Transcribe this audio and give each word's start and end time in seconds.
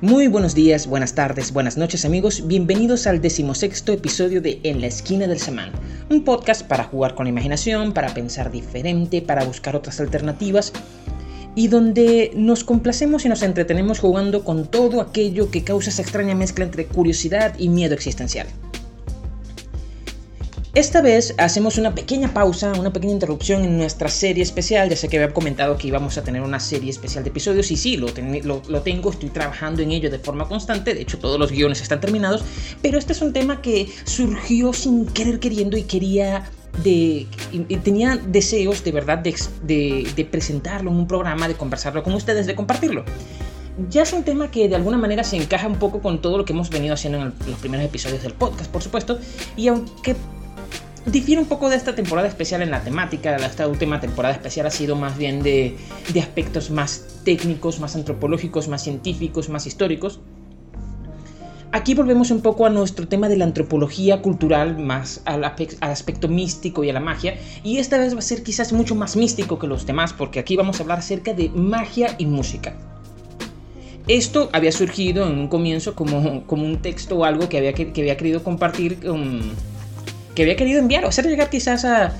Muy 0.00 0.28
buenos 0.28 0.54
días, 0.54 0.86
buenas 0.86 1.16
tardes, 1.16 1.52
buenas 1.52 1.76
noches 1.76 2.04
amigos, 2.04 2.46
bienvenidos 2.46 3.08
al 3.08 3.20
decimosexto 3.20 3.90
episodio 3.90 4.40
de 4.40 4.60
En 4.62 4.80
la 4.80 4.86
esquina 4.86 5.26
del 5.26 5.40
semán, 5.40 5.72
un 6.08 6.22
podcast 6.22 6.62
para 6.62 6.84
jugar 6.84 7.16
con 7.16 7.24
la 7.24 7.30
imaginación, 7.30 7.92
para 7.92 8.14
pensar 8.14 8.52
diferente, 8.52 9.22
para 9.22 9.44
buscar 9.44 9.74
otras 9.74 9.98
alternativas 9.98 10.72
y 11.56 11.66
donde 11.66 12.30
nos 12.36 12.62
complacemos 12.62 13.24
y 13.24 13.28
nos 13.28 13.42
entretenemos 13.42 13.98
jugando 13.98 14.44
con 14.44 14.68
todo 14.68 15.00
aquello 15.00 15.50
que 15.50 15.64
causa 15.64 15.90
esa 15.90 16.02
extraña 16.02 16.36
mezcla 16.36 16.64
entre 16.64 16.86
curiosidad 16.86 17.56
y 17.58 17.68
miedo 17.68 17.94
existencial. 17.94 18.46
Esta 20.78 21.00
vez 21.00 21.34
hacemos 21.38 21.76
una 21.76 21.92
pequeña 21.92 22.32
pausa, 22.32 22.72
una 22.78 22.92
pequeña 22.92 23.12
interrupción 23.12 23.64
en 23.64 23.78
nuestra 23.78 24.08
serie 24.08 24.44
especial. 24.44 24.88
Ya 24.88 24.94
sé 24.94 25.08
que 25.08 25.16
había 25.16 25.34
comentado 25.34 25.76
que 25.76 25.88
íbamos 25.88 26.16
a 26.18 26.22
tener 26.22 26.40
una 26.40 26.60
serie 26.60 26.88
especial 26.88 27.24
de 27.24 27.30
episodios 27.30 27.72
y 27.72 27.76
sí, 27.76 27.96
lo, 27.96 28.06
lo, 28.44 28.82
tengo, 28.82 29.10
estoy 29.10 29.30
trabajando 29.30 29.82
en 29.82 29.90
ello 29.90 30.08
de 30.08 30.20
forma 30.20 30.46
constante. 30.46 30.94
De 30.94 31.02
hecho, 31.02 31.18
todos 31.18 31.36
los 31.36 31.50
guiones 31.50 31.82
están 31.82 32.00
terminados. 32.00 32.44
Pero 32.80 32.96
este 32.96 33.12
es 33.12 33.20
un 33.22 33.32
tema 33.32 33.60
que 33.60 33.88
surgió 34.04 34.72
sin 34.72 35.06
querer 35.06 35.40
queriendo 35.40 35.76
y 35.76 35.82
quería 35.82 36.48
de, 36.84 37.26
tenía 37.82 38.16
deseos 38.16 38.84
de 38.84 38.92
verdad 38.92 39.18
de, 39.18 40.06
de, 40.14 40.24
presentarlo 40.26 40.92
en 40.92 40.96
un 40.96 41.08
programa, 41.08 41.48
de 41.48 41.54
conversarlo 41.54 42.04
con 42.04 42.14
ustedes, 42.14 42.46
de 42.46 42.54
compartirlo. 42.54 43.04
Ya 43.90 44.02
es 44.02 44.12
un 44.12 44.22
tema 44.22 44.48
que 44.52 44.68
de 44.68 44.76
alguna 44.76 44.96
manera 44.96 45.24
se 45.24 45.38
encaja 45.38 45.66
un 45.66 45.80
poco 45.80 46.00
con 46.00 46.20
todo 46.20 46.38
lo 46.38 46.44
que 46.44 46.52
hemos 46.52 46.70
venido 46.70 46.94
haciendo 46.94 47.18
en 47.18 47.34
los 47.48 47.58
primeros 47.58 47.84
episodios 47.84 48.22
del 48.22 48.34
podcast, 48.34 48.70
por 48.70 48.82
supuesto, 48.82 49.18
y 49.56 49.66
aunque 49.66 50.14
difiere 51.06 51.40
un 51.40 51.48
poco 51.48 51.68
de 51.68 51.76
esta 51.76 51.94
temporada 51.94 52.28
especial 52.28 52.62
en 52.62 52.70
la 52.70 52.82
temática. 52.82 53.36
Esta 53.36 53.66
última 53.68 54.00
temporada 54.00 54.34
especial 54.34 54.66
ha 54.66 54.70
sido 54.70 54.96
más 54.96 55.16
bien 55.16 55.42
de, 55.42 55.76
aspectos 56.18 56.70
más 56.70 57.20
técnicos, 57.24 57.80
más 57.80 57.96
antropológicos, 57.96 58.68
más 58.68 58.82
científicos, 58.82 59.48
más 59.48 59.66
históricos. 59.66 60.20
Aquí 61.70 61.94
volvemos 61.94 62.30
un 62.30 62.40
poco 62.40 62.64
a 62.64 62.70
nuestro 62.70 63.08
tema 63.08 63.28
de 63.28 63.36
la 63.36 63.44
antropología 63.44 64.22
cultural, 64.22 64.78
más 64.78 65.20
al, 65.26 65.44
aspecto 65.44 66.26
místico 66.26 66.82
y 66.82 66.90
a 66.90 66.94
la 66.94 67.00
magia. 67.00 67.36
Y 67.62 67.76
esta 67.76 67.98
vez 67.98 68.14
va 68.14 68.20
a 68.20 68.22
ser 68.22 68.42
quizás 68.42 68.72
mucho 68.72 68.94
más 68.94 69.16
místico 69.16 69.58
que 69.58 69.66
los 69.66 69.84
demás, 69.84 70.14
porque 70.14 70.38
aquí 70.38 70.56
vamos 70.56 70.80
a 70.80 70.82
hablar 70.82 71.00
acerca 71.00 71.34
de 71.34 71.50
magia 71.50 72.14
y 72.16 72.24
música. 72.24 72.74
Esto 74.08 74.48
había 74.54 74.72
surgido 74.72 75.28
en 75.28 75.38
un 75.38 75.48
comienzo 75.48 75.94
como, 75.94 76.46
como 76.46 76.64
un 76.64 76.80
texto 76.80 77.18
o 77.18 77.24
algo 77.24 77.50
que 77.50 77.58
había, 77.58 77.74
que, 77.74 77.92
había 77.94 78.16
querido 78.16 78.42
compartir 78.42 79.00
con 79.00 79.42
que 80.38 80.44
había 80.44 80.54
querido 80.54 80.78
enviar 80.78 81.04
o 81.04 81.08
hacer 81.08 81.26
llegar 81.26 81.50
quizás 81.50 81.84
a, 81.84 82.12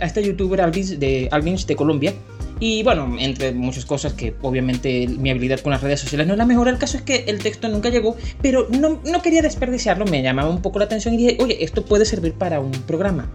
este 0.00 0.24
youtuber 0.24 0.62
Alvins 0.62 0.98
de, 0.98 1.28
Alvins 1.30 1.66
de 1.66 1.76
Colombia. 1.76 2.14
Y 2.60 2.82
bueno, 2.82 3.16
entre 3.18 3.52
muchas 3.52 3.84
cosas 3.84 4.14
que 4.14 4.34
obviamente 4.40 5.06
mi 5.08 5.28
habilidad 5.28 5.60
con 5.60 5.72
las 5.72 5.82
redes 5.82 6.00
sociales 6.00 6.26
no 6.26 6.32
es 6.32 6.38
la 6.38 6.46
mejor, 6.46 6.66
el 6.68 6.78
caso 6.78 6.96
es 6.96 7.02
que 7.02 7.24
el 7.26 7.40
texto 7.40 7.68
nunca 7.68 7.90
llegó, 7.90 8.16
pero 8.40 8.68
no, 8.70 9.02
no 9.04 9.20
quería 9.20 9.42
desperdiciarlo, 9.42 10.06
me 10.06 10.22
llamaba 10.22 10.48
un 10.48 10.62
poco 10.62 10.78
la 10.78 10.86
atención 10.86 11.12
y 11.12 11.18
dije, 11.18 11.36
oye, 11.42 11.62
esto 11.62 11.84
puede 11.84 12.06
servir 12.06 12.32
para 12.32 12.58
un 12.60 12.70
programa. 12.70 13.30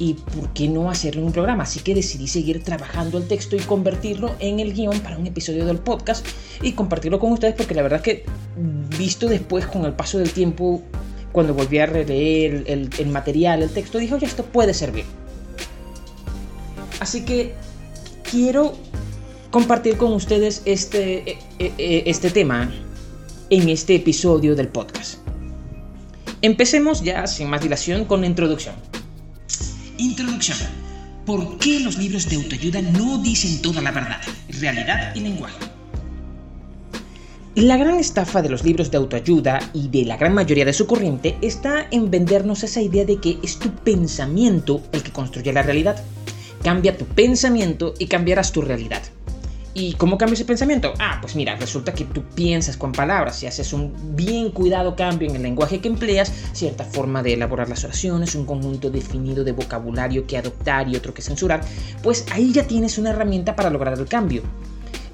¿Y 0.00 0.14
por 0.14 0.52
qué 0.52 0.68
no 0.68 0.90
hacerlo 0.90 1.20
en 1.20 1.28
un 1.28 1.32
programa? 1.32 1.62
Así 1.62 1.78
que 1.78 1.94
decidí 1.94 2.26
seguir 2.26 2.64
trabajando 2.64 3.18
el 3.18 3.28
texto 3.28 3.54
y 3.54 3.60
convertirlo 3.60 4.34
en 4.40 4.58
el 4.58 4.72
guion 4.72 4.98
para 4.98 5.16
un 5.16 5.28
episodio 5.28 5.64
del 5.64 5.78
podcast 5.78 6.26
y 6.60 6.72
compartirlo 6.72 7.20
con 7.20 7.30
ustedes 7.30 7.54
porque 7.54 7.74
la 7.76 7.82
verdad 7.82 8.00
que 8.00 8.24
visto 8.98 9.28
después 9.28 9.66
con 9.66 9.84
el 9.84 9.92
paso 9.92 10.18
del 10.18 10.32
tiempo 10.32 10.82
cuando 11.38 11.54
volví 11.54 11.78
a 11.78 11.86
releer 11.86 12.64
el, 12.66 13.06
material, 13.10 13.62
el 13.62 13.70
texto, 13.70 13.98
dije, 13.98 14.12
oye, 14.12 14.26
esto 14.26 14.44
puede 14.44 14.74
servir. 14.74 15.04
Así 16.98 17.24
que 17.24 17.54
quiero 18.28 18.76
compartir 19.52 19.96
con 19.98 20.14
ustedes 20.14 20.62
este, 20.64 21.30
e, 21.30 21.38
e, 21.60 21.72
e, 21.78 22.02
este 22.06 22.30
tema 22.30 22.74
en 23.50 23.68
este 23.68 23.94
episodio 23.94 24.56
del 24.56 24.66
podcast. 24.66 25.18
Empecemos 26.42 27.04
ya 27.04 27.24
sin 27.28 27.48
más 27.48 27.62
dilación 27.62 28.04
con 28.04 28.22
la 28.22 28.26
introducción. 28.26 28.74
Introducción. 29.96 30.58
¿Por 31.24 31.56
qué 31.58 31.78
los 31.78 31.98
libros 31.98 32.28
de 32.28 32.34
autoayuda 32.34 32.82
no 32.82 33.18
dicen 33.18 33.62
toda 33.62 33.80
la 33.80 33.92
verdad, 33.92 34.20
realidad 34.58 35.14
y 35.14 35.20
lenguaje? 35.20 35.77
La 37.58 37.76
gran 37.76 37.96
estafa 37.96 38.40
de 38.40 38.48
los 38.48 38.62
libros 38.62 38.92
de 38.92 38.98
autoayuda 38.98 39.58
y 39.74 39.88
de 39.88 40.04
la 40.04 40.16
gran 40.16 40.32
mayoría 40.32 40.64
de 40.64 40.72
su 40.72 40.86
corriente 40.86 41.36
está 41.42 41.88
en 41.90 42.08
vendernos 42.08 42.62
esa 42.62 42.80
idea 42.80 43.04
de 43.04 43.16
que 43.16 43.38
es 43.42 43.58
tu 43.58 43.72
pensamiento 43.72 44.80
el 44.92 45.02
que 45.02 45.10
construye 45.10 45.52
la 45.52 45.64
realidad. 45.64 46.00
Cambia 46.62 46.96
tu 46.96 47.04
pensamiento 47.04 47.94
y 47.98 48.06
cambiarás 48.06 48.52
tu 48.52 48.62
realidad. 48.62 49.02
¿Y 49.74 49.94
cómo 49.94 50.18
cambia 50.18 50.34
ese 50.34 50.44
pensamiento? 50.44 50.94
Ah, 51.00 51.18
pues 51.20 51.34
mira, 51.34 51.56
resulta 51.56 51.92
que 51.92 52.04
tú 52.04 52.22
piensas 52.32 52.76
con 52.76 52.92
palabras 52.92 53.42
y 53.42 53.48
haces 53.48 53.72
un 53.72 53.92
bien 54.14 54.52
cuidado 54.52 54.94
cambio 54.94 55.28
en 55.28 55.34
el 55.34 55.42
lenguaje 55.42 55.80
que 55.80 55.88
empleas, 55.88 56.32
cierta 56.52 56.84
forma 56.84 57.24
de 57.24 57.32
elaborar 57.32 57.68
las 57.68 57.82
oraciones, 57.82 58.36
un 58.36 58.46
conjunto 58.46 58.88
definido 58.88 59.42
de 59.42 59.50
vocabulario 59.50 60.28
que 60.28 60.38
adoptar 60.38 60.88
y 60.88 60.94
otro 60.94 61.12
que 61.12 61.22
censurar, 61.22 61.62
pues 62.04 62.24
ahí 62.30 62.52
ya 62.52 62.68
tienes 62.68 62.98
una 62.98 63.10
herramienta 63.10 63.56
para 63.56 63.68
lograr 63.68 63.98
el 63.98 64.06
cambio. 64.06 64.42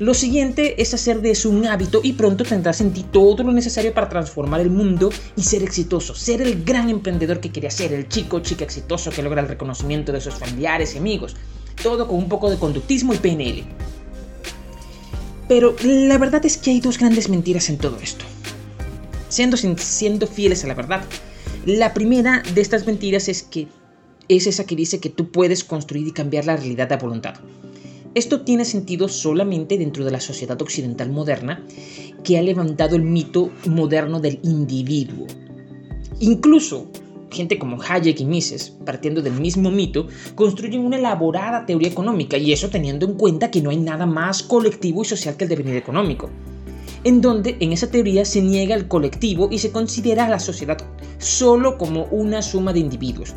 Lo 0.01 0.13
siguiente 0.13 0.83
es 0.83 0.93
hacer 0.93 1.21
de 1.21 1.31
eso 1.31 1.49
un 1.49 1.67
hábito 1.67 2.01
y 2.03 2.15
pronto 2.15 2.43
tendrás 2.45 2.81
en 2.81 2.93
ti 2.93 3.05
todo 3.13 3.45
lo 3.45 3.53
necesario 3.53 3.95
para 3.95 4.09
transformar 4.09 4.61
el 4.61 4.71
mundo 4.71 5.11
y 5.37 5.43
ser 5.43 5.63
exitoso, 5.63 6.17
ser 6.17 6.43
el 6.43 6.65
gran 6.65 6.91
emprendedor 6.91 7.39
que 7.39 7.53
quería 7.53 7.71
ser, 7.71 7.93
el 7.93 8.09
chico 8.09 8.39
o 8.39 8.41
chica 8.41 8.65
exitoso 8.65 9.11
que 9.11 9.23
logra 9.23 9.41
el 9.41 9.49
reconocimiento 9.49 10.11
de 10.11 10.21
sus 10.21 10.35
familiares 10.35 10.95
y 10.95 10.99
amigos, 10.99 11.37
todo 11.81 12.09
con 12.09 12.17
un 12.17 12.29
poco 12.29 12.51
de 12.51 12.59
conductismo 12.59 13.15
y 13.15 13.19
PNL. 13.19 13.63
Pero 15.49 15.77
la 15.85 16.19
verdad 16.19 16.45
es 16.45 16.57
que 16.57 16.73
hay 16.73 16.81
dos 16.81 16.99
grandes 16.99 17.29
mentiras 17.29 17.69
en 17.69 17.79
todo 17.79 17.99
esto. 18.03 18.25
Siendo, 19.29 19.57
siendo 19.57 20.27
fieles 20.27 20.65
a 20.65 20.69
la 20.69 20.75
verdad, 20.75 21.05
la 21.67 21.95
primera 21.95 22.43
de 22.55 22.61
estas 22.61 22.87
mentiras 22.87 23.29
es 23.29 23.45
que 23.45 23.69
es 24.29 24.47
esa 24.49 24.65
que 24.65 24.75
dice 24.75 24.99
que 24.99 25.11
tú 25.11 25.31
puedes 25.31 25.63
construir 25.63 26.09
y 26.09 26.13
cambiar 26.13 26.47
la 26.47 26.57
realidad 26.57 26.93
a 26.93 26.97
voluntad. 26.97 27.35
Esto 28.15 28.43
tiene 28.43 28.65
sentido 28.65 29.09
solamente 29.09 29.77
dentro 29.77 30.05
de 30.05 30.13
la 30.13 30.21
sociedad 30.21 30.61
occidental 30.63 31.11
moderna 31.11 31.65
que 32.23 32.39
ha 32.39 32.43
levantado 32.43 32.95
el 32.95 33.03
mito 33.03 33.51
moderno 33.67 34.21
del 34.21 34.39
individuo. 34.43 35.27
Incluso 36.21 36.87
gente 37.33 37.59
como 37.59 37.83
Hayek 37.83 38.21
y 38.21 38.25
Mises, 38.25 38.71
partiendo 38.85 39.21
del 39.21 39.35
mismo 39.35 39.73
mito, 39.73 40.07
construyen 40.37 40.81
una 40.81 40.97
elaborada 40.97 41.67
teoría 41.67 41.89
económica 41.89 42.37
y 42.37 42.53
eso 42.53 42.71
teniendo 42.71 43.05
en 43.05 43.15
cuenta 43.15 43.51
que 43.51 43.61
no 43.61 43.71
hay 43.71 43.79
nada 43.79 44.07
más 44.07 44.45
colectivo 44.45 45.03
y 45.03 45.07
social 45.07 45.37
que 45.37 45.45
el 45.45 45.51
devenir 45.51 45.77
económico 45.77 46.31
en 47.05 47.21
donde 47.21 47.57
en 47.61 47.73
esa 47.73 47.91
teoría 47.91 48.25
se 48.25 48.41
niega 48.41 48.75
el 48.75 48.89
colectivo 48.89 49.49
y 49.51 49.59
se 49.59 49.71
considera 49.71 50.25
a 50.25 50.29
la 50.29 50.41
sociedad 50.41 50.79
solo 51.19 51.77
como 51.79 52.05
una 52.07 52.43
suma 52.43 52.73
de 52.73 52.81
individuos. 52.81 53.35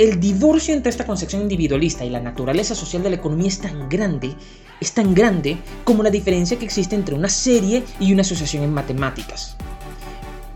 El 0.00 0.18
divorcio 0.18 0.72
entre 0.72 0.88
esta 0.88 1.04
concepción 1.04 1.42
individualista 1.42 2.06
y 2.06 2.08
la 2.08 2.20
naturaleza 2.20 2.74
social 2.74 3.02
de 3.02 3.10
la 3.10 3.16
economía 3.16 3.48
es 3.48 3.58
tan 3.58 3.86
grande, 3.90 4.34
es 4.80 4.92
tan 4.94 5.12
grande 5.12 5.58
como 5.84 6.02
la 6.02 6.08
diferencia 6.08 6.58
que 6.58 6.64
existe 6.64 6.94
entre 6.94 7.14
una 7.14 7.28
serie 7.28 7.84
y 7.98 8.10
una 8.14 8.22
asociación 8.22 8.64
en 8.64 8.72
matemáticas. 8.72 9.58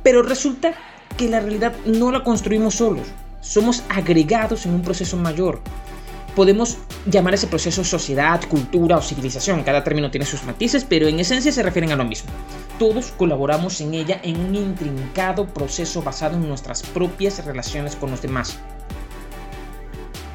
Pero 0.02 0.22
resulta 0.22 0.72
que 1.18 1.28
la 1.28 1.40
realidad 1.40 1.74
no 1.84 2.10
la 2.10 2.24
construimos 2.24 2.76
solos, 2.76 3.06
somos 3.42 3.82
agregados 3.90 4.64
en 4.64 4.72
un 4.72 4.80
proceso 4.80 5.18
mayor. 5.18 5.60
Podemos 6.34 6.78
llamar 7.04 7.34
ese 7.34 7.46
proceso 7.46 7.84
sociedad, 7.84 8.40
cultura 8.48 8.96
o 8.96 9.02
civilización, 9.02 9.62
cada 9.62 9.84
término 9.84 10.10
tiene 10.10 10.24
sus 10.24 10.44
matices, 10.44 10.86
pero 10.88 11.06
en 11.06 11.20
esencia 11.20 11.52
se 11.52 11.62
refieren 11.62 11.92
a 11.92 11.96
lo 11.96 12.06
mismo. 12.06 12.30
Todos 12.78 13.12
colaboramos 13.12 13.78
en 13.82 13.92
ella 13.92 14.18
en 14.22 14.40
un 14.40 14.54
intrincado 14.54 15.46
proceso 15.46 16.00
basado 16.00 16.36
en 16.36 16.48
nuestras 16.48 16.82
propias 16.82 17.44
relaciones 17.44 17.94
con 17.94 18.10
los 18.10 18.22
demás. 18.22 18.58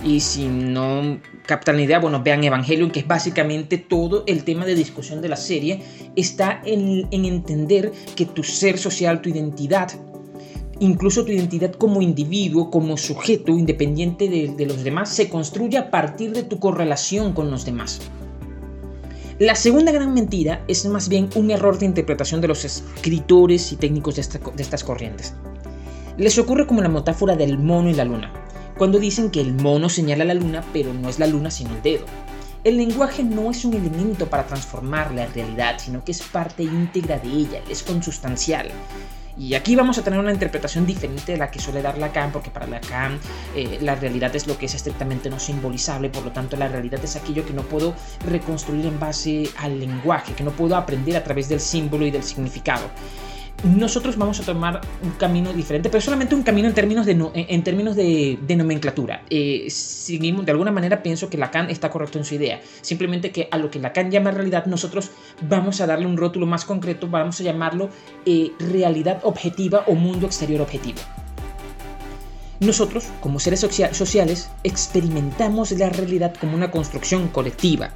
Y 0.04 0.22
si 0.22 0.48
no 0.48 1.20
captan 1.46 1.76
la 1.76 1.82
idea, 1.82 2.00
bueno, 2.00 2.24
vean 2.24 2.44
Evangelion, 2.44 2.90
que 2.90 3.02
es 3.02 3.08
básicamente 3.08 3.78
todo 3.78 4.24
el 4.28 4.44
tema 4.46 4.66
de 4.66 4.76
discusión 4.76 5.22
de 5.22 5.28
la 5.28 5.36
serie, 5.36 5.84
está 6.16 6.62
en, 6.64 7.08
entender 7.12 7.92
que 8.16 8.26
tu 8.26 8.44
ser 8.44 8.78
social, 8.78 9.22
tu 9.22 9.30
identidad, 9.30 9.92
incluso 10.80 11.26
tu 11.26 11.34
identidad 11.34 11.74
como 11.74 12.02
individuo, 12.02 12.72
como 12.72 12.96
sujeto 12.96 13.52
independiente 13.52 14.30
de, 14.30 14.66
los 14.66 14.86
demás, 14.86 15.10
se 15.10 15.28
construye 15.28 15.78
a 15.78 15.92
partir 15.92 16.32
de 16.32 16.44
tu 16.44 16.60
correlación 16.60 17.34
con 17.34 17.52
los 17.52 17.66
demás. 17.66 18.00
La 19.38 19.56
segunda 19.56 19.92
gran 19.92 20.14
mentira 20.14 20.64
es 20.70 20.86
más 20.86 21.10
bien 21.10 21.30
un 21.36 21.52
error 21.52 21.78
de 21.78 21.86
interpretación 21.86 22.40
de 22.40 22.48
los 22.48 22.64
escritores 22.64 23.72
y 23.74 23.76
técnicos 23.76 24.16
de, 24.16 24.24
de 24.56 24.64
estas 24.64 24.84
corrientes. 24.84 25.34
Les 26.18 26.38
ocurre 26.38 26.68
como 26.68 26.82
la 26.82 26.90
metáfora 26.90 27.36
del 27.36 27.58
mono 27.58 27.90
y 27.90 27.94
la 27.94 28.04
luna 28.04 28.49
cuando 28.80 28.98
dicen 28.98 29.30
que 29.30 29.42
el 29.42 29.54
mono 29.54 29.90
señala 29.90 30.24
la 30.24 30.34
luna, 30.34 30.64
pero 30.72 30.94
no 30.94 31.10
es 31.10 31.20
la 31.20 31.28
luna 31.28 31.52
sino 31.52 31.76
el 31.76 31.82
dedo. 31.82 32.06
El 32.64 32.78
lenguaje 32.78 33.24
no 33.24 33.52
es 33.52 33.66
un 33.66 33.74
elemento 33.74 34.28
para 34.28 34.48
transformar 34.48 35.14
la 35.14 35.26
realidad, 35.26 35.76
sino 35.80 36.02
que 36.06 36.14
es 36.14 36.22
parte 36.22 36.64
íntegra 36.64 37.20
de 37.20 37.28
ella, 37.28 37.62
es 37.70 37.84
consustancial. 37.84 38.70
Y 39.38 39.54
aquí 39.54 39.76
vamos 39.76 39.98
a 39.98 40.04
tener 40.04 40.18
una 40.18 40.32
interpretación 40.32 40.86
diferente 40.86 41.34
de 41.34 41.38
la 41.38 41.52
que 41.52 41.60
suele 41.60 41.82
dar 41.82 41.98
Lacan, 41.98 42.32
porque 42.32 42.52
para 42.52 42.68
Lacan 42.68 43.20
eh, 43.54 43.80
la 43.82 43.96
realidad 43.96 44.34
es 44.34 44.48
lo 44.48 44.58
que 44.58 44.68
es 44.68 44.76
estrictamente 44.76 45.30
no 45.30 45.40
simbolizable, 45.40 46.10
por 46.10 46.24
lo 46.24 46.32
tanto 46.32 46.56
la 46.56 46.70
realidad 46.70 47.04
es 47.04 47.18
aquello 47.18 47.46
que 47.46 47.54
no 47.54 47.64
puedo 47.64 47.94
reconstruir 48.26 48.86
en 48.86 48.98
base 48.98 49.50
al 49.58 49.78
lenguaje, 49.78 50.34
que 50.34 50.44
no 50.46 50.52
puedo 50.52 50.78
aprender 50.78 51.18
a 51.18 51.24
través 51.26 51.50
del 51.50 51.60
símbolo 51.60 52.06
y 52.06 52.12
del 52.12 52.24
significado 52.24 52.90
nosotros 53.64 54.18
vamos 54.18 54.40
a 54.40 54.44
tomar 54.44 54.82
un 55.04 55.12
camino 55.12 55.54
diferente, 55.54 55.90
pero 55.90 56.02
solamente 56.02 56.36
un 56.36 56.44
camino 56.44 56.68
en 56.68 56.74
términos 56.74 57.06
de, 57.06 57.12
en 57.34 57.64
términos 57.64 57.96
de, 57.96 58.38
nomenclatura. 58.56 59.24
Eh, 59.30 59.68
de 60.08 60.52
alguna 60.52 60.72
manera 60.72 61.04
pienso 61.04 61.30
que 61.30 61.38
Lacan 61.38 61.70
está 61.70 61.90
correcto 61.90 62.18
en 62.18 62.26
su 62.26 62.36
idea. 62.36 62.62
Simplemente 62.82 63.32
que 63.32 63.48
a 63.52 63.58
lo 63.58 63.70
que 63.70 63.80
Lacan 63.80 64.12
llama 64.12 64.32
realidad, 64.32 64.66
nosotros 64.66 65.12
vamos 65.42 65.82
a 65.82 65.88
darle 65.88 66.06
un 66.06 66.18
rótulo 66.18 66.46
más 66.46 66.66
concreto, 66.66 67.08
vamos 67.08 67.40
a 67.40 67.44
llamarlo 67.44 67.90
eh, 68.26 68.52
realidad 68.60 69.20
objetiva 69.24 69.84
o 69.88 69.96
mundo 69.96 70.26
exterior 70.26 70.62
objetivo. 70.62 71.00
Nosotros, 72.60 73.08
como 73.22 73.40
seres 73.40 73.62
sociales, 73.62 74.50
experimentamos 74.64 75.72
la 75.72 75.90
realidad 75.90 76.34
como 76.40 76.56
una 76.56 76.72
construcción 76.72 77.30
colectiva 77.30 77.92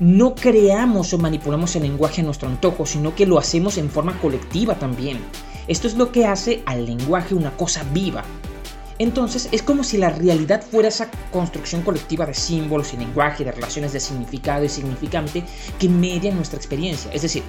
no 0.00 0.34
creamos 0.34 1.12
o 1.12 1.18
manipulamos 1.18 1.76
el 1.76 1.82
lenguaje 1.82 2.20
a 2.20 2.24
nuestro 2.24 2.48
antojo, 2.48 2.86
sino 2.86 3.14
que 3.14 3.26
lo 3.26 3.38
hacemos 3.38 3.78
en 3.78 3.90
forma 3.90 4.18
colectiva 4.20 4.74
también. 4.74 5.18
Esto 5.68 5.86
es 5.86 5.94
lo 5.94 6.10
que 6.10 6.26
hace 6.26 6.62
al 6.66 6.86
lenguaje 6.86 7.34
una 7.34 7.56
cosa 7.56 7.84
viva. 7.92 8.24
Entonces 8.98 9.48
es 9.52 9.62
como 9.62 9.84
si 9.84 9.98
la 9.98 10.10
realidad 10.10 10.62
fuera 10.62 10.88
esa 10.88 11.10
construcción 11.32 11.82
colectiva 11.82 12.26
de 12.26 12.34
símbolos 12.34 12.94
y 12.94 12.98
lenguaje, 12.98 13.44
de 13.44 13.52
relaciones 13.52 13.92
de 13.92 14.00
significado 14.00 14.64
y 14.64 14.68
significante 14.68 15.44
que 15.78 15.88
median 15.88 16.36
nuestra 16.36 16.56
experiencia. 16.56 17.10
Es 17.12 17.22
decir, 17.22 17.42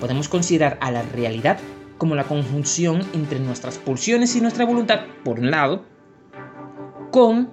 podemos 0.00 0.28
considerar 0.28 0.78
a 0.80 0.90
la 0.90 1.02
realidad 1.02 1.58
como 1.98 2.14
la 2.14 2.24
conjunción 2.24 3.02
entre 3.12 3.40
nuestras 3.40 3.78
pulsiones 3.78 4.34
y 4.36 4.40
nuestra 4.40 4.64
voluntad, 4.64 5.00
por 5.24 5.40
un 5.40 5.50
lado, 5.50 5.84
con 7.10 7.50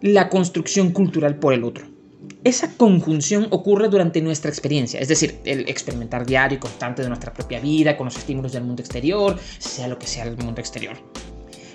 la 0.00 0.28
construcción 0.28 0.92
cultural 0.92 1.38
por 1.38 1.52
el 1.52 1.64
otro. 1.64 1.87
Esa 2.48 2.74
conjunción 2.78 3.46
ocurre 3.50 3.90
durante 3.90 4.22
nuestra 4.22 4.50
experiencia, 4.50 4.98
es 4.98 5.08
decir, 5.08 5.38
el 5.44 5.68
experimentar 5.68 6.24
diario 6.24 6.56
y 6.56 6.58
constante 6.58 7.02
de 7.02 7.08
nuestra 7.08 7.30
propia 7.30 7.60
vida, 7.60 7.94
con 7.94 8.06
los 8.06 8.16
estímulos 8.16 8.52
del 8.52 8.64
mundo 8.64 8.80
exterior, 8.80 9.36
sea 9.58 9.86
lo 9.86 9.98
que 9.98 10.06
sea 10.06 10.24
el 10.24 10.34
mundo 10.38 10.58
exterior. 10.58 10.96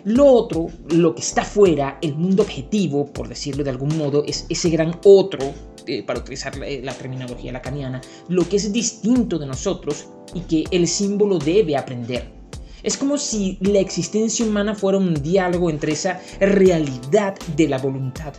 Lo 0.04 0.26
otro, 0.26 0.72
lo 0.90 1.14
que 1.14 1.22
está 1.22 1.46
fuera, 1.46 2.00
el 2.02 2.16
mundo 2.16 2.42
objetivo, 2.42 3.06
por 3.06 3.28
decirlo 3.28 3.64
de 3.64 3.70
algún 3.70 3.96
modo, 4.00 4.24
es 4.26 4.48
ese 4.50 4.72
gran 4.72 5.00
otro, 5.06 5.54
eh, 5.86 6.02
para 6.02 6.22
utilizar 6.22 6.58
la, 6.58 6.66
la 6.82 6.94
terminología 6.96 7.52
lacaniana, 7.52 8.02
lo 8.28 8.50
que 8.50 8.56
es 8.56 8.74
distinto 8.74 9.38
de 9.38 9.46
nosotros 9.46 10.08
y 10.34 10.40
que 10.40 10.64
el 10.76 10.88
símbolo 10.88 11.38
debe 11.38 11.78
aprender. 11.78 12.32
Es 12.82 12.98
como 12.98 13.20
si 13.20 13.60
la 13.62 13.78
existencia 13.78 14.44
humana 14.44 14.74
fuera 14.74 14.98
un 14.98 15.14
diálogo 15.22 15.70
entre 15.70 15.92
esa 15.92 16.20
realidad 16.40 17.36
de 17.56 17.68
la 17.68 17.78
voluntad 17.78 18.34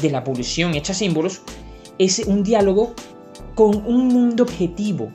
de 0.00 0.10
la 0.10 0.18
abolición 0.18 0.74
hecha 0.74 0.94
símbolos 0.94 1.42
es 2.00 2.20
un 2.20 2.42
diálogo 2.42 2.94
con 3.54 3.76
un 3.86 4.08
mundo 4.08 4.44
objetivo, 4.44 5.12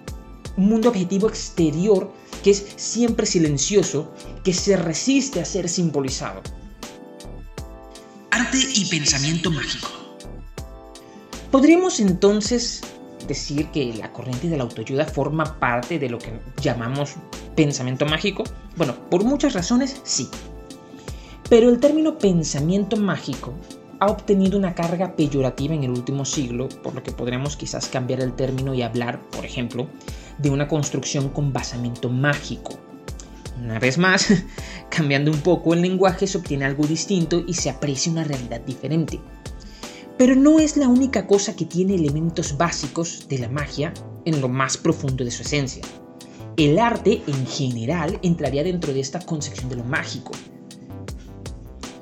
un 0.56 0.70
mundo 0.70 0.90
objetivo 0.90 1.28
exterior 1.28 2.14
que 2.44 2.52
es 2.52 2.64
siempre 2.76 3.26
silencioso, 3.26 4.14
que 4.44 4.54
se 4.54 4.78
resiste 4.78 5.42
a 5.42 5.46
ser 5.46 5.68
simbolizado. 5.68 6.44
Arte 8.30 8.60
y 8.76 8.86
pensamiento 8.86 9.50
mágico. 9.50 9.90
Podríamos 11.50 12.00
entonces 12.00 12.82
decir 13.28 13.72
que 13.72 13.92
la 13.96 14.14
corriente 14.14 14.48
de 14.48 14.58
la 14.58 14.64
autoayuda 14.64 15.06
forma 15.06 15.60
parte 15.60 15.98
de 15.98 16.10
lo 16.10 16.20
que 16.20 16.40
llamamos 16.62 17.16
pensamiento 17.56 18.06
mágico. 18.06 18.44
Bueno, 18.76 18.94
por 19.10 19.24
muchas 19.24 19.54
razones 19.54 20.00
sí. 20.04 20.30
Pero 21.50 21.70
el 21.70 21.80
término 21.80 22.20
pensamiento 22.20 22.96
mágico 22.96 23.56
ha 24.00 24.08
obtenido 24.08 24.58
una 24.58 24.76
carga 24.76 25.16
peyorativa 25.16 25.74
en 25.74 25.84
el 25.84 25.92
último 25.92 26.26
siglo, 26.26 26.70
por 26.84 26.94
lo 26.96 27.04
que 27.04 27.12
podríamos 27.12 27.56
quizás 27.56 27.88
cambiar 27.88 28.22
el 28.22 28.34
término 28.34 28.74
y 28.74 28.82
hablar, 28.82 29.22
por 29.30 29.46
ejemplo, 29.46 29.88
de 30.38 30.50
una 30.50 30.68
construcción 30.68 31.30
con 31.30 31.54
basamento 31.54 32.10
mágico. 32.10 32.78
Una 33.62 33.80
vez 33.80 33.98
más, 33.98 34.28
cambiando 34.90 35.32
un 35.32 35.40
poco 35.40 35.74
el 35.74 35.82
lenguaje 35.82 36.28
se 36.28 36.38
obtiene 36.38 36.66
algo 36.66 36.86
distinto 36.86 37.44
y 37.48 37.54
se 37.54 37.70
aprecia 37.70 38.12
una 38.12 38.24
realidad 38.24 38.62
diferente. 38.62 39.20
Pero 40.18 40.36
no 40.36 40.60
es 40.60 40.78
la 40.78 40.88
única 40.88 41.28
cosa 41.28 41.56
que 41.56 41.66
tiene 41.66 41.96
elementos 41.96 42.58
básicos 42.58 43.28
de 43.28 43.40
la 43.40 43.50
magia 43.50 43.94
en 44.26 44.42
lo 44.42 44.48
más 44.48 44.78
profundo 44.78 45.24
de 45.24 45.32
su 45.32 45.44
esencia. 45.44 45.84
El 46.58 46.80
arte 46.80 47.22
en 47.28 47.46
general 47.46 48.18
entraría 48.22 48.64
dentro 48.64 48.94
de 48.94 49.02
esta 49.02 49.20
concepción 49.20 49.70
de 49.70 49.76
lo 49.76 49.84
mágico. 49.84 50.32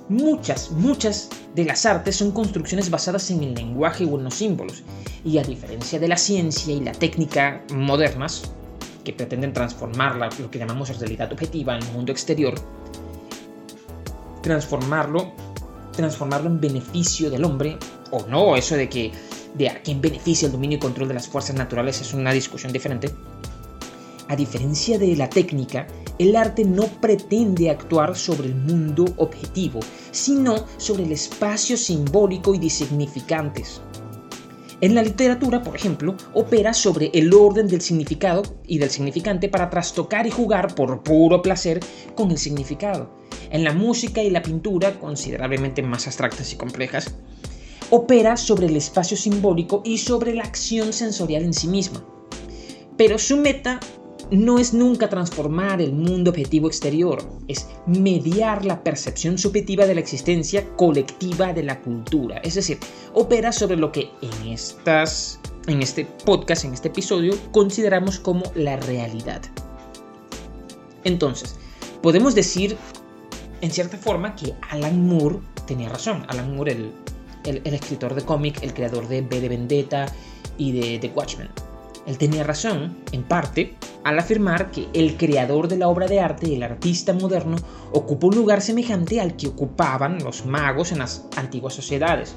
Muchas, 0.10 0.72
muchas 0.72 1.30
de 1.56 1.66
las 1.66 1.86
artes 1.86 2.18
son 2.18 2.32
construcciones 2.32 2.90
basadas 2.90 3.32
en 3.32 3.42
el 3.44 3.54
lenguaje 3.54 4.06
o 4.06 4.18
en 4.18 4.26
los 4.26 4.36
símbolos, 4.36 4.84
y 5.24 5.38
a 5.38 5.44
diferencia 5.44 6.00
de 6.00 6.08
la 6.08 6.18
ciencia 6.18 6.74
y 6.74 6.82
la 6.82 6.92
técnica 6.92 7.64
modernas, 7.74 8.52
que 9.04 9.14
pretenden 9.14 9.54
transformar 9.54 10.16
lo 10.16 10.50
que 10.50 10.60
llamamos 10.60 10.98
realidad 11.00 11.32
objetiva 11.32 11.76
en 11.76 11.84
el 11.84 11.92
mundo 11.92 12.12
exterior, 12.12 12.56
transformarlo, 14.42 15.32
transformarlo 15.96 16.50
en 16.50 16.60
beneficio 16.60 17.30
del 17.30 17.46
hombre, 17.46 17.78
o 18.12 18.26
no, 18.28 18.56
eso 18.56 18.76
de 18.76 18.90
que 18.90 19.12
de 19.56 19.70
a 19.70 19.82
quién 19.82 20.02
beneficia 20.02 20.48
el 20.48 20.52
dominio 20.52 20.78
y 20.78 20.80
control 20.80 21.08
de 21.08 21.14
las 21.14 21.28
fuerzas 21.28 21.56
naturales 21.56 22.02
es 22.02 22.14
una 22.14 22.32
discusión 22.32 22.74
diferente. 22.74 23.10
A 24.28 24.36
diferencia 24.36 24.98
de 24.98 25.16
la 25.16 25.30
técnica, 25.30 25.86
el 26.20 26.36
arte 26.36 26.64
no 26.64 26.84
pretende 26.84 27.70
actuar 27.70 28.16
sobre 28.16 28.48
el 28.48 28.56
mundo 28.56 29.06
objetivo, 29.18 29.80
sino 30.12 30.66
sobre 30.78 31.04
el 31.04 31.12
espacio 31.12 31.78
simbólico 31.78 32.54
y 32.54 32.60
de 32.60 32.70
significantes. 32.70 33.82
En 34.82 34.96
la 34.96 35.02
literatura, 35.02 35.64
por 35.64 35.76
ejemplo, 35.76 36.16
opera 36.34 36.74
sobre 36.74 37.10
el 37.14 37.34
orden 37.34 37.68
del 37.68 37.80
significado 37.80 38.44
y 38.68 38.80
del 38.80 38.90
significante 38.90 39.48
para 39.48 39.70
trastocar 39.70 40.28
y 40.28 40.30
jugar 40.30 40.76
por 40.76 41.04
puro 41.04 41.42
placer 41.42 41.80
con 42.16 42.32
el 42.32 42.38
significado. 42.38 43.10
En 43.50 43.64
la 43.64 43.72
música 43.72 44.22
y 44.22 44.30
la 44.30 44.42
pintura, 44.42 45.00
considerablemente 45.00 45.82
más 45.84 46.06
abstractas 46.08 46.52
y 46.52 46.58
complejas, 46.58 47.16
opera 47.92 48.36
sobre 48.36 48.66
el 48.66 48.76
espacio 48.76 49.16
simbólico 49.16 49.84
y 49.86 50.00
sobre 50.00 50.34
la 50.34 50.44
acción 50.44 50.92
sensorial 50.92 51.44
en 51.44 51.54
sí 51.54 51.68
misma. 51.68 52.04
Pero 52.98 53.18
su 53.18 53.38
meta 53.38 53.80
no 54.32 54.60
es 54.60 54.74
nunca 54.74 55.10
transformar 55.10 55.82
el 55.82 55.94
mundo 55.94 56.32
objetivo 56.32 56.68
exterior, 56.68 57.24
es 57.48 57.68
mediar 57.86 58.66
la 58.66 58.84
percepción 58.84 59.38
subjetiva 59.38 59.86
de 59.86 59.96
la 59.96 60.02
existencia 60.02 60.68
colectiva 60.76 61.54
de 61.54 61.64
la 61.64 61.82
cultura. 61.82 62.38
Es 62.38 62.56
decir, 62.56 62.80
opera 63.14 63.52
sobre 63.52 63.78
lo 63.78 63.92
que 63.92 64.10
en, 64.22 64.48
estas, 64.48 65.40
en 65.68 65.82
este 65.82 66.06
podcast, 66.06 66.66
en 66.66 66.74
este 66.74 66.88
episodio, 66.88 67.34
consideramos 67.52 68.20
como 68.20 68.44
la 68.56 68.78
realidad. 68.78 69.42
Entonces, 71.04 71.56
podemos 72.02 72.36
decir, 72.36 72.78
en 73.62 73.72
cierta 73.72 73.98
forma, 73.98 74.36
que 74.36 74.54
Alan 74.70 75.06
Moore 75.06 75.40
tenía 75.68 75.90
razón. 75.90 76.26
Alan 76.30 76.56
Moore, 76.56 76.72
el, 76.72 77.62
el, 77.64 77.74
escritor 77.74 78.16
de 78.16 78.24
cómic, 78.24 78.62
el 78.64 78.74
creador 78.74 79.08
de 79.08 79.22
B 79.22 79.42
de 79.42 79.50
Vendetta 79.50 80.06
y 80.58 80.72
de 80.72 81.00
The 81.00 81.14
Watchmen. 81.16 81.50
Él 82.06 82.18
tenía 82.18 82.44
razón, 82.44 82.98
en 83.12 83.24
parte, 83.24 83.76
al 84.04 84.20
afirmar 84.20 84.72
que 84.72 84.88
el 84.94 85.16
creador 85.16 85.68
de 85.68 85.78
la 85.78 85.88
obra 85.88 86.08
de 86.08 86.20
arte, 86.20 86.54
el 86.54 86.64
artista 86.64 87.14
moderno, 87.14 87.58
ocupa 87.94 88.28
un 88.28 88.36
lugar 88.36 88.62
semejante 88.62 89.22
al 89.22 89.36
que 89.38 89.48
ocupaban 89.48 90.22
los 90.24 90.46
magos 90.46 90.92
en 90.92 91.00
las 91.00 91.26
antiguas 91.38 91.74
sociedades. 91.74 92.36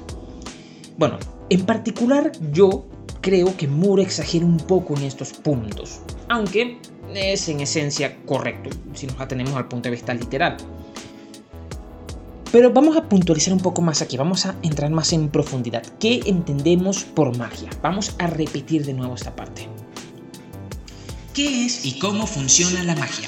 Bueno, 0.97 1.17
en 1.49 1.65
particular 1.65 2.31
yo 2.51 2.85
creo 3.21 3.55
que 3.57 3.67
Moore 3.67 4.03
exagera 4.03 4.45
un 4.45 4.57
poco 4.57 4.95
en 4.95 5.03
estos 5.03 5.33
puntos, 5.33 5.99
aunque 6.29 6.79
es 7.13 7.49
en 7.49 7.59
esencia 7.59 8.17
correcto 8.25 8.69
si 8.93 9.07
nos 9.07 9.19
atenemos 9.19 9.55
al 9.55 9.67
punto 9.67 9.89
de 9.89 9.95
vista 9.95 10.13
literal. 10.13 10.57
Pero 12.51 12.71
vamos 12.71 12.95
a 12.95 13.03
puntualizar 13.03 13.53
un 13.53 13.59
poco 13.59 13.81
más 13.81 14.01
aquí, 14.01 14.15
vamos 14.15 14.45
a 14.45 14.55
entrar 14.61 14.89
más 14.89 15.11
en 15.11 15.29
profundidad. 15.29 15.83
¿Qué 15.99 16.21
entendemos 16.25 17.03
por 17.03 17.37
magia? 17.37 17.69
Vamos 17.81 18.15
a 18.19 18.27
repetir 18.27 18.85
de 18.85 18.93
nuevo 18.93 19.15
esta 19.15 19.35
parte. 19.35 19.67
¿Qué 21.33 21.65
es 21.65 21.85
y 21.85 21.99
cómo 21.99 22.25
funciona 22.25 22.83
la 22.83 22.95
magia? 22.95 23.27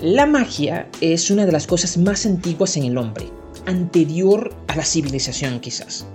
La 0.00 0.26
magia 0.26 0.88
es 1.02 1.30
una 1.30 1.44
de 1.44 1.52
las 1.52 1.66
cosas 1.66 1.98
más 1.98 2.24
antiguas 2.24 2.76
en 2.78 2.84
el 2.84 2.96
hombre, 2.96 3.28
anterior 3.66 4.54
a 4.68 4.76
la 4.76 4.84
civilización 4.84 5.60
quizás. 5.60 6.06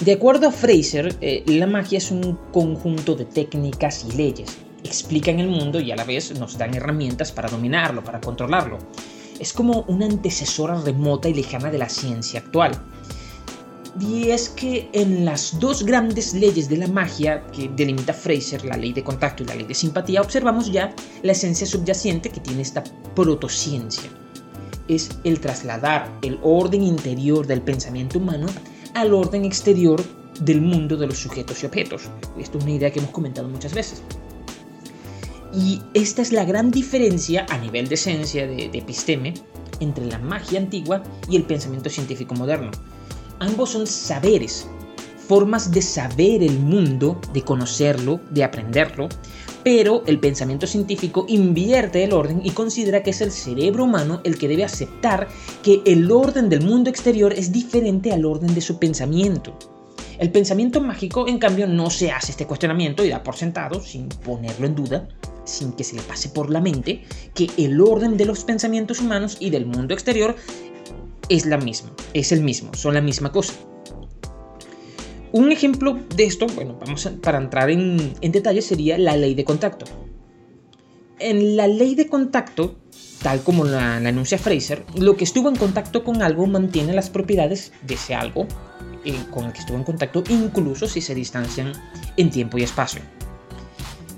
De 0.00 0.12
acuerdo 0.12 0.48
a 0.48 0.52
Fraser, 0.52 1.14
eh, 1.20 1.42
la 1.46 1.66
magia 1.66 1.98
es 1.98 2.10
un 2.10 2.38
conjunto 2.52 3.14
de 3.16 3.26
técnicas 3.26 4.06
y 4.08 4.16
leyes. 4.16 4.56
Explican 4.82 5.40
el 5.40 5.48
mundo 5.48 5.78
y 5.78 5.90
a 5.90 5.96
la 5.96 6.04
vez 6.04 6.38
nos 6.38 6.56
dan 6.56 6.74
herramientas 6.74 7.32
para 7.32 7.50
dominarlo, 7.50 8.02
para 8.02 8.20
controlarlo 8.20 8.78
es 9.38 9.52
como 9.52 9.82
una 9.88 10.06
antecesora 10.06 10.80
remota 10.80 11.28
y 11.28 11.34
lejana 11.34 11.70
de 11.70 11.78
la 11.78 11.88
ciencia 11.88 12.40
actual. 12.40 12.72
Y 14.00 14.30
es 14.30 14.48
que 14.48 14.88
en 14.92 15.24
las 15.24 15.58
dos 15.58 15.84
grandes 15.84 16.32
leyes 16.34 16.68
de 16.68 16.76
la 16.76 16.86
magia 16.86 17.44
que 17.48 17.68
delimita 17.68 18.12
Fraser, 18.12 18.64
la 18.64 18.76
ley 18.76 18.92
de 18.92 19.02
contacto 19.02 19.42
y 19.42 19.46
la 19.46 19.56
ley 19.56 19.64
de 19.64 19.74
simpatía, 19.74 20.20
observamos 20.20 20.70
ya 20.70 20.94
la 21.22 21.32
esencia 21.32 21.66
subyacente 21.66 22.30
que 22.30 22.40
tiene 22.40 22.62
esta 22.62 22.84
protociencia. 23.16 24.08
Es 24.86 25.10
el 25.24 25.40
trasladar 25.40 26.12
el 26.22 26.38
orden 26.42 26.82
interior 26.82 27.46
del 27.46 27.60
pensamiento 27.60 28.18
humano 28.18 28.46
al 28.94 29.12
orden 29.12 29.44
exterior 29.44 30.02
del 30.40 30.60
mundo 30.60 30.96
de 30.96 31.08
los 31.08 31.18
sujetos 31.18 31.62
y 31.62 31.66
objetos. 31.66 32.02
Esto 32.38 32.58
es 32.58 32.64
una 32.64 32.72
idea 32.72 32.92
que 32.92 33.00
hemos 33.00 33.10
comentado 33.10 33.48
muchas 33.48 33.74
veces. 33.74 34.02
Y 35.52 35.80
esta 35.94 36.22
es 36.22 36.32
la 36.32 36.44
gran 36.44 36.70
diferencia 36.70 37.46
a 37.48 37.58
nivel 37.58 37.88
de 37.88 37.94
esencia 37.94 38.46
de, 38.46 38.68
de 38.68 38.78
episteme 38.78 39.34
entre 39.80 40.06
la 40.06 40.18
magia 40.18 40.58
antigua 40.58 41.02
y 41.28 41.36
el 41.36 41.44
pensamiento 41.44 41.88
científico 41.90 42.34
moderno. 42.34 42.70
Ambos 43.38 43.70
son 43.70 43.86
saberes, 43.86 44.66
formas 45.28 45.70
de 45.70 45.82
saber 45.82 46.42
el 46.42 46.58
mundo, 46.58 47.20
de 47.32 47.42
conocerlo, 47.42 48.20
de 48.30 48.44
aprenderlo, 48.44 49.08
pero 49.62 50.02
el 50.06 50.18
pensamiento 50.18 50.66
científico 50.66 51.26
invierte 51.28 52.02
el 52.02 52.12
orden 52.12 52.40
y 52.42 52.50
considera 52.50 53.02
que 53.02 53.10
es 53.10 53.20
el 53.20 53.30
cerebro 53.30 53.84
humano 53.84 54.20
el 54.24 54.38
que 54.38 54.48
debe 54.48 54.64
aceptar 54.64 55.28
que 55.62 55.82
el 55.84 56.10
orden 56.10 56.48
del 56.48 56.62
mundo 56.62 56.88
exterior 56.88 57.32
es 57.34 57.52
diferente 57.52 58.12
al 58.12 58.24
orden 58.24 58.54
de 58.54 58.60
su 58.60 58.78
pensamiento. 58.78 59.56
El 60.18 60.32
pensamiento 60.32 60.80
mágico, 60.80 61.28
en 61.28 61.38
cambio, 61.38 61.68
no 61.68 61.90
se 61.90 62.10
hace 62.10 62.32
este 62.32 62.46
cuestionamiento 62.46 63.04
y 63.04 63.08
da 63.08 63.22
por 63.22 63.36
sentado, 63.36 63.80
sin 63.80 64.08
ponerlo 64.08 64.66
en 64.66 64.74
duda, 64.74 65.08
sin 65.44 65.72
que 65.72 65.84
se 65.84 65.94
le 65.94 66.02
pase 66.02 66.28
por 66.28 66.50
la 66.50 66.60
mente, 66.60 67.04
que 67.34 67.48
el 67.56 67.80
orden 67.80 68.16
de 68.16 68.24
los 68.24 68.42
pensamientos 68.42 69.00
humanos 69.00 69.36
y 69.38 69.50
del 69.50 69.64
mundo 69.64 69.94
exterior 69.94 70.34
es 71.28 71.46
la 71.46 71.56
misma, 71.56 71.92
es 72.14 72.32
el 72.32 72.42
mismo, 72.42 72.74
son 72.74 72.94
la 72.94 73.00
misma 73.00 73.30
cosa. 73.30 73.54
Un 75.30 75.52
ejemplo 75.52 75.98
de 76.16 76.24
esto, 76.24 76.46
bueno, 76.48 76.76
vamos 76.80 77.08
para 77.22 77.38
entrar 77.38 77.70
en, 77.70 78.14
detalle, 78.20 78.62
sería 78.62 78.98
la 78.98 79.16
ley 79.16 79.34
de 79.34 79.44
contacto. 79.44 79.84
En 81.20 81.56
la 81.56 81.68
ley 81.68 81.94
de 81.94 82.08
contacto, 82.08 82.76
tal 83.22 83.42
como 83.42 83.64
la, 83.64 83.96
anuncia 83.96 84.38
Fraser, 84.38 84.84
lo 84.96 85.16
que 85.16 85.24
estuvo 85.24 85.48
en 85.48 85.56
contacto 85.56 86.02
con 86.02 86.22
algo 86.22 86.46
mantiene 86.46 86.92
las 86.92 87.10
propiedades 87.10 87.72
de 87.86 87.94
ese 87.94 88.14
algo 88.14 88.48
eh, 89.04 89.24
con 89.30 89.44
el 89.44 89.52
que 89.52 89.60
estuvo 89.60 89.76
en 89.76 89.84
contacto, 89.84 90.22
incluso 90.28 90.86
si 90.86 91.00
se 91.00 91.14
distancian 91.14 91.72
en 92.16 92.30
tiempo 92.30 92.58
y 92.58 92.62
espacio. 92.62 93.02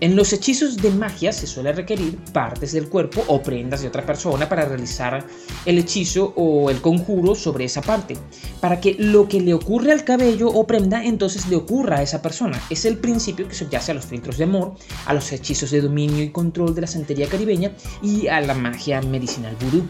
En 0.00 0.16
los 0.16 0.32
hechizos 0.32 0.78
de 0.78 0.90
magia 0.90 1.30
se 1.30 1.46
suele 1.46 1.74
requerir 1.74 2.16
partes 2.32 2.72
del 2.72 2.88
cuerpo 2.88 3.22
o 3.26 3.42
prendas 3.42 3.82
de 3.82 3.88
otra 3.88 4.06
persona 4.06 4.48
para 4.48 4.64
realizar 4.64 5.26
el 5.66 5.78
hechizo 5.78 6.32
o 6.36 6.70
el 6.70 6.80
conjuro 6.80 7.34
sobre 7.34 7.66
esa 7.66 7.82
parte, 7.82 8.16
para 8.60 8.80
que 8.80 8.94
lo 8.98 9.28
que 9.28 9.42
le 9.42 9.52
ocurre 9.52 9.92
al 9.92 10.04
cabello 10.04 10.48
o 10.48 10.66
prenda 10.66 11.04
entonces 11.04 11.48
le 11.48 11.56
ocurra 11.56 11.98
a 11.98 12.02
esa 12.02 12.22
persona. 12.22 12.58
Es 12.70 12.86
el 12.86 12.96
principio 12.96 13.46
que 13.46 13.54
subyace 13.54 13.92
a 13.92 13.94
los 13.94 14.06
filtros 14.06 14.38
de 14.38 14.44
amor, 14.44 14.74
a 15.04 15.12
los 15.12 15.30
hechizos 15.32 15.70
de 15.70 15.82
dominio 15.82 16.24
y 16.24 16.30
control 16.30 16.74
de 16.74 16.80
la 16.80 16.86
santería 16.86 17.28
caribeña 17.28 17.72
y 18.02 18.26
a 18.28 18.40
la 18.40 18.54
magia 18.54 19.02
medicinal 19.02 19.54
vudú. 19.60 19.84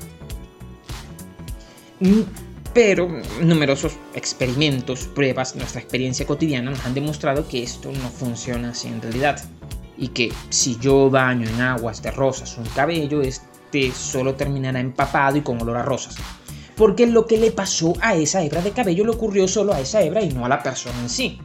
Pero 2.73 3.09
numerosos 3.43 3.95
experimentos, 4.15 5.09
pruebas, 5.09 5.57
nuestra 5.57 5.81
experiencia 5.81 6.27
cotidiana 6.27 6.71
nos 6.71 6.85
han 6.85 6.95
demostrado 6.95 7.49
que 7.49 7.63
esto 7.63 7.91
no 7.91 8.09
funciona 8.11 8.71
así 8.71 8.89
en 8.89 9.03
realidad 9.03 9.43
y 9.99 10.09
que 10.09 10.33
si 10.49 10.79
yo 10.79 11.11
baño 11.11 11.49
en 11.49 11.61
aguas 11.61 12.03
de 12.03 12.11
rosas 12.11 12.57
un 12.57 12.65
cabello, 12.67 13.21
este 13.21 13.93
solo 13.93 14.35
terminará 14.35 14.81
empapado 14.81 15.37
y 15.37 15.43
con 15.43 15.61
olor 15.61 15.77
a 15.77 15.83
rosas. 15.83 16.17
Porque 16.77 17.07
lo 17.07 17.27
que 17.27 17.37
le 17.37 17.51
pasó 17.51 17.93
a 18.01 18.15
esa 18.15 18.43
hebra 18.43 18.63
de 18.63 18.71
cabello 18.71 19.05
le 19.05 19.11
ocurrió 19.11 19.47
solo 19.47 19.75
a 19.75 19.81
esa 19.81 20.01
hebra 20.03 20.23
y 20.23 20.31
no 20.31 20.47
a 20.47 20.49
la 20.49 20.63
persona 20.63 20.99
en 21.03 21.11
sí. 21.11 21.39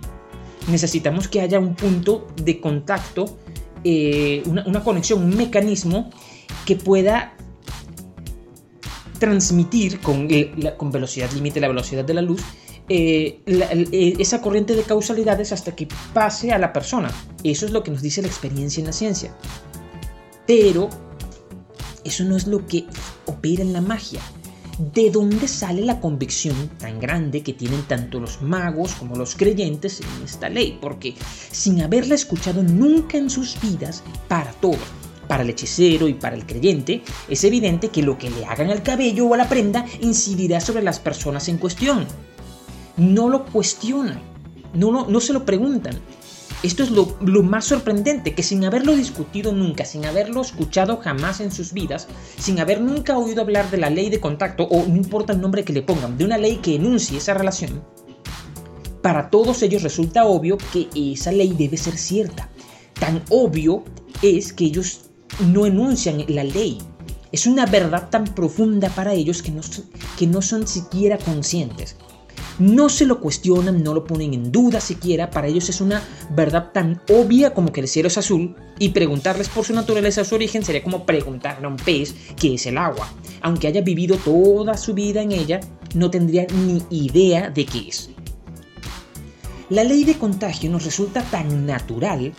Necesitamos 0.70 1.28
que 1.28 1.42
haya 1.42 1.60
un 1.60 1.76
punto 1.76 2.28
de 2.42 2.62
contacto, 2.62 3.38
eh, 3.84 4.42
una, 4.46 4.84
conexión, 4.84 5.22
un 5.22 5.36
mecanismo 5.36 6.10
que 6.66 6.78
pueda 6.78 7.35
transmitir 9.26 10.02
con, 10.02 10.28
con 10.78 10.92
velocidad 10.92 11.32
límite, 11.32 11.60
la 11.60 11.68
velocidad 11.68 12.06
de 12.06 12.14
la 12.14 12.22
luz, 12.22 12.44
eh, 12.88 13.42
eh, 13.48 14.14
esa 14.20 14.40
corriente 14.40 14.76
de 14.76 14.84
causalidades 14.84 15.52
hasta 15.52 15.76
que 15.76 15.88
pase 16.14 16.52
a 16.52 16.60
la 16.60 16.72
persona. 16.72 17.10
Eso 17.44 17.66
es 17.66 17.72
lo 17.72 17.82
que 17.82 17.90
nos 17.90 18.04
dice 18.04 18.22
la 18.22 18.28
experiencia 18.28 18.82
en 18.82 18.86
la 18.86 18.94
ciencia. 18.94 19.36
Pero 20.46 20.90
eso 22.04 22.24
no 22.24 22.38
es 22.38 22.46
lo 22.46 22.68
que 22.68 22.86
opera 23.26 23.64
en 23.64 23.74
la 23.74 23.82
magia. 23.82 24.22
¿De 24.94 25.10
dónde 25.10 25.48
sale 25.48 25.82
la 25.82 26.00
convicción 26.00 26.70
tan 26.78 27.00
grande 27.00 27.42
que 27.42 27.54
tienen 27.54 27.82
tanto 27.84 28.20
los 28.20 28.44
magos 28.44 28.94
como 28.94 29.16
los 29.16 29.36
creyentes 29.36 30.02
en 30.02 30.24
esta 30.24 30.50
ley? 30.50 30.78
Porque 30.80 31.16
sin 31.52 31.82
haberla 31.82 32.14
escuchado 32.14 32.62
nunca 32.62 33.18
en 33.18 33.32
sus 33.32 33.60
vidas, 33.60 34.04
para 34.28 34.52
todo, 34.52 34.78
para 35.28 35.44
el 35.44 35.50
hechicero 35.50 36.08
y 36.08 36.14
para 36.14 36.36
el 36.36 36.46
creyente, 36.46 37.04
es 37.28 37.44
evidente 37.44 37.90
que 37.90 38.04
lo 38.04 38.18
que 38.18 38.30
le 38.30 38.46
hagan 38.46 38.70
al 38.70 38.84
cabello 38.84 39.28
o 39.28 39.34
a 39.34 39.38
la 39.38 39.50
prenda 39.50 39.86
incidirá 40.02 40.60
sobre 40.60 40.84
las 40.84 41.00
personas 41.00 41.48
en 41.50 41.58
cuestión 41.58 42.08
no 42.98 43.30
lo 43.30 43.46
cuestionan, 43.46 44.22
no, 44.74 45.08
no, 45.08 45.20
se 45.20 45.34
lo 45.34 45.46
preguntan. 45.46 46.00
Esto 46.64 46.84
es 46.84 46.92
lo, 46.92 47.18
lo, 47.22 47.44
más 47.44 47.66
sorprendente, 47.66 48.34
que 48.34 48.42
sin 48.42 48.64
haberlo 48.66 48.96
discutido 48.96 49.52
nunca, 49.52 49.86
sin 49.86 50.06
haberlo 50.06 50.42
escuchado 50.42 50.98
jamás 50.98 51.40
en 51.40 51.52
sus 51.52 51.74
vidas, 51.74 52.08
sin 52.40 52.60
haber 52.60 52.82
nunca 52.82 53.18
oído 53.18 53.42
hablar 53.42 53.70
de 53.70 53.78
la 53.78 53.90
ley 53.90 54.10
de 54.10 54.20
contacto, 54.20 54.64
o 54.64 54.86
no 54.88 54.96
importa 54.96 55.34
el 55.34 55.42
nombre 55.42 55.64
que 55.64 55.74
le 55.74 55.84
pongan, 55.84 56.18
de 56.18 56.26
una 56.26 56.38
ley 56.38 56.58
que 56.58 56.76
enuncie 56.76 57.18
esa 57.18 57.34
relación, 57.34 57.84
para 59.02 59.30
todos 59.30 59.62
ellos 59.62 59.84
resulta 59.84 60.26
obvio 60.26 60.58
que 60.58 60.88
esa 61.14 61.32
ley 61.32 61.54
debe 61.54 61.78
ser 61.78 61.98
cierta. 61.98 62.50
Tan 63.00 63.22
obvio 63.30 63.84
es 64.24 64.52
que 64.52 64.66
ellos 64.66 65.12
no 65.40 65.66
enuncian 65.66 66.24
la 66.28 66.44
ley. 66.44 66.78
Es 67.32 67.48
una 67.48 67.66
verdad 67.66 68.10
tan 68.10 68.26
profunda 68.26 68.90
para 68.90 69.14
ellos 69.14 69.42
que 69.42 69.52
no, 69.52 69.62
que 70.18 70.28
no 70.28 70.42
son 70.42 70.68
siquiera 70.68 71.18
conscientes 71.18 71.98
no 72.60 72.90
se 72.90 73.06
lo 73.06 73.20
cuestionan, 73.20 73.84
no 73.84 73.94
lo 73.94 74.06
ponen 74.06 74.34
en 74.34 74.52
duda 74.52 74.80
siquiera, 74.80 75.30
para 75.30 75.48
ellos 75.48 75.70
es 75.70 75.82
una 75.82 76.02
verdad 76.32 76.72
tan 76.72 77.02
obvia 77.10 77.54
como 77.54 77.72
que 77.72 77.82
el 77.82 77.88
cielo 77.88 78.08
es 78.08 78.18
azul 78.18 78.56
y 78.80 78.90
preguntarles 78.90 79.50
por 79.50 79.66
su 79.66 79.74
naturaleza 79.74 80.24
su 80.24 80.36
origen 80.36 80.64
sería 80.64 80.84
como 80.84 81.06
preguntarle 81.06 81.66
a 81.66 81.70
un 81.70 81.78
pez 81.78 82.16
qué 82.40 82.54
es 82.56 82.66
el 82.66 82.78
agua. 82.78 83.12
Aunque 83.42 83.68
haya 83.68 83.82
vivido 83.82 84.18
toda 84.18 84.78
su 84.78 84.94
vida 84.94 85.22
en 85.22 85.32
ella, 85.32 85.60
no 85.94 86.10
tendría 86.10 86.48
ni 86.48 86.82
idea 86.90 87.50
de 87.50 87.66
qué 87.66 87.90
es. 87.90 88.10
La 89.70 89.84
ley 89.84 90.04
de 90.04 90.16
contagio 90.16 90.70
nos 90.70 90.86
resulta 90.86 91.24
tan 91.24 91.66
natural 91.66 92.34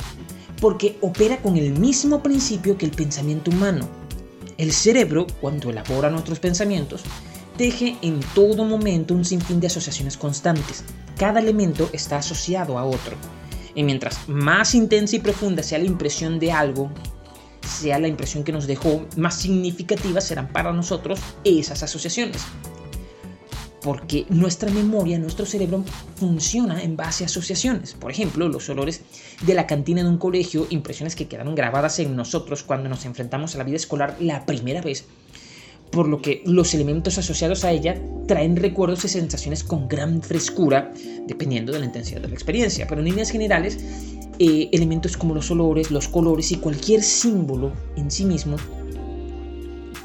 porque 0.61 0.97
opera 1.01 1.39
con 1.39 1.57
el 1.57 1.79
mismo 1.79 2.23
principio 2.23 2.77
que 2.79 2.87
el 2.87 2.93
pensamiento 2.93 3.51
humano. 3.51 3.89
El 4.59 4.73
cerebro, 4.73 5.27
cuando 5.41 5.71
elabora 5.71 6.11
nuestros 6.11 6.39
pensamientos, 6.39 7.03
teje 7.57 7.97
en 8.03 8.21
todo 8.35 8.65
momento 8.65 9.15
un 9.15 9.25
sinfín 9.25 9.61
de 9.61 9.67
asociaciones 9.67 10.17
constantes. 10.17 10.85
Cada 11.19 11.41
elemento 11.41 11.89
está 11.93 12.19
asociado 12.19 12.79
a 12.79 12.85
otro. 12.85 13.17
Y 13.75 13.83
mientras 13.83 14.29
más 14.29 14.75
intensa 14.75 15.17
y 15.17 15.19
profunda 15.19 15.63
sea 15.63 15.79
la 15.79 15.85
impresión 15.85 16.39
de 16.39 16.53
algo, 16.53 16.91
sea 17.67 17.99
la 17.99 18.09
impresión 18.09 18.45
que 18.45 18.53
nos 18.53 18.67
dejó, 18.67 19.07
más 19.17 19.35
significativas 19.35 20.25
serán 20.25 20.49
para 20.49 20.73
nosotros 20.73 21.21
esas 21.45 21.83
asociaciones. 21.83 22.43
Porque 23.87 24.27
nuestra 24.31 24.69
memoria, 24.69 25.17
nuestro 25.17 25.47
cerebro 25.47 25.85
funciona 26.17 26.83
en 26.83 26.97
base 26.97 27.23
a 27.23 27.27
asociaciones. 27.27 27.95
Por 27.95 28.11
ejemplo, 28.11 28.49
los 28.49 28.69
olores 28.69 29.03
de 29.43 29.55
la 29.55 29.69
cantina 29.69 30.03
de 30.03 30.09
un 30.09 30.19
colegio, 30.19 30.67
impresiones 30.71 31.15
que 31.15 31.29
quedaron 31.29 31.55
grabadas 31.55 32.01
en 32.01 32.17
nosotros 32.17 32.65
cuando 32.65 32.89
nos 32.89 33.05
enfrentamos 33.05 33.55
a 33.55 33.59
la 33.59 33.65
vida 33.65 33.77
escolar 33.77 34.17
la 34.19 34.45
primera 34.45 34.81
vez, 34.81 35.05
por 35.93 36.09
lo 36.09 36.21
que 36.21 36.43
los 36.47 36.75
elementos 36.75 37.17
asociados 37.19 37.65
a 37.65 37.71
ella 37.71 37.97
traen 38.27 38.57
recuerdos 38.57 39.05
y 39.05 39.09
sensaciones 39.09 39.63
con 39.63 39.87
gran 39.87 40.21
frescura, 40.21 40.93
dependiendo 41.29 41.73
de 41.73 41.79
la 41.79 41.85
intensidad 41.85 42.21
de 42.21 42.27
la 42.27 42.35
experiencia. 42.35 42.89
Pero 42.89 43.03
en 43.03 43.07
líneas 43.07 43.31
generales, 43.31 43.79
eh, 44.41 44.69
elementos 44.73 45.17
como 45.17 45.33
los 45.33 45.49
olores, 45.53 45.93
los 45.93 46.09
colores 46.09 46.51
y 46.51 46.57
cualquier 46.57 47.05
símbolo 47.05 47.73
en 47.95 48.11
sí 48.11 48.25
mismo, 48.25 48.57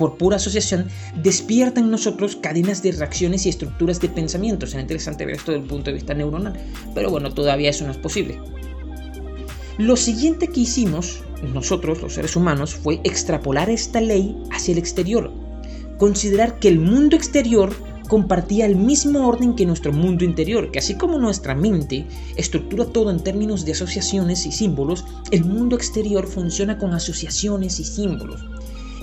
por 0.02 0.18
pura 0.18 0.38
asociación, 0.38 0.88
despiertan 1.22 1.84
en 1.84 1.92
nosotros 1.92 2.36
cadenas 2.36 2.82
de 2.82 2.92
reacciones 2.92 3.46
y 3.46 3.50
estructuras 3.50 4.02
de 4.02 4.10
pensamiento. 4.10 4.66
Será 4.66 4.82
interesante 4.82 5.28
ver 5.28 5.36
esto 5.36 5.52
desde 5.52 5.62
el 5.62 5.70
punto 5.70 5.92
de 5.92 5.94
vista 5.94 6.16
neuronal, 6.16 6.60
pero 6.96 7.12
bueno, 7.12 7.32
todavía 7.32 7.70
eso 7.70 7.86
no 7.86 7.92
es 7.92 8.00
posible. 8.00 8.40
Lo 9.78 9.96
siguiente 9.96 10.48
que 10.48 10.62
hicimos 10.62 11.22
nosotros, 11.54 12.02
los 12.02 12.16
seres 12.16 12.36
humanos, 12.36 12.74
fue 12.74 13.00
extrapolar 13.04 13.70
esta 13.70 14.02
ley 14.02 14.36
hacia 14.50 14.72
el 14.72 14.80
exterior, 14.80 15.32
considerar 16.00 16.58
que 16.58 16.70
el 16.70 16.80
mundo 16.80 17.16
exterior 17.16 17.72
compartía 18.08 18.66
el 18.66 18.78
mismo 18.78 19.28
orden 19.28 19.56
que 19.56 19.68
nuestro 19.68 19.94
mundo 19.94 20.26
interior, 20.26 20.72
que 20.72 20.80
así 20.80 20.96
como 20.96 21.20
nuestra 21.20 21.54
mente 21.54 22.08
estructura 22.38 22.86
todo 22.86 23.12
en 23.12 23.20
términos 23.20 23.66
de 23.66 23.74
asociaciones 23.74 24.48
y 24.48 24.52
símbolos, 24.52 25.06
el 25.30 25.46
mundo 25.46 25.76
exterior 25.76 26.26
funciona 26.26 26.80
con 26.80 26.92
asociaciones 26.96 27.80
y 27.80 27.84
símbolos. 27.84 28.42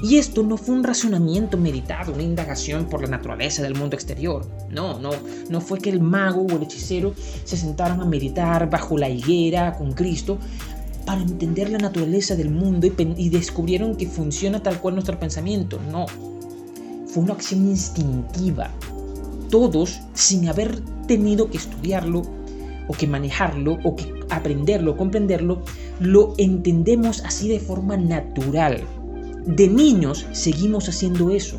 Y 0.03 0.19
esto 0.19 0.43
no 0.43 0.57
fue 0.57 0.77
un 0.77 0.85
razonamiento 0.85 1.57
meditado, 1.57 2.13
una 2.13 2.23
indagación 2.23 2.87
por 2.87 3.03
la 3.03 3.09
naturaleza 3.09 3.63
del 3.63 3.75
mundo 3.75 3.97
exterior. 3.97 4.47
No, 4.71 4.99
no, 5.01 5.11
no 5.51 5.61
fue 5.61 5.81
que 5.81 5.91
el 5.91 6.01
mago 6.01 6.43
o 6.43 6.57
el 6.57 6.63
hechicero 6.63 7.15
se 7.45 7.57
sentaron 7.57 8.01
a 8.01 8.05
meditar 8.05 8.71
bajo 8.71 8.97
la 8.97 9.09
higuera 9.09 9.77
con 9.77 9.93
Cristo 9.93 10.39
para 11.05 11.21
entender 11.21 11.71
la 11.71 11.79
naturaleza 11.79 12.37
del 12.37 12.51
mundo 12.51 12.87
y, 12.87 12.93
y 13.17 13.29
descubrieron 13.29 13.97
que 13.97 14.07
funciona 14.07 14.63
tal 14.63 14.81
cual 14.81 14.95
nuestro 14.95 15.19
pensamiento. 15.19 15.81
No, 15.91 16.07
fue 17.09 17.23
una 17.23 17.33
acción 17.33 17.67
instintiva. 17.67 18.71
Todos, 19.51 19.99
sin 20.13 20.49
haber 20.49 20.81
tenido 21.07 21.51
que 21.51 21.57
estudiarlo, 21.57 22.23
o 22.89 22.93
que 22.95 23.07
manejarlo, 23.07 23.79
o 23.85 23.95
que 23.95 24.13
aprenderlo, 24.31 24.97
comprenderlo, 24.97 25.63
lo 26.01 26.35
entendemos 26.39 27.25
así 27.25 27.49
de 27.49 27.61
forma 27.61 27.97
natural. 27.97 28.83
De 29.49 29.67
niños 29.67 30.27
seguimos 30.33 30.91
haciendo 30.91 31.31
eso. 31.31 31.59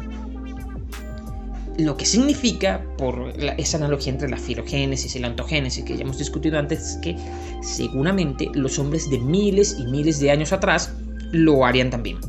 Lo 1.80 1.98
que 1.98 2.06
significa, 2.06 2.86
por 3.00 3.34
esa 3.58 3.78
analogía 3.78 4.14
entre 4.14 4.30
la 4.30 4.38
filogénesis 4.38 5.16
y 5.16 5.20
la 5.20 5.30
ontogénesis 5.30 5.84
que 5.84 5.98
ya 5.98 6.04
hemos 6.04 6.20
discutido 6.20 6.60
antes, 6.60 6.80
es 6.82 6.98
que 6.98 7.16
seguramente 7.64 8.48
los 8.54 8.78
hombres 8.78 9.10
de 9.10 9.18
miles 9.18 9.76
y 9.80 9.86
miles 9.86 10.20
de 10.20 10.30
años 10.30 10.54
atrás 10.54 10.94
lo 11.32 11.66
harían 11.66 11.90
también. 11.90 12.20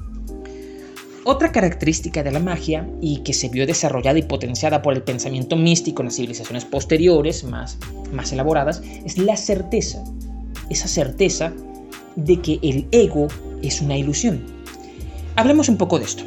Otra 1.24 1.52
característica 1.52 2.22
de 2.22 2.30
la 2.30 2.40
magia, 2.40 2.88
y 3.02 3.18
que 3.18 3.34
se 3.34 3.50
vio 3.50 3.66
desarrollada 3.66 4.18
y 4.18 4.22
potenciada 4.22 4.80
por 4.80 4.94
el 4.94 5.02
pensamiento 5.02 5.56
místico 5.56 6.00
en 6.00 6.06
las 6.06 6.16
civilizaciones 6.16 6.64
posteriores, 6.64 7.44
más, 7.44 7.76
más 8.14 8.32
elaboradas, 8.32 8.82
es 9.04 9.18
la 9.18 9.36
certeza. 9.36 10.02
Esa 10.70 10.88
certeza 10.88 11.52
de 12.16 12.40
que 12.40 12.58
el 12.62 12.86
ego 12.92 13.28
es 13.60 13.82
una 13.82 13.98
ilusión. 13.98 14.59
Hablemos 15.40 15.70
un 15.70 15.78
poco 15.78 15.98
de 15.98 16.04
esto. 16.04 16.22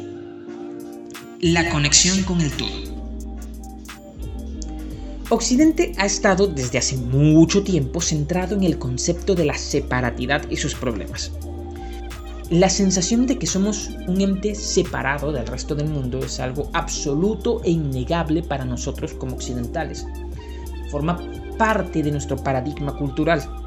La 1.40 1.70
conexión 1.70 2.24
con 2.24 2.40
el 2.40 2.50
todo. 2.50 2.66
Occidente 5.28 5.92
ha 5.98 6.04
estado 6.04 6.48
desde 6.48 6.78
hace 6.78 6.96
mucho 6.96 7.62
tiempo 7.62 8.00
centrado 8.00 8.56
en 8.56 8.64
el 8.64 8.76
concepto 8.76 9.36
de 9.36 9.44
la 9.44 9.56
separatidad 9.56 10.50
y 10.50 10.56
sus 10.56 10.74
problemas. 10.74 11.30
La 12.50 12.68
sensación 12.68 13.28
de 13.28 13.38
que 13.38 13.46
somos 13.46 13.90
un 14.08 14.20
ente 14.20 14.56
separado 14.56 15.30
del 15.30 15.46
resto 15.46 15.76
del 15.76 15.90
mundo 15.90 16.18
es 16.18 16.40
algo 16.40 16.68
absoluto 16.72 17.62
e 17.62 17.70
innegable 17.70 18.42
para 18.42 18.64
nosotros 18.64 19.14
como 19.14 19.36
occidentales. 19.36 20.08
Forma 20.90 21.20
parte 21.56 22.02
de 22.02 22.10
nuestro 22.10 22.36
paradigma 22.36 22.96
cultural. 22.96 23.63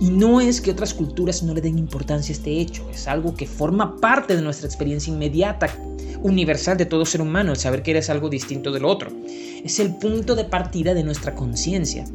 Y 0.00 0.08
no 0.10 0.40
es 0.40 0.62
que 0.62 0.70
otras 0.70 0.94
culturas 0.94 1.42
no 1.42 1.52
le 1.52 1.60
den 1.60 1.78
importancia 1.78 2.32
a 2.32 2.36
este 2.36 2.58
hecho, 2.58 2.88
es 2.90 3.06
algo 3.06 3.34
que 3.34 3.46
forma 3.46 4.00
parte 4.00 4.34
de 4.34 4.42
nuestra 4.42 4.66
experiencia 4.66 5.12
inmediata, 5.12 5.68
universal 6.22 6.78
de 6.78 6.86
todo 6.86 7.04
ser 7.04 7.20
humano, 7.20 7.52
el 7.52 7.58
saber 7.58 7.82
que 7.82 7.90
eres 7.92 8.08
algo 8.08 8.30
distinto 8.30 8.72
del 8.72 8.86
otro. 8.86 9.10
Es 9.62 9.78
el 9.78 9.94
punto 9.94 10.34
de 10.34 10.44
partida 10.44 10.94
de 10.94 11.04
nuestra 11.04 11.34
conciencia. 11.34 12.06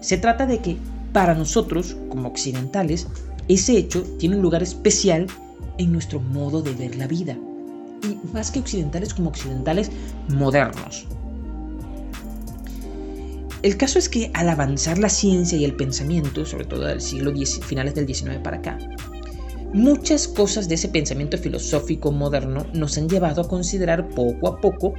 Se 0.00 0.16
trata 0.16 0.46
de 0.46 0.60
que, 0.60 0.78
para 1.12 1.34
nosotros, 1.34 1.96
como 2.08 2.28
occidentales, 2.28 3.06
ese 3.46 3.76
hecho 3.76 4.02
tiene 4.18 4.36
un 4.36 4.42
lugar 4.42 4.62
especial 4.62 5.26
en 5.76 5.92
nuestro 5.92 6.20
modo 6.20 6.62
de 6.62 6.72
ver 6.72 6.96
la 6.96 7.06
vida. 7.06 7.36
Y 8.02 8.16
más 8.32 8.50
que 8.50 8.60
occidentales 8.60 9.12
como 9.12 9.28
occidentales 9.30 9.90
modernos. 10.28 11.06
El 13.62 13.76
caso 13.76 13.98
es 13.98 14.08
que 14.08 14.30
al 14.34 14.48
avanzar 14.48 14.98
la 14.98 15.08
ciencia 15.08 15.58
y 15.58 15.64
el 15.64 15.74
pensamiento, 15.74 16.44
sobre 16.46 16.64
todo 16.64 16.86
del 16.86 17.00
siglo 17.00 17.30
X, 17.30 17.60
finales 17.64 17.94
del 17.94 18.06
XIX 18.06 18.38
para 18.42 18.58
acá, 18.58 18.78
muchas 19.72 20.28
cosas 20.28 20.68
de 20.68 20.76
ese 20.76 20.88
pensamiento 20.88 21.36
filosófico 21.38 22.12
moderno 22.12 22.66
nos 22.72 22.96
han 22.98 23.08
llevado 23.08 23.42
a 23.42 23.48
considerar 23.48 24.08
poco 24.10 24.48
a 24.48 24.60
poco 24.60 24.94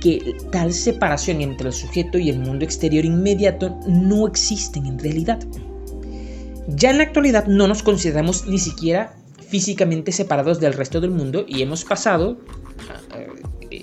que 0.00 0.34
tal 0.50 0.72
separación 0.72 1.40
entre 1.40 1.68
el 1.68 1.72
sujeto 1.72 2.18
y 2.18 2.30
el 2.30 2.38
mundo 2.38 2.64
exterior 2.64 3.04
inmediato 3.04 3.78
no 3.86 4.26
existen 4.26 4.86
en 4.86 4.98
realidad. 4.98 5.40
Ya 6.68 6.90
en 6.90 6.98
la 6.98 7.04
actualidad 7.04 7.46
no 7.46 7.66
nos 7.66 7.82
consideramos 7.82 8.46
ni 8.46 8.58
siquiera 8.58 9.16
físicamente 9.48 10.12
separados 10.12 10.60
del 10.60 10.74
resto 10.74 11.00
del 11.00 11.10
mundo 11.10 11.44
y 11.46 11.62
hemos 11.62 11.84
pasado, 11.84 12.38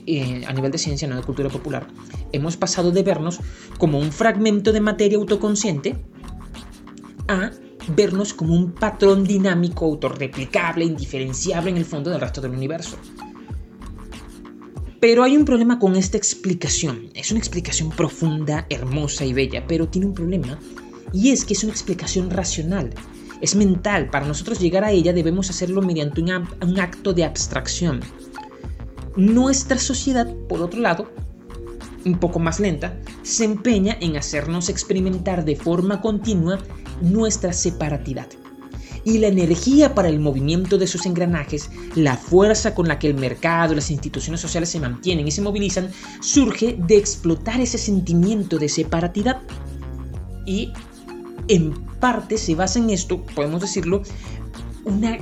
eh, 0.08 0.44
a 0.48 0.54
nivel 0.54 0.72
de 0.72 0.78
ciencia, 0.78 1.08
no 1.08 1.16
de 1.16 1.22
cultura 1.22 1.50
popular, 1.50 1.88
hemos 2.32 2.58
pasado 2.58 2.92
de 2.92 3.04
vernos 3.04 3.40
como 3.78 4.00
un 4.00 4.12
fragmento 4.12 4.72
de 4.72 4.82
materia 4.82 5.18
autoconsciente 5.18 5.98
a 7.28 7.52
vernos 7.96 8.34
como 8.34 8.56
un 8.56 8.72
patrón 8.72 9.24
dinámico, 9.24 9.86
autorreplicable, 9.86 10.86
indiferenciable 10.86 11.70
en 11.70 11.78
el 11.78 11.86
fondo 11.86 12.10
del 12.10 12.20
resto 12.20 12.42
del 12.42 12.52
universo. 12.52 12.98
Pero 15.00 15.24
hay 15.24 15.38
un 15.38 15.46
problema 15.46 15.78
con 15.78 15.96
esta 15.96 16.18
explicación. 16.18 17.12
Es 17.14 17.30
una 17.30 17.40
explicación 17.40 17.92
profunda, 17.92 18.66
hermosa 18.70 19.26
y 19.26 19.34
bella, 19.34 19.66
pero 19.68 19.88
tiene 19.88 20.08
un 20.08 20.14
problema 20.14 20.58
y 21.14 21.30
es 21.32 21.46
que 21.46 21.54
es 21.54 21.64
una 21.64 21.72
explicación 21.72 22.30
racional, 22.30 22.94
es 23.42 23.56
mental. 23.56 24.10
Para 24.10 24.26
nosotros 24.26 24.60
llegar 24.60 24.84
a 24.84 24.92
ella 24.92 25.14
debemos 25.14 25.50
hacerlo 25.50 25.82
mediante 25.82 26.22
un, 26.22 26.80
acto 26.80 27.14
de 27.14 27.24
abstracción. 27.24 28.02
Nuestra 29.18 29.80
sociedad, 29.80 30.32
por 30.48 30.62
otro 30.62 30.80
lado, 30.80 31.12
un 32.06 32.20
poco 32.20 32.38
más 32.38 32.60
lenta, 32.60 33.00
se 33.24 33.46
empeña 33.46 33.98
en 34.00 34.16
hacernos 34.16 34.70
experimentar 34.70 35.44
de 35.44 35.56
forma 35.56 36.02
continua 36.02 36.60
nuestra 37.02 37.52
separatidad. 37.52 38.28
Y 39.04 39.18
la 39.18 39.28
energía 39.28 39.96
para 39.96 40.10
el 40.10 40.20
movimiento 40.20 40.78
de 40.78 40.86
sus 40.86 41.08
engranajes, 41.08 41.72
la 41.96 42.16
fuerza 42.16 42.76
con 42.76 42.88
la 42.88 43.00
que 43.00 43.08
el 43.08 43.16
mercado, 43.16 43.74
las 43.74 43.90
instituciones 43.90 44.40
sociales 44.40 44.70
se 44.70 44.80
mantienen 44.80 45.28
y 45.28 45.32
se 45.32 45.42
movilizan, 45.42 45.90
surge 46.22 46.78
de 46.78 46.98
explotar 46.98 47.60
ese 47.60 47.80
sentimiento 47.80 48.60
de 48.60 48.70
separatidad 48.70 49.42
y 50.46 50.72
en 51.48 51.74
parte 52.00 52.38
se 52.38 52.54
basa 52.54 52.78
en 52.78 52.92
esto, 52.92 53.26
podemos 53.34 53.62
decirlo, 53.62 54.04
una 54.86 55.18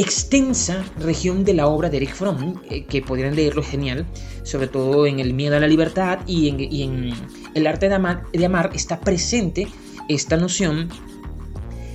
extensa 0.00 0.84
región 0.98 1.44
de 1.44 1.54
la 1.54 1.66
obra 1.66 1.90
de 1.90 1.98
Eric 1.98 2.14
Fromm, 2.14 2.60
eh, 2.70 2.84
que 2.84 3.02
podrían 3.02 3.34
leerlo 3.34 3.62
genial, 3.62 4.06
sobre 4.42 4.66
todo 4.66 5.06
en 5.06 5.20
El 5.20 5.34
miedo 5.34 5.56
a 5.56 5.60
la 5.60 5.66
libertad 5.66 6.20
y 6.26 6.48
en, 6.48 7.12
El 7.54 7.66
arte 7.66 7.88
de 7.88 7.94
amar, 7.94 8.70
está 8.74 9.00
presente 9.00 9.68
esta 10.08 10.36
noción 10.36 10.88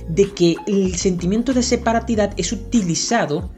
de 0.08 0.30
que 0.30 0.56
el 0.66 0.96
sentimiento 0.96 1.52
de 1.52 1.62
separatidad 1.62 2.32
es 2.36 2.52
utilizado 2.52 3.50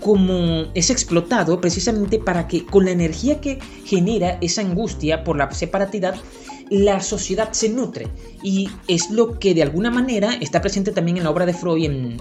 como 0.00 0.66
es 0.74 0.90
explotado 0.90 1.60
precisamente 1.60 2.18
para 2.18 2.48
que 2.48 2.66
con 2.66 2.84
la 2.84 2.90
energía 2.90 3.40
que 3.40 3.58
genera 3.84 4.38
esa 4.40 4.62
angustia 4.62 5.24
por 5.24 5.36
la 5.36 5.50
separatidad 5.52 6.16
la 6.70 7.00
sociedad 7.00 7.52
se 7.52 7.68
nutre. 7.68 8.08
Y 8.42 8.68
es 8.88 9.10
lo 9.10 9.38
que 9.38 9.54
de 9.54 9.62
alguna 9.62 9.90
manera 9.90 10.34
está 10.40 10.60
presente 10.60 10.92
también 10.92 11.18
en 11.18 11.24
la 11.24 11.30
obra 11.30 11.46
de 11.46 11.54
Freud 11.54 12.18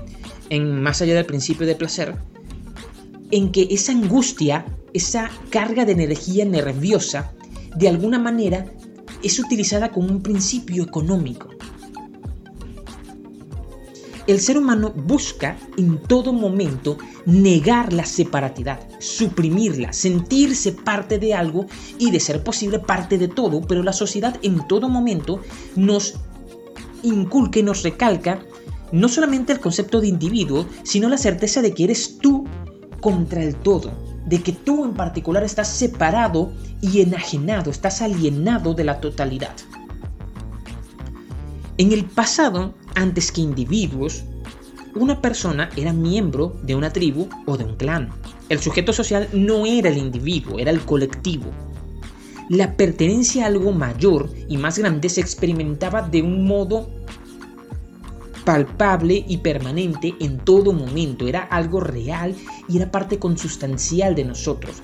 en 0.50 0.82
Más 0.82 1.02
allá 1.02 1.16
del 1.16 1.26
principio 1.26 1.66
de 1.66 1.76
placer, 1.76 2.16
en 3.32 3.52
que 3.52 3.68
esa 3.72 3.92
angustia, 3.92 4.66
esa 4.94 5.30
carga 5.50 5.86
de 5.86 5.94
energía 5.94 6.46
nerviosa, 6.46 7.34
de 7.76 7.90
alguna 7.90 8.20
manera 8.20 8.66
es 9.24 9.40
utilizada 9.40 9.92
como 9.92 10.08
un 10.08 10.22
principio 10.22 10.84
económico. 10.84 11.50
El 14.28 14.40
ser 14.40 14.58
humano 14.58 14.92
busca 14.92 15.56
en 15.78 16.00
todo 16.02 16.34
momento 16.34 16.98
negar 17.28 17.94
la 17.94 18.06
separatidad, 18.06 18.80
suprimirla, 19.00 19.94
sentirse 19.94 20.72
parte 20.72 21.20
de 21.20 21.36
algo 21.36 21.68
y 22.00 22.10
de 22.10 22.20
ser 22.20 22.44
posible 22.44 22.80
parte 22.80 23.20
de 23.20 23.28
todo, 23.28 23.62
pero 23.62 23.84
la 23.84 23.94
sociedad 23.94 24.40
en 24.42 24.68
todo 24.68 24.90
momento 24.90 25.42
nos 25.76 26.16
inculca 27.04 27.60
y 27.60 27.64
nos 27.64 27.84
recalca 27.84 28.44
no 28.92 29.10
solamente 29.10 29.54
el 29.54 29.60
concepto 29.60 30.02
de 30.02 30.08
individuo, 30.08 30.68
sino 30.84 31.10
la 31.10 31.18
certeza 31.18 31.62
de 31.62 31.74
que 31.74 31.86
eres 31.86 32.18
tú 32.20 32.46
contra 33.02 33.44
el 33.44 33.56
todo, 33.56 33.92
de 34.26 34.42
que 34.42 34.52
tú 34.52 34.86
en 34.86 34.94
particular 34.94 35.44
estás 35.44 35.68
separado 35.68 36.52
y 36.82 37.02
enajenado, 37.02 37.72
estás 37.72 38.02
alienado 38.02 38.74
de 38.74 38.84
la 38.84 39.00
totalidad. 39.00 39.56
En 41.78 41.92
el 41.92 42.06
pasado, 42.06 42.74
antes 42.96 43.32
que 43.32 43.42
individuos, 43.42 44.24
una 44.96 45.22
persona 45.22 45.70
era 45.76 45.92
miembro 45.92 46.56
de 46.64 46.74
una 46.74 46.94
tribu 46.94 47.28
o 47.46 47.58
de 47.58 47.66
un 47.66 47.76
clan. 47.76 48.10
El 48.48 48.60
sujeto 48.60 48.94
social 48.94 49.28
no 49.34 49.66
era 49.66 49.90
el 49.90 49.98
individuo, 49.98 50.58
era 50.58 50.72
el 50.72 50.80
colectivo. 50.82 51.52
La 52.48 52.78
pertenencia 52.78 53.44
a 53.44 53.48
algo 53.48 53.74
mayor 53.74 54.30
y 54.48 54.58
más 54.58 54.78
grande 54.78 55.10
se 55.10 55.20
experimentaba 55.20 56.02
de 56.02 56.22
un 56.22 56.46
modo 56.46 56.88
palpable 58.46 59.26
y 59.28 59.38
permanente 59.38 60.16
en 60.20 60.38
todo 60.38 60.72
momento. 60.72 61.28
Era 61.28 61.42
algo 61.42 61.82
real 61.82 62.36
y 62.70 62.78
era 62.78 62.92
parte 62.92 63.20
consustancial 63.20 64.16
de 64.16 64.24
nosotros. 64.24 64.82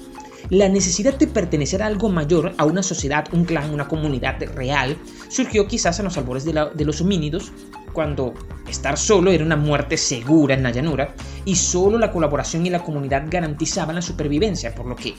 La 0.50 0.68
necesidad 0.68 1.18
de 1.18 1.28
pertenecer 1.28 1.82
a 1.82 1.86
algo 1.86 2.10
mayor, 2.10 2.54
a 2.58 2.66
una 2.66 2.84
sociedad, 2.84 3.26
un 3.32 3.46
clan, 3.46 3.74
una 3.74 3.88
comunidad 3.88 4.38
real, 4.54 4.98
surgió 5.30 5.68
quizás 5.68 6.00
en 6.00 6.06
los 6.06 6.18
albores 6.18 6.44
de, 6.44 6.86
los 6.86 7.00
homínidos 7.00 7.52
cuando 7.94 8.34
estar 8.68 8.98
solo 8.98 9.32
era 9.32 9.46
una 9.46 9.56
muerte 9.56 9.98
segura 9.98 10.56
en 10.56 10.64
la 10.64 10.72
llanura 10.72 11.14
y 11.46 11.56
solo 11.56 11.98
la 11.98 12.12
colaboración 12.12 12.66
y 12.66 12.70
la 12.70 12.84
comunidad 12.84 13.26
garantizaban 13.30 13.96
la 13.96 14.02
supervivencia, 14.02 14.74
por 14.74 14.88
lo 14.88 14.96
que, 14.96 15.14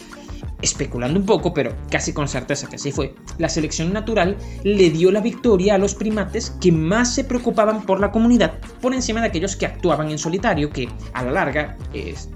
especulando 0.62 1.18
un 1.18 1.26
poco, 1.26 1.52
pero 1.52 1.76
casi 1.90 2.12
con 2.12 2.28
certeza 2.28 2.68
que 2.68 2.76
así 2.76 2.92
fue, 2.92 3.14
la 3.38 3.48
selección 3.48 3.92
natural 3.92 4.36
le 4.62 4.90
dio 4.90 5.10
la 5.10 5.20
victoria 5.20 5.74
a 5.74 5.78
los 5.78 5.94
primates 5.94 6.50
que 6.60 6.72
más 6.72 7.14
se 7.14 7.24
preocupaban 7.24 7.82
por 7.82 8.00
la 8.00 8.12
comunidad 8.12 8.54
por 8.80 8.94
encima 8.94 9.20
de 9.20 9.26
aquellos 9.26 9.56
que 9.56 9.66
actuaban 9.66 10.10
en 10.10 10.18
solitario, 10.18 10.70
que 10.70 10.88
a 11.12 11.24
la 11.24 11.32
larga, 11.32 11.76
es 11.92 12.30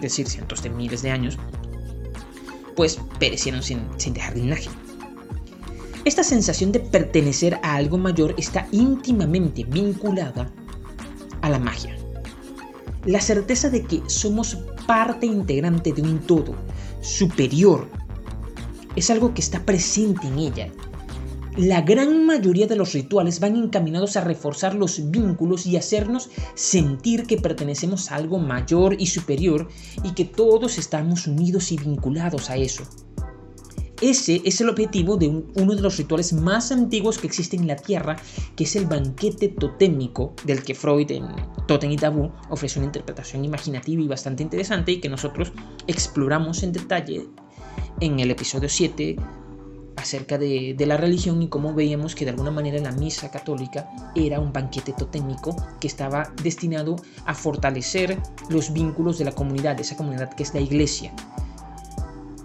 decir, 0.00 0.28
cientos 0.28 0.62
de 0.62 0.70
miles 0.70 1.02
de 1.02 1.10
años, 1.10 1.38
pues 2.76 2.98
perecieron 3.18 3.62
sin, 3.62 3.86
sin 3.96 4.14
dejar 4.14 4.36
linaje. 4.36 4.70
Esta 6.04 6.24
sensación 6.24 6.72
de 6.72 6.80
pertenecer 6.80 7.60
a 7.62 7.74
algo 7.74 7.98
mayor 7.98 8.34
está 8.36 8.66
íntimamente 8.72 9.64
vinculada 9.64 10.50
a 11.42 11.48
la 11.48 11.58
magia. 11.58 11.96
La 13.04 13.20
certeza 13.20 13.68
de 13.68 13.82
que 13.84 14.02
somos 14.06 14.56
parte 14.86 15.26
integrante 15.26 15.92
de 15.92 16.02
un 16.02 16.18
todo 16.20 16.54
superior 17.02 17.88
es 18.96 19.10
algo 19.10 19.34
que 19.34 19.40
está 19.40 19.64
presente 19.64 20.26
en 20.26 20.38
ella. 20.38 20.72
La 21.56 21.82
gran 21.82 22.24
mayoría 22.24 22.66
de 22.66 22.76
los 22.76 22.94
rituales 22.94 23.38
van 23.38 23.56
encaminados 23.56 24.16
a 24.16 24.22
reforzar 24.22 24.74
los 24.74 25.10
vínculos 25.10 25.66
y 25.66 25.76
hacernos 25.76 26.30
sentir 26.54 27.24
que 27.24 27.36
pertenecemos 27.36 28.10
a 28.10 28.16
algo 28.16 28.38
mayor 28.38 28.96
y 28.98 29.06
superior 29.06 29.68
y 30.02 30.12
que 30.12 30.24
todos 30.24 30.78
estamos 30.78 31.26
unidos 31.26 31.70
y 31.70 31.76
vinculados 31.76 32.48
a 32.48 32.56
eso. 32.56 32.84
Ese 34.02 34.42
es 34.44 34.60
el 34.60 34.68
objetivo 34.68 35.16
de 35.16 35.28
uno 35.28 35.76
de 35.76 35.80
los 35.80 35.96
rituales 35.96 36.32
más 36.32 36.72
antiguos 36.72 37.18
que 37.18 37.28
existen 37.28 37.60
en 37.60 37.68
la 37.68 37.76
Tierra, 37.76 38.16
que 38.56 38.64
es 38.64 38.74
el 38.74 38.86
banquete 38.86 39.46
totémico, 39.46 40.34
del 40.42 40.64
que 40.64 40.74
Freud 40.74 41.08
en 41.12 41.28
Totem 41.68 41.92
y 41.92 41.96
Tabú 41.96 42.32
ofrece 42.50 42.80
una 42.80 42.86
interpretación 42.86 43.44
imaginativa 43.44 44.02
y 44.02 44.08
bastante 44.08 44.42
interesante 44.42 44.90
y 44.90 45.00
que 45.00 45.08
nosotros 45.08 45.52
exploramos 45.86 46.64
en 46.64 46.72
detalle 46.72 47.28
en 48.00 48.18
el 48.18 48.32
episodio 48.32 48.68
7 48.68 49.14
acerca 49.94 50.36
de, 50.36 50.74
de, 50.76 50.86
la 50.86 50.96
religión 50.96 51.40
y 51.40 51.48
cómo 51.48 51.72
veíamos 51.72 52.16
que 52.16 52.24
de 52.24 52.32
alguna 52.32 52.50
manera 52.50 52.80
la 52.80 52.90
misa 52.90 53.30
católica 53.30 53.88
era 54.16 54.40
un 54.40 54.52
banquete 54.52 54.94
totémico 54.94 55.54
que 55.78 55.86
estaba 55.86 56.32
destinado 56.42 56.96
a 57.24 57.36
fortalecer 57.36 58.18
los 58.48 58.72
vínculos 58.72 59.18
de 59.18 59.26
la 59.26 59.32
comunidad, 59.32 59.76
de 59.76 59.82
esa 59.82 59.96
comunidad 59.96 60.34
que 60.34 60.42
es 60.42 60.52
la 60.54 60.60
iglesia 60.60 61.14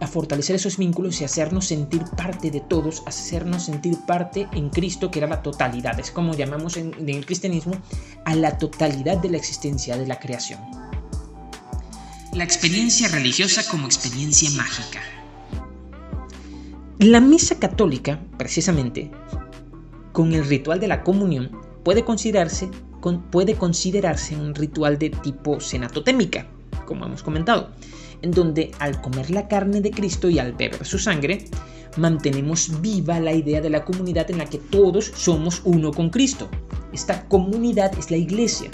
a 0.08 0.10
fortalecer 0.10 0.56
esos 0.56 0.78
vínculos 0.78 1.20
y 1.22 1.26
hacernos 1.26 1.67
sentir 1.67 2.04
parte 2.15 2.50
de 2.50 2.62
todos, 2.62 3.04
hacernos 3.06 3.65
sentir 3.65 3.98
parte 4.08 4.48
en 4.54 4.70
Cristo, 4.70 5.12
que 5.12 5.20
era 5.20 5.28
la 5.28 5.43
totalidad. 5.43 6.00
Es 6.00 6.12
como 6.12 6.34
llamamos 6.34 6.78
en, 6.78 6.93
el 7.08 7.26
cristianismo 7.26 7.76
a 8.26 8.34
la 8.36 8.58
totalidad 8.58 9.17
de 9.17 9.30
la 9.30 9.38
existencia 9.38 9.98
de 9.98 10.08
la 10.08 10.20
creación. 10.20 10.60
La 12.34 12.43
experiencia 12.43 13.10
religiosa 13.10 13.63
como 13.70 13.86
experiencia 13.86 14.50
mágica. 14.52 15.02
La 17.00 17.20
misa 17.20 17.60
católica, 17.60 18.20
precisamente, 18.38 19.12
con 20.13 20.34
el 20.34 20.46
ritual 20.46 20.80
de 20.80 20.88
la 20.88 21.04
comunión, 21.04 21.52
puede 21.84 22.06
considerarse, 22.06 22.70
puede 23.32 23.56
considerarse 23.56 24.36
un 24.36 24.56
ritual 24.56 24.98
de 24.98 25.10
tipo 25.10 25.60
cenatotémica, 25.60 26.48
como 26.86 27.06
hemos 27.06 27.24
comentado 27.24 27.72
en 28.21 28.32
donde 28.32 28.71
al 28.80 29.01
comer 29.01 29.30
la 29.30 29.47
carne 29.47 29.82
de 29.82 29.91
Cristo 29.91 30.30
y 30.30 30.39
al 30.39 30.53
beber 30.53 30.86
su 30.86 30.99
sangre, 30.99 31.45
mantenemos 31.97 32.82
viva 32.82 33.19
la 33.19 33.34
idea 33.34 33.62
de 33.62 33.69
la 33.69 33.84
comunidad 33.86 34.30
en 34.32 34.38
la 34.38 34.45
que 34.45 34.58
todos 34.58 35.12
somos 35.15 35.62
uno 35.65 35.91
con 35.91 36.10
Cristo. 36.10 36.49
Esta 36.93 37.27
comunidad 37.27 37.97
es 37.97 38.12
la 38.12 38.17
iglesia. 38.17 38.69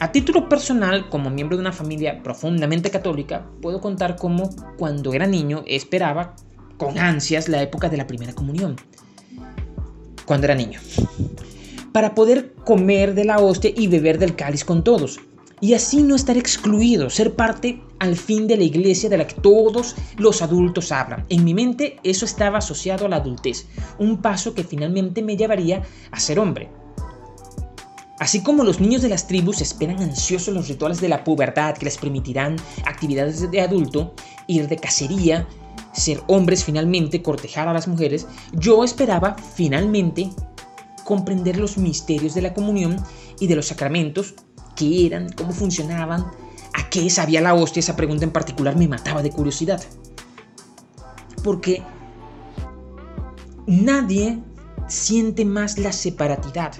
A 0.00 0.10
título 0.10 0.48
personal, 0.48 1.08
como 1.08 1.30
miembro 1.30 1.56
de 1.56 1.60
una 1.60 1.72
familia 1.72 2.22
profundamente 2.22 2.90
católica, 2.90 3.46
puedo 3.60 3.80
contar 3.80 4.16
cómo 4.16 4.50
cuando 4.76 5.12
era 5.12 5.26
niño 5.26 5.62
esperaba 5.66 6.34
con 6.76 6.98
ansias 6.98 7.48
la 7.48 7.62
época 7.62 7.88
de 7.88 7.96
la 7.96 8.06
primera 8.06 8.32
comunión. 8.32 8.76
Cuando 10.24 10.46
era 10.46 10.54
niño. 10.54 10.80
Para 11.92 12.14
poder 12.14 12.54
comer 12.64 13.14
de 13.14 13.24
la 13.24 13.38
hostia 13.38 13.70
y 13.76 13.86
beber 13.86 14.18
del 14.18 14.34
cáliz 14.34 14.64
con 14.64 14.82
todos 14.82 15.20
y 15.62 15.74
así 15.74 16.02
no 16.02 16.16
estar 16.16 16.36
excluido, 16.36 17.08
ser 17.08 17.36
parte 17.36 17.80
al 18.00 18.16
fin 18.16 18.48
de 18.48 18.56
la 18.56 18.64
iglesia 18.64 19.08
de 19.08 19.16
la 19.16 19.28
que 19.28 19.40
todos 19.40 19.94
los 20.18 20.42
adultos 20.42 20.90
hablan. 20.90 21.24
En 21.28 21.44
mi 21.44 21.54
mente 21.54 22.00
eso 22.02 22.24
estaba 22.24 22.58
asociado 22.58 23.06
a 23.06 23.08
la 23.08 23.16
adultez, 23.16 23.66
un 24.00 24.20
paso 24.20 24.54
que 24.54 24.64
finalmente 24.64 25.22
me 25.22 25.36
llevaría 25.36 25.82
a 26.10 26.18
ser 26.18 26.40
hombre. 26.40 26.68
Así 28.18 28.42
como 28.42 28.64
los 28.64 28.80
niños 28.80 29.02
de 29.02 29.08
las 29.08 29.28
tribus 29.28 29.60
esperan 29.60 30.02
ansiosos 30.02 30.52
los 30.52 30.66
rituales 30.66 31.00
de 31.00 31.08
la 31.08 31.22
pubertad 31.22 31.76
que 31.76 31.84
les 31.84 31.96
permitirán 31.96 32.56
actividades 32.84 33.48
de 33.48 33.60
adulto, 33.60 34.14
ir 34.48 34.66
de 34.66 34.78
cacería, 34.78 35.46
ser 35.92 36.22
hombres 36.26 36.64
finalmente, 36.64 37.22
cortejar 37.22 37.68
a 37.68 37.72
las 37.72 37.86
mujeres, 37.86 38.26
yo 38.52 38.82
esperaba 38.82 39.36
finalmente 39.54 40.28
comprender 41.04 41.56
los 41.56 41.78
misterios 41.78 42.34
de 42.34 42.42
la 42.42 42.52
comunión 42.52 42.96
y 43.38 43.46
de 43.46 43.54
los 43.54 43.66
sacramentos 43.66 44.34
qué 44.74 45.06
eran, 45.06 45.30
cómo 45.32 45.52
funcionaban, 45.52 46.22
a 46.74 46.88
qué 46.90 47.08
sabía 47.10 47.40
la 47.40 47.54
hostia, 47.54 47.80
esa 47.80 47.96
pregunta 47.96 48.24
en 48.24 48.30
particular 48.30 48.76
me 48.76 48.88
mataba 48.88 49.22
de 49.22 49.30
curiosidad. 49.30 49.82
Porque 51.42 51.82
nadie 53.66 54.42
siente 54.88 55.44
más 55.44 55.78
la 55.78 55.92
separatidad 55.92 56.72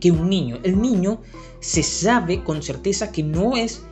que 0.00 0.10
un 0.10 0.28
niño. 0.28 0.58
El 0.62 0.80
niño 0.80 1.20
se 1.60 1.82
sabe 1.82 2.44
con 2.44 2.62
certeza 2.62 3.10
que 3.10 3.22
no 3.22 3.56
es 3.56 3.82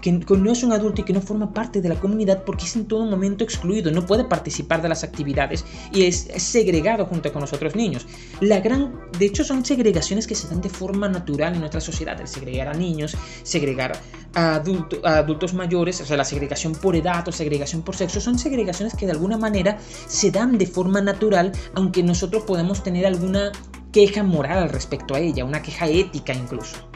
que, 0.00 0.12
no 0.12 0.52
es 0.52 0.62
un 0.62 0.72
adulto 0.72 1.02
y 1.02 1.04
que 1.04 1.12
no 1.12 1.20
forma 1.20 1.52
parte 1.52 1.82
de 1.82 1.90
la 1.90 1.96
comunidad 1.96 2.42
porque 2.44 2.64
es 2.64 2.74
en 2.74 2.86
todo 2.86 3.04
momento 3.04 3.44
excluido, 3.44 3.90
no 3.90 4.06
puede 4.06 4.24
participar 4.24 4.80
de 4.80 4.88
las 4.88 5.04
actividades 5.04 5.64
y 5.92 6.04
es, 6.04 6.28
segregado 6.38 7.04
junto 7.04 7.30
con 7.32 7.42
los 7.42 7.52
otros 7.52 7.76
niños. 7.76 8.06
La 8.40 8.60
gran, 8.60 8.94
de 9.18 9.26
hecho, 9.26 9.44
son 9.44 9.64
segregaciones 9.64 10.26
que 10.26 10.34
se 10.34 10.48
dan 10.48 10.62
de 10.62 10.70
forma 10.70 11.08
natural 11.08 11.52
en 11.52 11.60
nuestra 11.60 11.82
sociedad, 11.82 12.18
el 12.18 12.28
segregar 12.28 12.68
a 12.68 12.74
niños, 12.74 13.14
segregar 13.42 14.00
a, 14.34 14.62
a 15.04 15.18
adultos 15.18 15.52
mayores, 15.52 16.00
o 16.00 16.06
sea, 16.06 16.16
la 16.16 16.24
segregación 16.24 16.72
por 16.72 16.96
edad 16.96 17.28
o 17.28 17.32
segregación 17.32 17.82
por 17.82 17.94
sexo, 17.94 18.20
son 18.20 18.38
segregaciones 18.38 18.94
que 18.94 19.04
de 19.04 19.12
alguna 19.12 19.36
manera 19.36 19.78
se 20.06 20.30
dan 20.30 20.56
de 20.56 20.66
forma 20.66 21.02
natural, 21.02 21.52
aunque 21.74 22.02
nosotros 22.02 22.44
podemos 22.44 22.82
tener 22.82 23.04
alguna 23.04 23.52
queja 23.92 24.22
moral 24.22 24.70
respecto 24.70 25.14
a 25.14 25.20
ella, 25.20 25.44
una 25.44 25.60
queja 25.60 25.88
ética 25.88 26.32
incluso. 26.32 26.87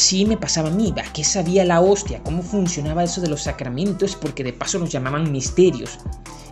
Así 0.00 0.24
me 0.24 0.38
pasaba 0.38 0.70
a 0.70 0.72
mí, 0.72 0.94
¿a 0.96 1.12
qué 1.12 1.22
sabía 1.22 1.62
la 1.62 1.82
hostia? 1.82 2.22
¿Cómo 2.22 2.42
funcionaba 2.42 3.04
eso 3.04 3.20
de 3.20 3.28
los 3.28 3.42
sacramentos? 3.42 4.16
Porque 4.16 4.42
de 4.42 4.54
paso 4.54 4.78
los 4.78 4.90
llamaban 4.90 5.30
misterios. 5.30 5.98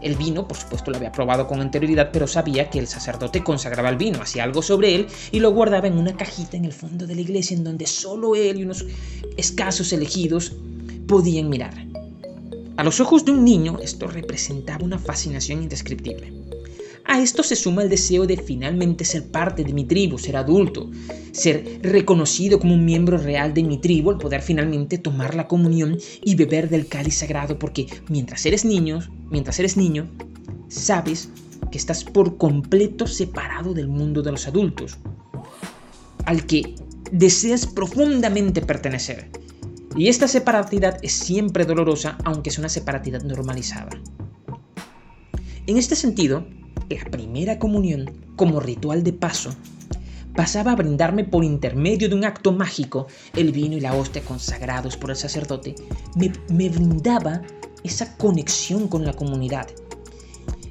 El 0.03 0.17
vino, 0.17 0.47
por 0.47 0.59
supuesto, 0.59 0.91
lo 0.91 0.99
había 0.99 1.13
probado 1.13 1.49
con 1.49 1.63
anterioridad, 1.63 2.11
pero 2.13 2.27
sabía 2.27 2.69
que 2.69 2.79
el 2.79 2.87
sacerdote 2.87 3.43
consagraba 3.43 3.89
el 3.89 3.97
vino, 3.97 4.21
hacía 4.21 4.45
algo 4.45 4.61
sobre 4.61 4.95
él 4.95 5.07
y 5.33 5.41
lo 5.41 5.51
guardaba 5.51 5.87
en 5.87 5.97
una 5.97 6.15
cajita 6.15 6.59
en 6.59 6.67
el 6.67 6.75
fondo 6.75 7.07
de 7.07 7.15
la 7.15 7.23
iglesia 7.23 7.57
en 7.57 7.65
donde 7.65 7.87
solo 7.87 8.35
él 8.37 8.59
y 8.59 8.65
unos 8.65 8.85
escasos 9.39 9.95
elegidos 9.95 10.53
podían 11.07 11.49
mirar. 11.49 11.73
A 12.77 12.85
los 12.85 13.01
ojos 13.01 13.25
de 13.25 13.33
un 13.33 13.47
niño 13.47 13.79
esto 13.83 14.09
representaba 14.09 14.85
una 14.85 14.99
fascinación 14.99 15.63
indescriptible. 15.63 16.35
A 17.11 17.23
esto 17.23 17.42
se 17.42 17.57
suma 17.57 17.83
el 17.83 17.88
deseo 17.88 18.27
de 18.27 18.37
finalmente 18.37 19.03
ser 19.03 19.31
parte 19.31 19.64
de 19.64 19.73
mi 19.73 19.85
tribu, 19.85 20.18
ser 20.18 20.37
adulto, 20.37 20.90
ser 21.33 21.81
reconocido 21.83 22.61
como 22.61 22.75
un 22.75 22.85
miembro 22.85 23.16
real 23.16 23.55
de 23.55 23.62
mi 23.64 23.79
tribu, 23.79 24.11
el 24.11 24.18
poder 24.18 24.42
finalmente 24.42 24.99
tomar 24.99 25.35
la 25.35 25.49
comunión 25.49 25.97
y 26.23 26.35
beber 26.35 26.68
del 26.68 26.87
cáliz 26.87 27.14
sagrado, 27.14 27.59
porque 27.59 27.87
mientras 28.11 28.44
eres 28.44 28.66
niño, 28.66 29.01
mientras 29.31 29.59
eres 29.59 29.79
niño, 29.79 30.07
sabes 30.68 31.31
que 31.73 31.79
estás 31.79 32.05
por 32.05 32.37
completo 32.37 33.07
separado 33.07 33.73
del 33.73 33.88
mundo 33.88 34.21
de 34.21 34.33
los 34.33 34.47
adultos, 34.47 34.99
al 36.27 36.44
que 36.44 36.75
deseas 37.11 37.66
profundamente 37.66 38.61
pertenecer. 38.61 39.31
Y 39.97 40.09
esta 40.09 40.29
separatidad 40.29 40.99
es 41.01 41.12
siempre 41.12 41.64
dolorosa, 41.64 42.18
aunque 42.25 42.51
es 42.51 42.59
una 42.59 42.68
separatidad 42.68 43.23
normalizada. 43.23 43.99
En 45.66 45.79
este 45.79 45.97
sentido, 45.97 46.47
la 46.88 47.05
primera 47.11 47.59
comunión, 47.59 48.11
como 48.37 48.61
ritual 48.61 49.03
de 49.03 49.12
paso, 49.12 49.51
pasaba 50.38 50.70
a 50.70 50.77
brindarme 50.77 51.24
por 51.24 51.44
intermedio 51.44 52.09
de 52.09 52.14
un 52.14 52.24
acto 52.24 52.53
mágico 52.53 53.09
el 53.35 53.51
vino 53.51 53.77
y 53.77 53.81
la 53.81 53.94
hostia 53.94 54.22
consagrados 54.22 54.96
por 54.96 55.11
el 55.11 55.16
sacerdote, 55.16 55.74
me, 56.14 56.68
brindaba 56.68 57.42
esa 57.83 58.16
conexión 58.16 58.87
con 58.87 59.05
la 59.05 59.14
comunidad. 59.14 59.66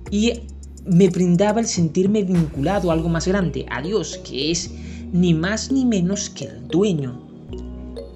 Y 0.10 0.43
me 0.86 1.10
brindaba 1.10 1.60
el 1.60 1.67
sentirme 1.67 2.23
vinculado 2.23 2.89
a 2.89 2.93
algo 2.93 3.10
más 3.10 3.27
grande, 3.27 3.65
a 3.69 3.82
Dios, 3.82 4.17
que 4.19 4.51
es 4.51 4.71
ni 5.12 5.34
más 5.34 5.69
ni 5.69 5.84
menos 5.84 6.30
que 6.30 6.45
el 6.45 6.67
dueño 6.69 7.21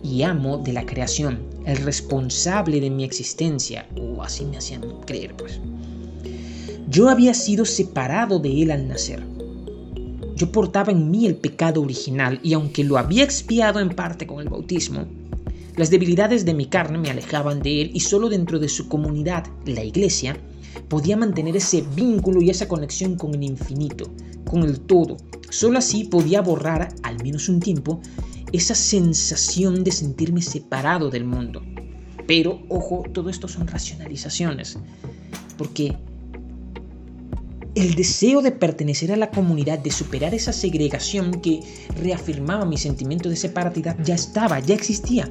y 0.04 0.24
amo 0.24 0.58
de 0.58 0.72
la 0.72 0.86
creación, 0.86 1.40
el 1.66 1.78
responsable 1.78 2.80
de 2.80 2.90
mi 2.90 3.04
existencia, 3.04 3.88
o 4.00 4.24
así 4.24 4.46
me 4.46 4.58
hacían 4.58 4.84
creer 5.06 5.36
pues. 5.36 5.60
Yo 6.92 7.08
había 7.08 7.34
sido 7.34 7.64
separado 7.64 8.38
de 8.40 8.64
él 8.64 8.70
al 8.70 8.86
nacer. 8.86 9.24
yo 10.36 10.52
portaba 10.52 10.92
en 10.92 11.10
mí 11.10 11.26
el 11.26 11.38
pecado 11.38 11.82
original 11.82 12.42
y 12.44 12.52
aunque 12.52 12.84
lo 12.84 12.98
había 12.98 13.24
expiado 13.24 13.80
en 13.80 13.96
parte 13.96 14.28
con 14.28 14.42
el 14.42 14.50
bautismo, 14.50 15.06
las 15.78 15.90
debilidades 15.90 16.44
de 16.44 16.54
mi 16.54 16.66
carne 16.66 16.98
me 16.98 17.10
alejaban 17.10 17.62
de 17.62 17.84
él 17.84 17.92
y 17.94 18.02
solo 18.02 18.28
dentro 18.28 18.60
de 18.60 18.68
su 18.68 18.90
comunidad, 18.90 19.48
la 19.66 19.86
iglesia, 19.86 20.36
podía 20.90 21.16
mantener 21.16 21.56
ese 21.56 21.82
vínculo 21.96 22.42
y 22.42 22.50
esa 22.50 22.68
conexión 22.68 23.16
con 23.16 23.36
el 23.36 23.44
infinito, 23.44 24.12
con 24.44 24.64
el 24.64 24.82
todo. 24.82 25.16
Solo 25.50 25.78
así 25.78 26.04
podía 26.04 26.42
borrar, 26.42 26.94
al 27.04 27.24
menos 27.24 27.48
un 27.48 27.62
tiempo, 27.62 28.02
esa 28.52 28.76
sensación 28.76 29.86
de 29.86 29.94
sentirme 29.94 30.42
separado 30.42 31.10
del 31.10 31.24
mundo. 31.24 31.62
Pero, 32.28 32.64
ojo, 32.68 33.06
todo 33.14 33.30
esto 33.30 33.48
son 33.48 33.66
racionalizaciones, 33.68 34.78
porque 35.58 35.96
el 37.76 37.96
deseo 37.96 38.42
de 38.42 38.52
pertenecer 38.52 39.12
a 39.12 39.18
la 39.18 39.32
comunidad, 39.32 39.80
de 39.80 39.92
superar 39.92 40.34
esa 40.34 40.52
segregación 40.52 41.42
que 41.42 41.62
reafirmaba 42.02 42.66
mi 42.66 42.78
sentimiento 42.78 43.30
de 43.30 43.36
separatidad, 43.36 43.98
ya 44.04 44.16
estaba, 44.16 44.60
ya 44.60 44.76
existía. 44.76 45.30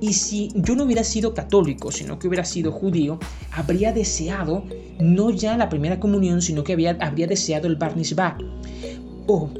Y 0.00 0.12
si 0.12 0.50
yo 0.54 0.76
no 0.76 0.84
hubiera 0.84 1.02
sido 1.02 1.34
católico, 1.34 1.90
sino 1.90 2.18
que 2.18 2.28
hubiera 2.28 2.44
sido 2.44 2.72
judío, 2.72 3.18
habría 3.50 3.92
deseado 3.92 4.64
no 5.00 5.30
ya 5.30 5.56
la 5.56 5.68
primera 5.68 5.98
comunión, 5.98 6.42
sino 6.42 6.62
que 6.62 6.74
había, 6.74 6.96
habría 7.00 7.26
deseado 7.26 7.66
el 7.66 7.76
Bar 7.76 7.94
O 9.26 9.50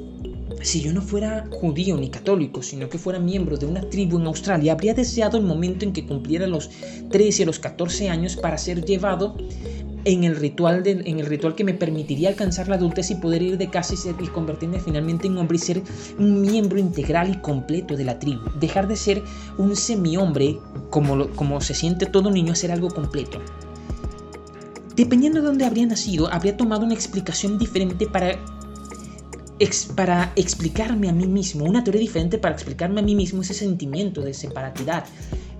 si 0.62 0.80
yo 0.80 0.92
no 0.92 1.02
fuera 1.02 1.46
judío 1.50 1.96
ni 1.96 2.10
católico, 2.10 2.62
sino 2.62 2.88
que 2.88 2.98
fuera 2.98 3.18
miembro 3.18 3.56
de 3.56 3.66
una 3.66 3.88
tribu 3.88 4.18
en 4.18 4.26
Australia, 4.26 4.72
habría 4.72 4.94
deseado 4.94 5.38
el 5.38 5.44
momento 5.44 5.84
en 5.84 5.92
que 5.92 6.06
cumpliera 6.06 6.46
los 6.46 6.70
13 7.10 7.42
y 7.42 7.46
los 7.46 7.58
14 7.58 8.08
años 8.08 8.36
para 8.36 8.58
ser 8.58 8.84
llevado 8.84 9.36
en 10.08 10.24
el, 10.24 10.36
ritual 10.36 10.82
en 10.86 11.20
el 11.20 11.26
ritual 11.26 11.54
que 11.54 11.64
me 11.64 11.74
permitiría 11.74 12.30
alcanzar 12.30 12.66
la 12.68 12.76
adultez 12.76 13.10
y 13.10 13.16
poder 13.16 13.42
ir 13.42 13.58
de 13.58 13.68
casa 13.68 13.94
y, 13.94 14.24
y 14.24 14.28
convertirme 14.28 14.80
finalmente 14.80 15.26
en 15.26 15.36
hombre 15.36 15.56
y 15.56 15.60
ser 15.60 15.82
un 16.18 16.40
miembro 16.40 16.78
integral 16.78 17.30
y 17.30 17.36
completo 17.42 17.94
de 17.94 18.04
la 18.04 18.18
tribu. 18.18 18.40
Dejar 18.58 18.88
de 18.88 18.96
ser 18.96 19.22
un 19.58 19.76
semi-hombre, 19.76 20.58
como, 20.88 21.28
como 21.30 21.60
se 21.60 21.74
siente 21.74 22.06
todo 22.06 22.30
niño, 22.30 22.54
a 22.54 22.56
ser 22.56 22.72
algo 22.72 22.88
completo. 22.88 23.38
Dependiendo 24.96 25.42
de 25.42 25.46
dónde 25.46 25.66
habría 25.66 25.86
nacido, 25.86 26.32
habría 26.32 26.56
tomado 26.56 26.86
una 26.86 26.94
explicación 26.94 27.58
diferente 27.58 28.06
para 28.06 28.38
para 29.96 30.32
explicarme 30.36 31.08
a 31.08 31.12
mí 31.12 31.26
mismo, 31.26 31.64
una 31.64 31.82
teoría 31.82 32.00
diferente 32.00 32.38
para 32.38 32.54
explicarme 32.54 33.00
a 33.00 33.02
mí 33.02 33.16
mismo 33.16 33.42
ese 33.42 33.54
sentimiento 33.54 34.22
de 34.22 34.32
separatidad. 34.32 35.04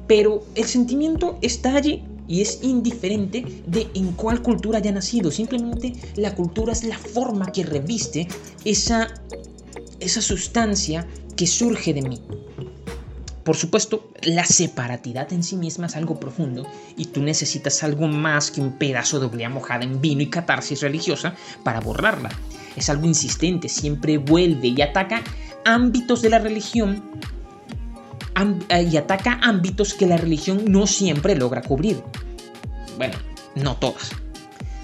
Pero 0.06 0.44
el 0.54 0.64
sentimiento 0.64 1.36
está 1.42 1.74
allí 1.74 2.04
y 2.28 2.42
es 2.42 2.60
indiferente 2.62 3.62
de 3.66 3.88
en 3.94 4.12
cuál 4.12 4.42
cultura 4.42 4.78
haya 4.78 4.92
nacido. 4.92 5.30
Simplemente 5.30 5.94
la 6.16 6.34
cultura 6.34 6.72
es 6.72 6.84
la 6.84 6.98
forma 6.98 7.50
que 7.50 7.64
reviste 7.64 8.28
esa, 8.64 9.08
esa 9.98 10.20
sustancia 10.20 11.06
que 11.34 11.46
surge 11.46 11.94
de 11.94 12.02
mí. 12.02 12.20
Por 13.48 13.56
supuesto, 13.56 14.10
la 14.22 14.44
separatidad 14.44 15.32
en 15.32 15.42
sí 15.42 15.56
misma 15.56 15.86
es 15.86 15.96
algo 15.96 16.20
profundo 16.20 16.66
y 16.98 17.06
tú 17.06 17.22
necesitas 17.22 17.82
algo 17.82 18.06
más 18.06 18.50
que 18.50 18.60
un 18.60 18.72
pedazo 18.72 19.18
de 19.18 19.26
oblea 19.26 19.48
mojada 19.48 19.84
en 19.84 20.02
vino 20.02 20.20
y 20.20 20.28
catarsis 20.28 20.82
religiosa 20.82 21.34
para 21.64 21.80
borrarla. 21.80 22.28
Es 22.76 22.90
algo 22.90 23.06
insistente, 23.06 23.70
siempre 23.70 24.18
vuelve 24.18 24.68
y 24.68 24.82
ataca 24.82 25.22
ámbitos 25.64 26.20
de 26.20 26.28
la 26.28 26.38
religión 26.38 27.02
y 28.70 28.96
ataca 28.96 29.40
ámbitos 29.42 29.94
que 29.94 30.06
la 30.06 30.16
religión 30.16 30.64
no 30.66 30.86
siempre 30.86 31.36
logra 31.36 31.62
cubrir. 31.62 32.02
Bueno, 32.96 33.16
no 33.54 33.76
todas. 33.76 34.10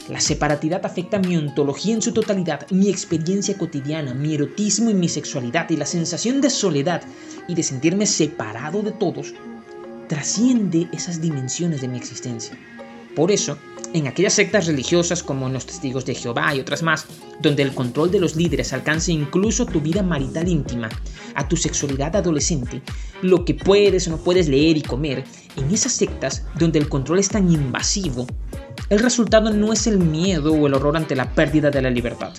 La 0.09 0.21
separatidad 0.21 0.85
afecta 0.85 1.19
mi 1.19 1.37
ontología 1.37 1.95
en 1.95 2.03
su 2.03 2.13
totalidad, 2.13 2.67
mi 2.71 2.91
experiencia 2.91 3.57
cotidiana, 3.57 4.13
mi 4.13 4.35
erotismo 4.35 4.91
y 4.91 4.95
mi 4.95 5.09
sexualidad 5.09 5.71
y 5.71 5.77
la 5.77 5.87
sensación 5.87 6.43
de 6.43 6.51
soledad 6.51 7.03
y 7.49 7.55
de 7.55 7.63
sentirme 7.63 8.05
separado 8.05 8.83
de 8.83 8.93
todos 8.93 9.33
trasciende 10.09 10.89
esas 10.93 11.23
dimensiones 11.23 11.81
de 11.81 11.89
mi 11.89 11.97
existencia. 11.97 12.59
Por 13.17 13.31
eso, 13.31 13.59
en 13.95 14.09
aquellas 14.09 14.35
sectas 14.35 14.67
religiosas 14.67 15.23
como 15.23 15.49
los 15.49 15.67
testigos 15.67 16.05
de 16.05 16.17
Jehová 16.17 16.53
y 16.53 16.61
otras 16.61 16.83
más, 16.83 17.07
donde 17.41 17.63
el 17.63 17.73
control 17.73 18.11
de 18.11 18.19
los 18.19 18.35
líderes 18.35 18.73
alcanza 18.73 19.13
incluso 19.13 19.67
tu 19.67 19.81
vida 19.81 20.03
marital 20.03 20.49
íntima, 20.49 20.89
a 21.37 21.47
tu 21.47 21.57
sexualidad 21.57 22.17
adolescente, 22.17 22.83
lo 23.23 23.45
que 23.45 23.55
puedes 23.55 24.09
o 24.09 24.11
no 24.11 24.17
puedes 24.19 24.49
leer 24.49 24.77
y 24.77 24.83
comer, 24.83 25.25
en 25.57 25.73
esas 25.73 25.93
sectas 25.93 26.45
donde 26.59 26.81
el 26.81 26.89
control 26.89 27.21
es 27.21 27.29
tan 27.29 27.51
invasivo, 27.51 28.27
el 28.91 28.99
resultado 28.99 29.53
no 29.53 29.73
es 29.73 29.87
el 29.87 29.99
miedo 29.99 30.53
o 30.53 30.67
el 30.67 30.75
horror 30.75 30.97
ante 30.97 31.15
la 31.15 31.33
pérdida 31.33 31.71
de 31.71 31.83
la 31.83 31.91
libertad, 31.91 32.33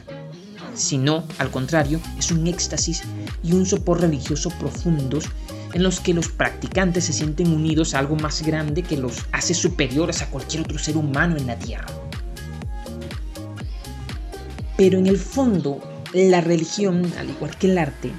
sino, 0.73 1.23
al 1.37 1.51
contrario, 1.51 2.01
es 2.19 2.31
un 2.31 2.47
éxtasis 2.47 3.03
y 3.43 3.53
un 3.53 3.65
sopor 3.65 4.01
religioso 4.01 4.49
profundos 4.59 5.23
en 5.75 5.83
los 5.83 5.99
que 5.99 6.13
los 6.13 6.29
practicantes 6.29 7.03
se 7.03 7.11
sienten 7.11 7.51
unidos 7.51 7.93
a 7.93 7.99
algo 7.99 8.15
más 8.15 8.41
grande 8.41 8.81
que 8.81 8.95
los 8.95 9.25
hace 9.33 9.53
superiores 9.53 10.21
a 10.21 10.29
cualquier 10.29 10.63
otro 10.63 10.79
ser 10.79 10.95
humano 10.95 11.35
en 11.35 11.47
la 11.47 11.59
Tierra. 11.59 11.87
Pero 14.77 14.97
en 14.97 15.05
el 15.05 15.17
fondo, 15.17 15.81
la 16.13 16.39
religión, 16.39 17.11
al 17.19 17.29
igual 17.29 17.57
que 17.57 17.67
el 17.69 17.77
arte, 17.77 18.09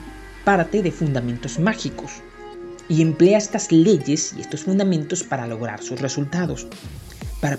parte 0.45 0.83
de 0.83 0.92
fundamentos 0.92 1.59
mágicos 1.59 2.12
y 2.90 3.01
emplea 3.01 3.38
estas 3.38 3.73
leyes 3.73 4.35
y 4.37 4.42
estos 4.42 4.64
fundamentos 4.64 5.23
para 5.23 5.47
lograr 5.47 5.83
sus 5.83 5.99
resultados, 5.99 6.66
para 7.40 7.59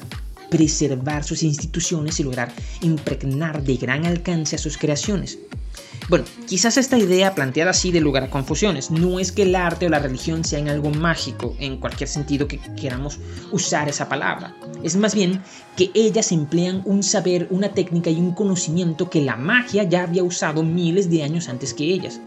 preservar 0.51 1.23
sus 1.23 1.41
instituciones 1.41 2.19
y 2.19 2.23
lograr 2.23 2.53
impregnar 2.81 3.63
de 3.63 3.77
gran 3.77 4.05
alcance 4.05 4.57
a 4.57 4.59
sus 4.59 4.77
creaciones. 4.77 5.39
Bueno, 6.09 6.23
quizás 6.47 6.77
esta 6.77 6.97
idea 6.97 7.35
planteada 7.35 7.71
así 7.71 7.91
de 7.91 7.99
lugar 7.99 8.23
a 8.23 8.29
confusiones. 8.29 8.91
No 8.91 9.19
es 9.19 9.31
que 9.33 9.43
el 9.43 9.55
arte 9.55 9.87
o 9.87 9.89
la 9.89 9.99
religión 9.99 10.45
sean 10.45 10.69
algo 10.69 10.89
mágico 10.89 11.55
en 11.59 11.77
cualquier 11.77 12.07
sentido 12.07 12.47
que 12.47 12.59
queramos 12.79 13.19
usar 13.51 13.89
esa 13.89 14.07
palabra. 14.07 14.55
Es 14.83 14.95
más 14.95 15.13
bien 15.13 15.41
que 15.75 15.91
ellas 15.93 16.31
emplean 16.31 16.81
un 16.85 17.03
saber, 17.03 17.47
una 17.49 17.73
técnica 17.73 18.09
y 18.09 18.19
un 18.19 18.33
conocimiento 18.33 19.09
que 19.09 19.21
la 19.21 19.35
magia 19.35 19.83
ya 19.83 20.03
había 20.03 20.23
usado 20.23 20.63
miles 20.63 21.09
de 21.09 21.23
años 21.23 21.49
antes 21.49 21.73
que 21.73 21.83
ellas. 21.83 22.21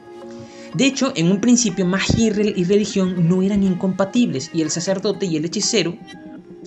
De 0.74 0.86
hecho, 0.86 1.12
en 1.16 1.30
un 1.30 1.40
principio 1.40 1.84
magia 1.86 2.26
y 2.26 2.64
religión 2.64 3.28
no 3.28 3.42
eran 3.42 3.62
incompatibles 3.62 4.50
y 4.52 4.62
el 4.62 4.70
sacerdote 4.70 5.26
y 5.26 5.36
el 5.36 5.44
hechicero 5.44 5.96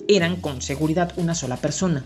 eran 0.08 0.36
con 0.36 0.60
seguridad 0.60 1.12
una 1.16 1.34
sola 1.34 1.56
persona. 1.56 2.04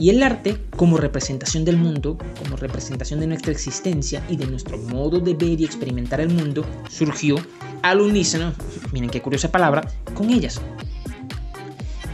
Y 0.00 0.10
el 0.10 0.22
arte, 0.22 0.56
como 0.76 0.96
representación 0.96 1.64
del 1.64 1.76
mundo, 1.76 2.18
como 2.40 2.56
representación 2.56 3.18
de 3.18 3.26
nuestra 3.26 3.50
existencia 3.50 4.22
y 4.28 4.36
de 4.36 4.46
nuestro 4.46 4.78
modo 4.78 5.18
de 5.18 5.34
ver 5.34 5.60
y 5.60 5.64
experimentar 5.64 6.20
el 6.20 6.28
mundo, 6.30 6.64
surgió 6.88 7.34
al 7.82 8.00
unísono, 8.00 8.52
miren 8.92 9.10
qué 9.10 9.20
curiosa 9.20 9.50
palabra, 9.50 9.90
con 10.14 10.30
ellas. 10.30 10.60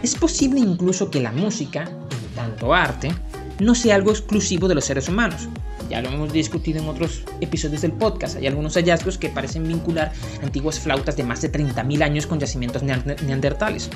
Es 0.03 0.15
posible 0.15 0.61
incluso 0.61 1.11
que 1.11 1.21
la 1.21 1.33
música, 1.33 1.83
en 1.83 2.35
tanto 2.35 2.73
arte, 2.73 3.13
no 3.61 3.75
sea 3.75 3.97
algo 3.97 4.11
exclusivo 4.11 4.67
de 4.67 4.77
los 4.77 4.87
seres 4.87 5.09
humanos. 5.09 5.49
Ya 5.91 6.01
lo 6.01 6.09
hemos 6.09 6.33
discutido 6.33 6.81
en 6.81 6.89
otros 6.89 7.23
episodios 7.43 7.83
del 7.83 7.93
podcast. 7.93 8.37
Hay 8.37 8.47
algunos 8.47 8.75
hallazgos 8.75 9.19
que 9.19 9.29
parecen 9.29 9.69
vincular 9.69 10.13
antiguas 10.43 10.81
flautas 10.81 11.17
de 11.17 11.25
más 11.25 11.43
de 11.43 11.53
30.000 11.53 12.03
años 12.03 12.27
con 12.27 12.41
yacimientos 12.41 12.83
neandertales. 12.83 13.91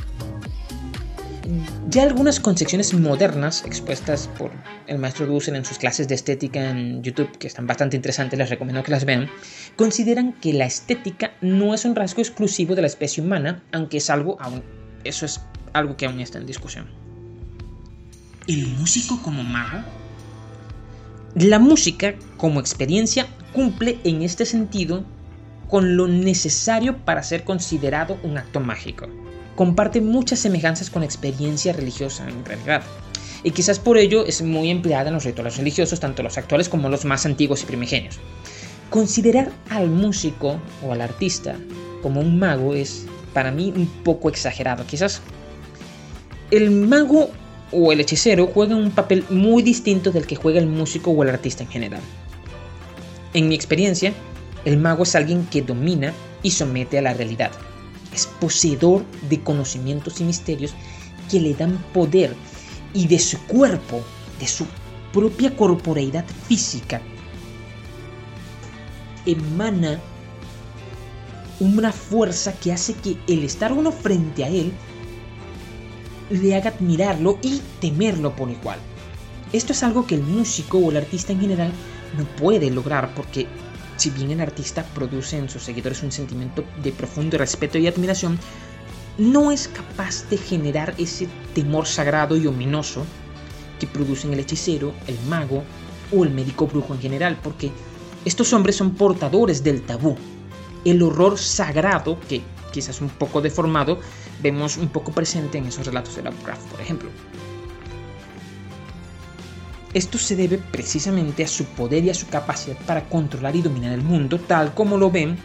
Ya 1.88 2.02
algunas 2.02 2.40
concepciones 2.40 2.92
modernas 2.92 3.64
expuestas 3.64 4.28
por 4.36 4.50
el 4.86 4.98
maestro 4.98 5.26
Dussel 5.26 5.56
en 5.56 5.64
sus 5.64 5.78
clases 5.78 6.06
de 6.06 6.14
estética 6.14 6.68
en 6.68 7.02
YouTube, 7.02 7.38
que 7.38 7.46
están 7.46 7.66
bastante 7.66 7.96
interesantes, 7.96 8.38
les 8.38 8.50
recomiendo 8.50 8.82
que 8.82 8.90
las 8.90 9.06
vean, 9.06 9.30
consideran 9.74 10.34
que 10.34 10.52
la 10.52 10.66
estética 10.66 11.32
no 11.40 11.72
es 11.72 11.86
un 11.86 11.94
rasgo 11.94 12.20
exclusivo 12.20 12.74
de 12.74 12.82
la 12.82 12.86
especie 12.88 13.22
humana, 13.22 13.62
aunque 13.72 13.96
es 13.96 14.10
algo 14.10 14.36
aún, 14.40 14.62
eso 15.04 15.24
es 15.24 15.40
algo 15.72 15.96
que 15.96 16.04
aún 16.04 16.20
está 16.20 16.36
en 16.36 16.46
discusión. 16.46 16.86
¿El 18.46 18.66
músico 18.66 19.22
como 19.22 19.42
mago? 19.42 19.78
La 21.34 21.58
música 21.58 22.14
como 22.36 22.60
experiencia 22.60 23.26
cumple 23.54 23.98
en 24.04 24.20
este 24.20 24.44
sentido 24.44 25.04
con 25.68 25.96
lo 25.96 26.08
necesario 26.08 26.98
para 27.04 27.22
ser 27.22 27.44
considerado 27.44 28.18
un 28.22 28.36
acto 28.36 28.60
mágico 28.60 29.08
comparte 29.58 30.00
muchas 30.00 30.38
semejanzas 30.38 30.88
con 30.88 31.00
la 31.00 31.06
experiencia 31.06 31.72
religiosa 31.72 32.28
en 32.28 32.44
realidad. 32.44 32.80
Y 33.42 33.50
quizás 33.50 33.80
por 33.80 33.98
ello 33.98 34.24
es 34.24 34.40
muy 34.40 34.70
empleada 34.70 35.08
en 35.08 35.14
los 35.14 35.24
rituales 35.24 35.56
religiosos, 35.56 35.98
tanto 35.98 36.22
los 36.22 36.38
actuales 36.38 36.68
como 36.68 36.88
los 36.88 37.04
más 37.04 37.26
antiguos 37.26 37.64
y 37.64 37.66
primigenios. 37.66 38.20
Considerar 38.88 39.50
al 39.68 39.88
músico 39.90 40.60
o 40.86 40.92
al 40.92 41.00
artista 41.00 41.56
como 42.02 42.20
un 42.20 42.38
mago 42.38 42.72
es 42.72 43.06
para 43.34 43.50
mí 43.50 43.72
un 43.74 43.88
poco 44.04 44.28
exagerado. 44.28 44.86
Quizás 44.86 45.22
el 46.52 46.70
mago 46.70 47.28
o 47.72 47.90
el 47.90 47.98
hechicero 47.98 48.46
juega 48.46 48.76
un 48.76 48.92
papel 48.92 49.24
muy 49.28 49.64
distinto 49.64 50.12
del 50.12 50.28
que 50.28 50.36
juega 50.36 50.60
el 50.60 50.68
músico 50.68 51.10
o 51.10 51.20
el 51.24 51.30
artista 51.30 51.64
en 51.64 51.68
general. 51.68 52.00
En 53.34 53.48
mi 53.48 53.56
experiencia, 53.56 54.12
el 54.64 54.78
mago 54.78 55.02
es 55.02 55.16
alguien 55.16 55.48
que 55.50 55.62
domina 55.62 56.12
y 56.44 56.52
somete 56.52 56.96
a 56.98 57.02
la 57.02 57.12
realidad 57.12 57.50
es 58.12 58.26
poseedor 58.26 59.04
de 59.28 59.40
conocimientos 59.42 60.20
y 60.20 60.24
misterios 60.24 60.74
que 61.30 61.40
le 61.40 61.54
dan 61.54 61.78
poder 61.92 62.34
y 62.94 63.06
de 63.06 63.18
su 63.18 63.38
cuerpo, 63.46 64.02
de 64.40 64.48
su 64.48 64.66
propia 65.12 65.56
corporeidad 65.56 66.24
física, 66.46 67.00
emana 69.26 70.00
una 71.60 71.92
fuerza 71.92 72.52
que 72.52 72.72
hace 72.72 72.94
que 72.94 73.16
el 73.26 73.44
estar 73.44 73.72
uno 73.72 73.90
frente 73.90 74.44
a 74.44 74.48
él 74.48 74.72
le 76.30 76.54
haga 76.54 76.70
admirarlo 76.70 77.38
y 77.42 77.60
temerlo 77.80 78.34
por 78.36 78.50
igual. 78.50 78.78
Esto 79.52 79.72
es 79.72 79.82
algo 79.82 80.06
que 80.06 80.14
el 80.14 80.22
músico 80.22 80.78
o 80.78 80.90
el 80.90 80.98
artista 80.98 81.32
en 81.32 81.40
general 81.40 81.72
no 82.16 82.24
puede 82.36 82.70
lograr 82.70 83.14
porque 83.14 83.46
si 83.98 84.10
bien 84.10 84.30
el 84.30 84.40
artista 84.40 84.84
produce 84.94 85.36
en 85.36 85.48
sus 85.48 85.64
seguidores 85.64 86.02
un 86.02 86.12
sentimiento 86.12 86.64
de 86.82 86.92
profundo 86.92 87.36
respeto 87.36 87.78
y 87.78 87.88
admiración, 87.88 88.38
no 89.18 89.50
es 89.50 89.66
capaz 89.66 90.28
de 90.30 90.36
generar 90.36 90.94
ese 90.98 91.28
temor 91.54 91.86
sagrado 91.86 92.36
y 92.36 92.46
ominoso 92.46 93.04
que 93.80 93.88
producen 93.88 94.32
el 94.32 94.38
hechicero, 94.38 94.94
el 95.08 95.18
mago 95.28 95.64
o 96.12 96.24
el 96.24 96.30
médico 96.30 96.68
brujo 96.68 96.94
en 96.94 97.00
general, 97.00 97.38
porque 97.42 97.72
estos 98.24 98.52
hombres 98.52 98.76
son 98.76 98.92
portadores 98.92 99.64
del 99.64 99.82
tabú, 99.82 100.16
el 100.84 101.02
horror 101.02 101.36
sagrado 101.36 102.18
que, 102.28 102.42
quizás 102.72 103.00
un 103.00 103.08
poco 103.08 103.40
deformado, 103.40 103.98
vemos 104.40 104.76
un 104.76 104.88
poco 104.88 105.10
presente 105.10 105.58
en 105.58 105.66
esos 105.66 105.86
relatos 105.86 106.14
de 106.14 106.22
Lovecraft, 106.22 106.66
por 106.68 106.80
ejemplo. 106.80 107.10
Esto 109.98 110.16
se 110.16 110.36
debe 110.36 110.58
precisamente 110.58 111.42
a 111.42 111.48
su 111.48 111.64
poder 111.64 112.04
y 112.04 112.10
a 112.10 112.14
su 112.14 112.28
capacidad 112.28 112.76
para 112.86 113.08
controlar 113.08 113.56
y 113.56 113.62
dominar 113.62 113.92
el 113.92 114.00
mundo, 114.00 114.38
tal 114.38 114.72
como 114.72 114.96
lo 114.96 115.10
ven 115.10 115.36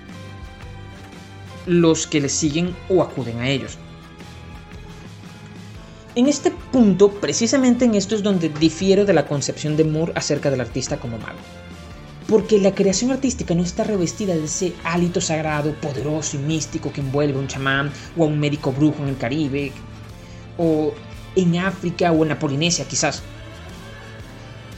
los 1.66 2.06
que 2.06 2.22
le 2.22 2.30
siguen 2.30 2.76
o 2.88 3.02
acuden 3.02 3.40
a 3.40 3.50
ellos. 3.50 3.80
En 6.14 6.28
este 6.28 6.52
punto, 6.52 7.10
precisamente 7.14 7.86
en 7.86 7.96
esto 7.96 8.14
es 8.14 8.22
donde 8.22 8.50
difiero 8.50 9.06
de 9.06 9.14
la 9.14 9.26
concepción 9.26 9.76
de 9.76 9.86
Moore 9.86 10.14
acerca 10.16 10.52
del 10.52 10.62
artista 10.62 11.00
como 11.00 11.18
mago. 11.18 11.40
Porque 12.28 12.60
la 12.60 12.76
creación 12.76 13.10
artística 13.10 13.56
no 13.56 13.64
está 13.64 13.84
revestida 13.84 14.36
de 14.36 14.46
ese 14.46 14.74
hálito 14.84 15.20
sagrado, 15.20 15.74
poderoso 15.82 16.38
y 16.38 16.42
místico 16.42 16.94
que 16.94 17.02
envuelve 17.02 17.40
a 17.40 17.42
un 17.42 17.48
chamán 17.48 17.92
o 18.16 18.24
a 18.24 18.28
un 18.28 18.40
médico 18.40 18.72
brujo 18.72 19.02
en 19.02 19.10
el 19.10 19.18
Caribe, 19.18 19.72
o 20.60 20.94
en 21.36 21.58
África 21.58 22.12
o 22.12 22.22
en 22.22 22.30
la 22.30 22.38
Polinesia 22.38 22.86
quizás. 22.88 23.24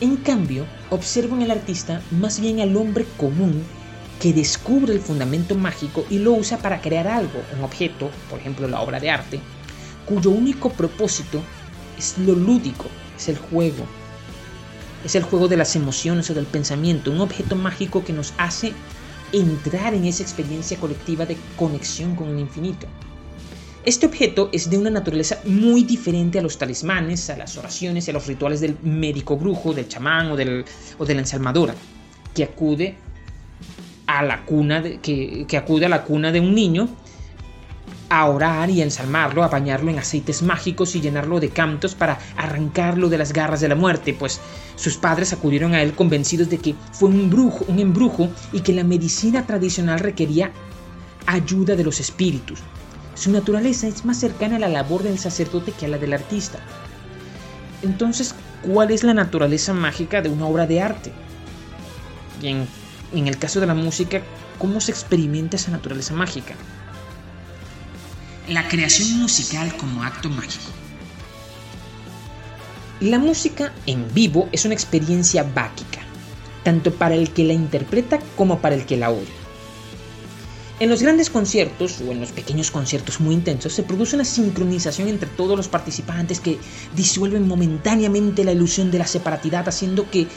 En 0.02 0.18
cambio, 0.18 0.66
observo 0.90 1.36
en 1.36 1.44
el 1.44 1.52
artista 1.52 2.02
más 2.12 2.42
bien 2.42 2.60
al 2.60 2.76
hombre 2.76 3.06
común 3.18 3.64
que 4.20 4.34
descubre 4.34 4.94
el 4.94 5.00
fundamento 5.00 5.56
mágico 5.56 6.06
y 6.10 6.20
lo 6.20 6.34
usa 6.34 6.58
para 6.58 6.82
crear 6.82 7.08
algo, 7.08 7.42
un 7.58 7.64
objeto, 7.64 8.10
por 8.30 8.40
ejemplo 8.40 8.68
la 8.68 8.82
obra 8.82 9.00
de 9.00 9.10
arte, 9.10 9.40
cuyo 10.06 10.32
único 10.32 10.70
propósito 10.70 11.42
es 11.98 12.18
lo 12.18 12.34
lúdico, 12.34 12.86
es 13.18 13.30
el 13.30 13.38
juego. 13.38 13.86
Es 15.06 15.16
el 15.16 15.24
juego 15.24 15.48
de 15.48 15.58
las 15.58 15.76
emociones 15.78 16.30
o 16.30 16.34
del 16.34 16.46
pensamiento, 16.46 17.12
un 17.12 17.22
objeto 17.22 17.56
mágico 17.56 18.04
que 18.04 18.12
nos 18.12 18.34
hace 18.38 18.74
entrar 19.32 19.94
en 19.94 20.06
esa 20.06 20.24
experiencia 20.24 20.78
colectiva 20.78 21.26
de 21.26 21.38
conexión 21.56 22.16
con 22.16 22.30
el 22.30 22.40
infinito. 22.40 22.88
Este 23.86 24.08
objeto 24.08 24.50
es 24.52 24.68
de 24.68 24.80
una 24.80 24.90
naturaleza 24.90 25.38
muy 25.46 25.84
diferente 25.84 26.40
a 26.40 26.42
los 26.42 26.58
talismanes, 26.58 27.30
a 27.30 27.38
las 27.38 27.56
oraciones 27.56 28.08
y 28.08 28.10
a 28.10 28.16
los 28.16 28.26
rituales 28.26 28.60
del 28.60 28.76
médico 28.82 29.38
brujo, 29.38 29.76
del 29.76 29.88
chamán 29.88 30.32
o, 30.32 30.36
del, 30.36 30.66
o 30.98 31.06
de 31.06 31.14
la 31.14 31.22
ensalmadora, 31.22 31.76
que 32.34 32.44
acude 32.44 32.96
a 34.08 34.24
la 34.24 34.44
cuna 34.44 34.82
que, 34.82 35.46
que 35.48 35.58
acude 35.58 35.86
a 35.86 35.90
la 35.90 36.04
cuna 36.04 36.32
de 36.32 36.40
un 36.40 36.56
niño 36.56 36.90
a 38.10 38.26
orar 38.26 38.72
y 38.72 38.82
a 38.82 38.86
ensalmarlo, 38.86 39.44
a 39.44 39.50
bañarlo 39.50 39.92
en 39.92 40.00
aceites 40.00 40.42
mágicos 40.42 40.96
y 40.96 41.02
llenarlo 41.02 41.40
de 41.40 41.50
cantos 41.50 41.94
para 41.94 42.18
arrancarlo 42.38 43.08
de 43.10 43.20
las 43.20 43.34
garras 43.34 43.62
de 43.62 43.68
la 43.68 43.76
muerte, 43.76 44.16
pues 44.18 44.42
sus 44.78 44.98
padres 44.98 45.32
acudieron 45.32 45.76
a 45.76 45.84
él 45.84 45.94
convencidos 45.94 46.50
de 46.50 46.58
que 46.58 46.74
fue 46.92 47.10
un 47.10 47.30
brujo, 47.30 47.66
un 47.68 47.78
embrujo 47.78 48.30
y 48.52 48.62
que 48.62 48.74
la 48.74 48.84
medicina 48.84 49.46
tradicional 49.46 50.00
requería 50.00 50.52
ayuda 51.28 51.76
de 51.76 51.84
los 51.84 52.00
espíritus. 52.00 52.60
Su 53.16 53.32
naturaleza 53.32 53.88
es 53.88 54.06
más 54.06 54.20
cercana 54.20 54.58
a 54.58 54.60
la 54.60 54.70
labor 54.70 55.04
del 55.04 55.18
sacerdote 55.18 55.72
que 55.72 55.86
a 55.86 55.90
la 55.90 55.98
del 55.98 56.14
artista. 56.14 56.60
Entonces, 57.82 58.36
¿cuál 58.62 58.92
es 58.92 59.04
la 59.04 59.14
naturaleza 59.14 59.74
mágica 59.74 60.22
de 60.22 60.30
una 60.30 60.48
obra 60.48 60.68
de 60.68 60.82
arte? 60.82 61.14
Y 62.42 62.48
en, 62.50 62.68
en 63.14 63.28
el 63.28 63.38
caso 63.38 63.60
de 63.60 63.68
la 63.68 63.74
música, 63.74 64.22
¿cómo 64.60 64.82
se 64.82 64.92
experimenta 64.92 65.56
esa 65.56 65.72
naturaleza 65.72 66.14
mágica? 66.14 66.56
la 68.48 68.68
creación 68.68 69.20
musical 69.20 69.76
como 69.78 70.04
acto 70.04 70.30
mágico. 70.30 70.72
La 73.00 73.20
música 73.20 73.74
en 73.88 74.06
vivo 74.14 74.50
es 74.52 74.66
una 74.66 74.74
experiencia 74.74 75.44
báquica, 75.44 76.02
tanto 76.64 76.94
para 76.94 77.16
el 77.16 77.32
que 77.32 77.44
la 77.44 77.54
interpreta 77.54 78.20
como 78.38 78.60
para 78.60 78.76
el 78.76 78.86
que 78.86 78.98
la 78.98 79.10
oye. 79.10 79.45
En 80.78 80.90
los 80.90 81.02
grandes 81.02 81.30
conciertos 81.30 82.02
o 82.02 82.12
en 82.12 82.20
los 82.20 82.34
pequeños 82.34 82.70
conciertos 82.70 83.22
muy 83.22 83.34
intensos 83.34 83.72
se 83.72 83.84
produce 83.84 84.18
una 84.18 84.26
sincronización 84.26 85.08
entre 85.08 85.30
todos 85.30 85.56
los 85.56 85.70
participantes 85.70 86.42
que 86.42 86.58
disuelven 86.94 87.48
momentáneamente 87.48 88.44
la 88.44 88.52
ilusión 88.52 88.92
de 88.92 89.00
la 89.00 89.08
separatidad, 89.08 89.70
haciendo 89.70 90.10
que 90.12 90.28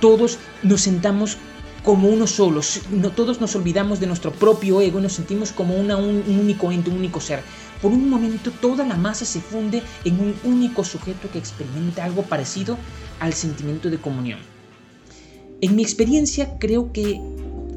todos 0.00 0.38
nos 0.64 0.80
sentamos 0.80 1.36
como 1.84 2.08
uno 2.08 2.26
solo. 2.26 2.60
No, 2.90 3.12
todos 3.12 3.40
nos 3.40 3.54
olvidamos 3.54 4.00
de 4.00 4.08
nuestro 4.08 4.32
propio 4.32 4.80
ego 4.80 4.98
y 4.98 5.02
nos 5.02 5.12
sentimos 5.12 5.52
como 5.52 5.76
un, 5.76 5.92
un 5.92 6.38
único 6.40 6.72
ente, 6.72 6.90
un 6.90 6.98
único 6.98 7.20
ser. 7.20 7.42
Por 7.80 7.92
un 7.92 8.10
momento 8.10 8.50
toda 8.50 8.84
la 8.84 8.96
masa 8.96 9.24
se 9.24 9.40
funde 9.40 9.84
en 10.04 10.18
un 10.18 10.34
único 10.42 10.82
sujeto 10.82 11.30
que 11.32 11.38
experimenta 11.38 12.04
algo 12.04 12.22
parecido 12.22 12.76
al 13.20 13.32
sentimiento 13.32 13.90
de 13.90 13.98
comunión. 13.98 14.40
En 15.60 15.76
mi 15.76 15.82
experiencia 15.82 16.58
creo 16.58 16.92
que 16.92 17.20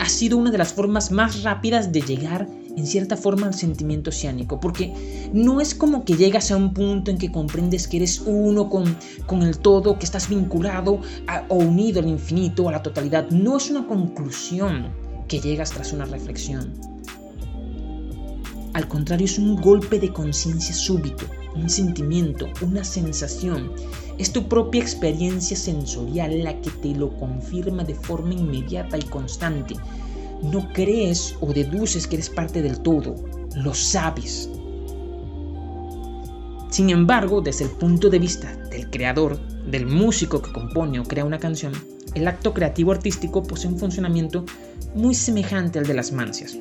ha 0.02 0.10
sido 0.10 0.40
una 0.40 0.50
de 0.50 0.58
las 0.58 0.74
formas 0.74 1.12
más 1.12 1.44
rápidas 1.44 1.92
de 1.92 2.02
llegar 2.02 2.48
en 2.76 2.88
cierta 2.88 3.16
forma 3.16 3.46
al 3.46 3.54
sentimiento 3.54 4.10
oceánico, 4.10 4.60
porque 4.60 5.30
no 5.32 5.62
es 5.62 5.76
como 5.76 6.06
que 6.06 6.16
llegas 6.16 6.50
a 6.50 6.58
un 6.58 6.74
punto 6.74 7.12
en 7.12 7.20
que 7.20 7.32
comprendes 7.32 7.88
que 7.88 7.98
eres 7.98 8.20
uno 8.26 8.68
con, 8.68 8.98
con 9.28 9.44
el 9.44 9.60
todo, 9.60 10.00
que 10.00 10.06
estás 10.06 10.28
vinculado 10.28 11.02
o 11.50 11.56
unido 11.56 12.00
al 12.00 12.08
infinito, 12.08 12.68
a 12.68 12.72
la 12.72 12.82
totalidad, 12.82 13.30
no 13.30 13.58
es 13.58 13.70
una 13.70 13.86
conclusión 13.86 14.88
que 15.28 15.40
llegas 15.40 15.70
tras 15.70 15.94
una 15.94 16.06
reflexión. 16.06 16.74
Al 18.74 18.88
contrario, 18.88 19.26
es 19.26 19.38
un 19.38 19.56
golpe 19.58 20.00
de 20.00 20.12
conciencia 20.12 20.74
súbito, 20.74 21.26
un 21.56 21.70
sentimiento, 21.70 22.48
una 22.62 22.84
sensación. 22.84 23.72
Es 24.22 24.32
tu 24.32 24.48
propia 24.48 24.80
experiencia 24.80 25.58
sensorial 25.58 26.44
la 26.44 26.62
que 26.62 26.70
te 26.70 26.90
lo 26.90 27.10
confirma 27.18 27.84
de 27.84 27.96
forma 27.96 28.36
inmediata 28.36 28.96
y 28.96 29.02
constante. 29.02 29.74
No 30.44 30.72
crees 30.74 31.36
o 31.40 31.52
deduces 31.52 32.06
que 32.06 32.18
eres 32.18 32.30
parte 32.30 32.62
del 32.62 32.82
todo, 32.82 33.16
lo 33.56 33.74
sabes. 33.74 34.48
Sin 36.70 36.92
embargo, 36.92 37.42
desde 37.42 37.66
el 37.66 37.72
punto 37.72 38.12
de 38.12 38.20
vista 38.20 38.56
del 38.70 38.92
creador, 38.92 39.40
del 39.66 39.88
músico 39.88 40.40
que 40.40 40.52
compone 40.52 41.00
o 41.00 41.04
crea 41.04 41.26
una 41.26 41.40
canción, 41.40 41.74
el 42.14 42.28
acto 42.28 42.54
creativo 42.54 42.92
artístico 42.92 43.42
posee 43.42 43.72
un 43.72 43.80
funcionamiento 43.80 44.46
muy 44.94 45.16
semejante 45.16 45.80
al 45.80 45.88
de 45.88 45.96
las 45.96 46.12
mancias. 46.12 46.56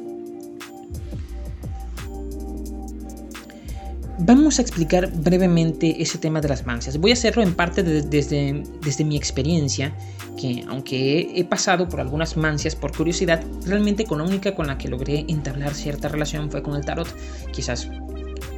Vamos 4.23 4.59
a 4.59 4.63
explicar 4.63 5.11
brevemente 5.11 6.03
ese 6.03 6.19
tema 6.19 6.43
de 6.43 6.49
las 6.49 6.67
mancias. 6.67 6.99
Voy 6.99 7.13
a 7.13 7.15
hacerlo 7.15 7.43
en 7.43 7.55
parte 7.55 7.83
desde, 7.83 8.63
desde 8.83 9.03
mi 9.03 9.17
experiencia, 9.17 9.95
que 10.39 10.63
aunque 10.69 11.33
he, 11.35 11.45
pasado 11.45 11.89
por 11.89 12.01
algunas 12.01 12.37
mancias 12.37 12.77
por 12.77 12.95
curiosidad, 12.95 13.43
realmente 13.65 14.05
con 14.05 14.19
la 14.19 14.25
única 14.25 14.55
con 14.55 14.67
la 14.67 14.77
que 14.77 14.89
logré 14.89 15.25
entablar 15.29 15.73
cierta 15.73 16.09
relación 16.09 16.51
fue 16.51 16.63
con 16.63 16.77
el 16.77 16.85
tarot, 16.85 17.09
quizás 17.51 17.89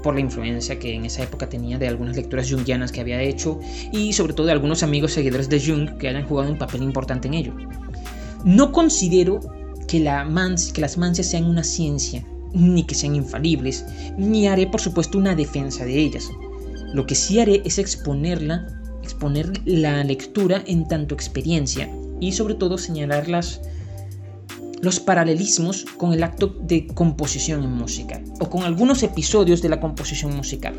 por 0.02 0.14
la 0.14 0.20
influencia 0.20 0.80
que 0.80 0.94
en 0.94 1.04
esa 1.04 1.22
época 1.22 1.48
tenía 1.48 1.78
de 1.78 1.86
algunas 1.86 2.16
lecturas 2.16 2.50
jungianas 2.50 2.90
que 2.90 3.00
había 3.00 3.22
hecho 3.22 3.60
y 3.92 4.14
sobre 4.14 4.32
todo 4.32 4.46
de 4.46 4.52
algunos 4.52 4.82
amigos 4.82 5.12
seguidores 5.12 5.48
de 5.48 5.60
Jung 5.64 5.96
que 5.96 6.08
hayan 6.08 6.26
jugado 6.26 6.50
un 6.50 6.58
papel 6.58 6.82
importante 6.82 7.28
en 7.28 7.34
ello. 7.34 7.54
No 8.44 8.72
considero 8.72 9.38
que, 9.86 10.00
la 10.00 10.26
que 10.74 10.80
las 10.80 10.98
mancias 10.98 11.28
sean 11.28 11.44
una 11.44 11.62
ciencia, 11.62 12.24
ni 12.52 12.84
que 12.84 12.94
sean 12.94 13.14
infalibles, 13.14 13.84
ni 14.16 14.46
haré 14.46 14.66
por 14.66 14.80
supuesto 14.80 15.18
una 15.18 15.34
defensa 15.34 15.84
de 15.84 15.98
ellas. 15.98 16.30
Lo 16.92 17.06
que 17.06 17.14
sí 17.14 17.40
haré 17.40 17.62
es 17.64 17.78
exponerla, 17.78 18.66
exponer 19.02 19.52
la 19.64 20.04
lectura 20.04 20.62
en 20.66 20.86
tanto 20.86 21.14
experiencia 21.14 21.88
y 22.20 22.32
sobre 22.32 22.54
todo 22.54 22.78
señalar 22.78 23.28
los 23.28 25.00
paralelismos 25.00 25.84
con 25.96 26.12
el 26.12 26.22
acto 26.22 26.48
de 26.60 26.86
composición 26.86 27.64
en 27.64 27.72
música 27.72 28.22
o 28.40 28.48
con 28.48 28.62
algunos 28.62 29.02
episodios 29.02 29.62
de 29.62 29.68
la 29.68 29.80
composición 29.80 30.36
musical. 30.36 30.74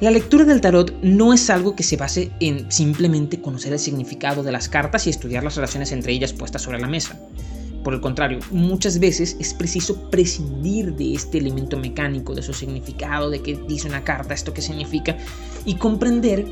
La 0.00 0.10
lectura 0.10 0.46
del 0.46 0.62
tarot 0.62 0.94
no 1.02 1.34
es 1.34 1.50
algo 1.50 1.76
que 1.76 1.82
se 1.82 1.98
base 1.98 2.30
en 2.40 2.72
simplemente 2.72 3.42
conocer 3.42 3.74
el 3.74 3.78
significado 3.78 4.42
de 4.42 4.50
las 4.50 4.70
cartas 4.70 5.06
y 5.06 5.10
estudiar 5.10 5.44
las 5.44 5.56
relaciones 5.56 5.92
entre 5.92 6.12
ellas 6.12 6.32
puestas 6.32 6.62
sobre 6.62 6.80
la 6.80 6.88
mesa. 6.88 7.20
Por 7.84 7.94
el 7.94 8.00
contrario, 8.00 8.40
muchas 8.50 8.98
veces 8.98 9.36
es 9.40 9.54
preciso 9.54 10.10
prescindir 10.10 10.94
de 10.94 11.14
este 11.14 11.38
elemento 11.38 11.78
mecánico, 11.78 12.34
de 12.34 12.42
su 12.42 12.52
significado, 12.52 13.30
de 13.30 13.40
qué 13.40 13.58
dice 13.66 13.88
una 13.88 14.04
carta, 14.04 14.34
esto 14.34 14.52
qué 14.52 14.60
significa, 14.60 15.16
y 15.64 15.76
comprender 15.76 16.46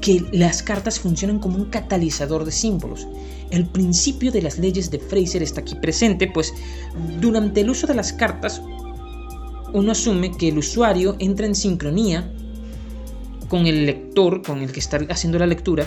que 0.00 0.22
las 0.32 0.62
cartas 0.62 1.00
funcionan 1.00 1.38
como 1.38 1.56
un 1.56 1.64
catalizador 1.66 2.44
de 2.44 2.52
símbolos. 2.52 3.08
El 3.50 3.66
principio 3.66 4.30
de 4.30 4.42
las 4.42 4.58
leyes 4.58 4.90
de 4.90 4.98
Fraser 4.98 5.42
está 5.42 5.62
aquí 5.62 5.74
presente, 5.76 6.30
pues 6.32 6.52
durante 7.20 7.62
el 7.62 7.70
uso 7.70 7.86
de 7.86 7.94
las 7.94 8.12
cartas 8.12 8.60
uno 9.72 9.90
asume 9.90 10.30
que 10.30 10.48
el 10.48 10.58
usuario 10.58 11.16
entra 11.18 11.46
en 11.46 11.54
sincronía 11.54 12.30
con 13.48 13.66
el 13.66 13.86
lector, 13.86 14.42
con 14.42 14.60
el 14.62 14.70
que 14.70 14.80
está 14.80 14.98
haciendo 15.08 15.38
la 15.38 15.46
lectura, 15.46 15.86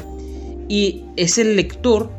y 0.68 1.06
es 1.16 1.38
el 1.38 1.56
lector, 1.56 2.12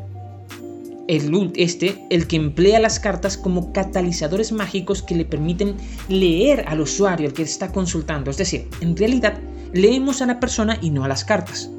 el, 1.09 1.51
este, 1.55 2.05
el 2.11 2.27
que 2.27 2.35
emplea 2.35 2.79
las 2.79 2.99
cartas 2.99 3.35
como 3.35 3.73
catalizadores 3.73 4.51
mágicos 4.51 5.01
que 5.01 5.15
le 5.15 5.25
permiten 5.25 5.75
leer 6.07 6.65
al 6.67 6.81
usuario, 6.81 7.27
el 7.27 7.33
que 7.33 7.41
está 7.41 7.71
consultando. 7.71 8.29
Es 8.29 8.37
decir, 8.37 8.67
en 8.79 8.95
realidad 8.95 9.39
leemos 9.73 10.21
a 10.21 10.27
la 10.27 10.39
persona 10.39 10.77
y 10.81 10.91
no 10.91 11.03
a 11.03 11.07
las 11.07 11.25
cartas. 11.25 11.71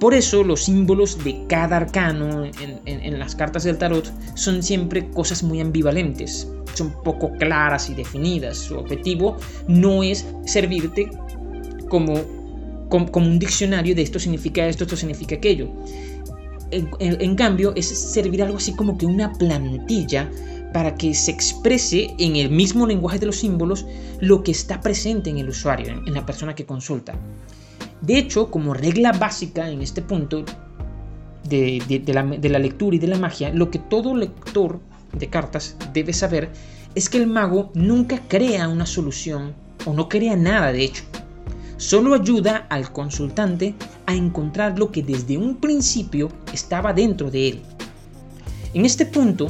Por 0.00 0.14
eso 0.14 0.42
los 0.42 0.64
símbolos 0.64 1.22
de 1.22 1.44
cada 1.48 1.76
arcano 1.76 2.44
en, 2.86 3.18
las 3.18 3.34
cartas 3.34 3.64
del 3.64 3.76
tarot 3.76 4.10
son 4.34 4.62
siempre 4.62 5.10
cosas 5.10 5.42
muy 5.42 5.60
ambivalentes, 5.60 6.48
son 6.72 6.94
poco 7.02 7.32
claras 7.32 7.90
y 7.90 7.94
definidas. 7.94 8.56
Su 8.56 8.78
objetivo 8.78 9.36
no 9.66 10.02
es 10.02 10.24
servirte 10.46 11.10
como, 11.90 12.14
como, 12.88 13.08
un 13.16 13.38
diccionario 13.38 13.94
de 13.94 14.02
esto 14.02 14.18
significa 14.18 14.66
esto, 14.66 14.84
esto 14.84 14.96
significa 14.96 15.34
aquello. 15.34 15.68
En, 16.70 17.34
cambio, 17.34 17.72
es 17.76 17.86
servir 17.86 18.42
algo 18.42 18.58
así 18.58 18.74
como 18.74 18.98
que 18.98 19.06
una 19.06 19.32
plantilla 19.32 20.30
para 20.72 20.94
que 20.94 21.14
se 21.14 21.30
exprese 21.30 22.14
en 22.18 22.36
el 22.36 22.50
mismo 22.50 22.86
lenguaje 22.86 23.18
de 23.18 23.26
los 23.26 23.36
símbolos 23.36 23.86
lo 24.20 24.42
que 24.42 24.50
está 24.50 24.80
presente 24.80 25.30
en 25.30 25.38
el 25.38 25.48
usuario, 25.48 26.02
en 26.06 26.12
la 26.12 26.26
persona 26.26 26.54
que 26.54 26.66
consulta. 26.66 27.14
De 28.00 28.18
hecho, 28.18 28.50
como 28.50 28.74
regla 28.74 29.12
básica 29.12 29.68
en 29.70 29.82
este 29.82 30.02
punto 30.02 30.44
de, 31.48 32.02
la, 32.06 32.58
lectura 32.58 32.96
y 32.96 32.98
de 32.98 33.06
la 33.06 33.18
magia, 33.18 33.50
lo 33.50 33.70
que 33.70 33.78
todo 33.78 34.14
lector 34.14 34.80
de 35.12 35.28
cartas 35.28 35.76
debe 35.92 36.12
saber 36.12 36.50
es 36.94 37.08
que 37.08 37.18
el 37.18 37.26
mago 37.26 37.70
nunca 37.74 38.20
crea 38.28 38.68
una 38.68 38.86
solución 38.86 39.54
o 39.86 39.92
no 39.92 40.08
crea 40.08 40.36
nada 40.36 40.72
de 40.72 40.84
hecho. 40.84 41.04
Solo 41.78 42.14
ayuda 42.14 42.66
al 42.70 42.92
consultante 42.92 43.76
a 44.06 44.14
encontrar 44.14 44.76
lo 44.76 44.90
que 44.90 45.04
desde 45.04 45.38
un 45.38 45.56
principio 45.56 46.28
estaba 46.52 46.92
dentro 46.92 47.30
de 47.30 47.48
él. 47.50 47.62
En 48.74 48.84
este 48.84 49.06
punto, 49.06 49.46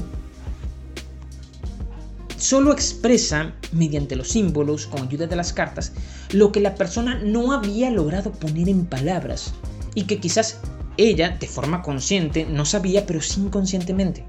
solo 2.36 2.70
expresa, 2.70 3.54
mediante 3.72 4.14
los 4.14 4.28
símbolos, 4.28 4.86
con 4.86 5.04
ayuda 5.04 5.26
de 5.26 5.36
las 5.36 5.54
cartas, 5.54 5.92
lo 6.30 6.52
que 6.52 6.60
la 6.60 6.74
persona 6.74 7.18
no 7.18 7.52
había 7.52 7.90
logrado 7.90 8.30
poner 8.30 8.68
en 8.68 8.84
palabras 8.84 9.54
y 9.94 10.04
que 10.04 10.20
quizás 10.20 10.58
ella, 10.98 11.34
de 11.40 11.46
forma 11.46 11.80
consciente, 11.80 12.44
no 12.44 12.66
sabía, 12.66 13.06
pero 13.06 13.22
sí 13.22 13.40
inconscientemente. 13.40 14.26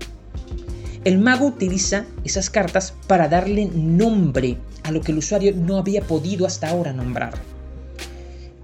El 1.04 1.20
mago 1.20 1.48
utiliza 1.48 2.06
esas 2.24 2.50
cartas 2.50 2.94
para 3.08 3.28
darle 3.28 3.70
nombre 3.74 4.58
a 4.84 4.92
lo 4.92 5.02
que 5.02 5.12
el 5.12 5.18
usuario 5.18 5.54
no 5.54 5.78
había 5.78 6.02
podido 6.02 6.46
hasta 6.46 6.70
ahora 6.70 6.94
nombrar. 6.94 7.59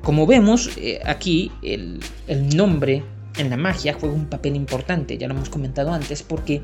Como 0.05 0.27
vemos 0.27 0.69
eh, 0.77 1.01
aquí, 1.03 1.51
el, 1.63 1.99
el 2.27 2.55
nombre 2.55 3.03
en 3.37 3.49
la 3.49 3.57
magia 3.57 3.97
juega 3.99 4.13
un 4.13 4.27
papel 4.27 4.55
importante, 4.55 5.17
ya 5.17 5.27
lo 5.27 5.33
hemos 5.33 5.49
comentado 5.49 5.91
antes, 5.91 6.21
porque 6.21 6.61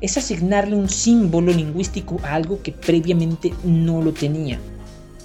es 0.00 0.16
asignarle 0.16 0.76
un 0.76 0.88
símbolo 0.88 1.52
lingüístico 1.52 2.20
a 2.22 2.34
algo 2.34 2.62
que 2.62 2.70
previamente 2.70 3.52
no 3.64 4.02
lo 4.02 4.12
tenía. 4.12 4.60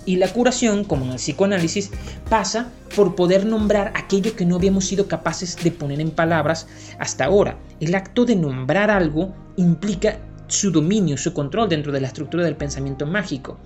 Y 0.08 0.16
la 0.16 0.28
curación, 0.30 0.84
como 0.86 1.06
en 1.06 1.12
el 1.12 1.18
psicoanálisis, 1.18 1.92
pasa 2.32 2.72
por 2.96 3.14
poder 3.14 3.46
nombrar 3.46 3.94
aquello 3.96 4.36
que 4.36 4.48
no 4.48 4.56
habíamos 4.56 4.86
sido 4.86 5.08
capaces 5.08 5.56
de 5.64 5.70
poner 5.70 6.02
en 6.02 6.10
palabras 6.10 6.66
hasta 6.98 7.26
ahora. 7.26 7.60
El 7.80 7.94
acto 7.94 8.26
de 8.26 8.36
nombrar 8.36 8.90
algo 8.90 9.36
implica 9.58 10.18
su 10.48 10.72
dominio, 10.72 11.16
su 11.16 11.32
control 11.32 11.70
dentro 11.70 11.92
de 11.92 12.02
la 12.02 12.08
estructura 12.08 12.44
del 12.44 12.56
pensamiento 12.56 13.06
mágico. 13.06 13.60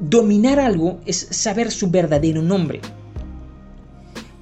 Dominar 0.00 0.58
algo 0.58 1.00
es 1.06 1.28
saber 1.30 1.70
su 1.70 1.88
verdadero 1.88 2.42
nombre. 2.42 2.80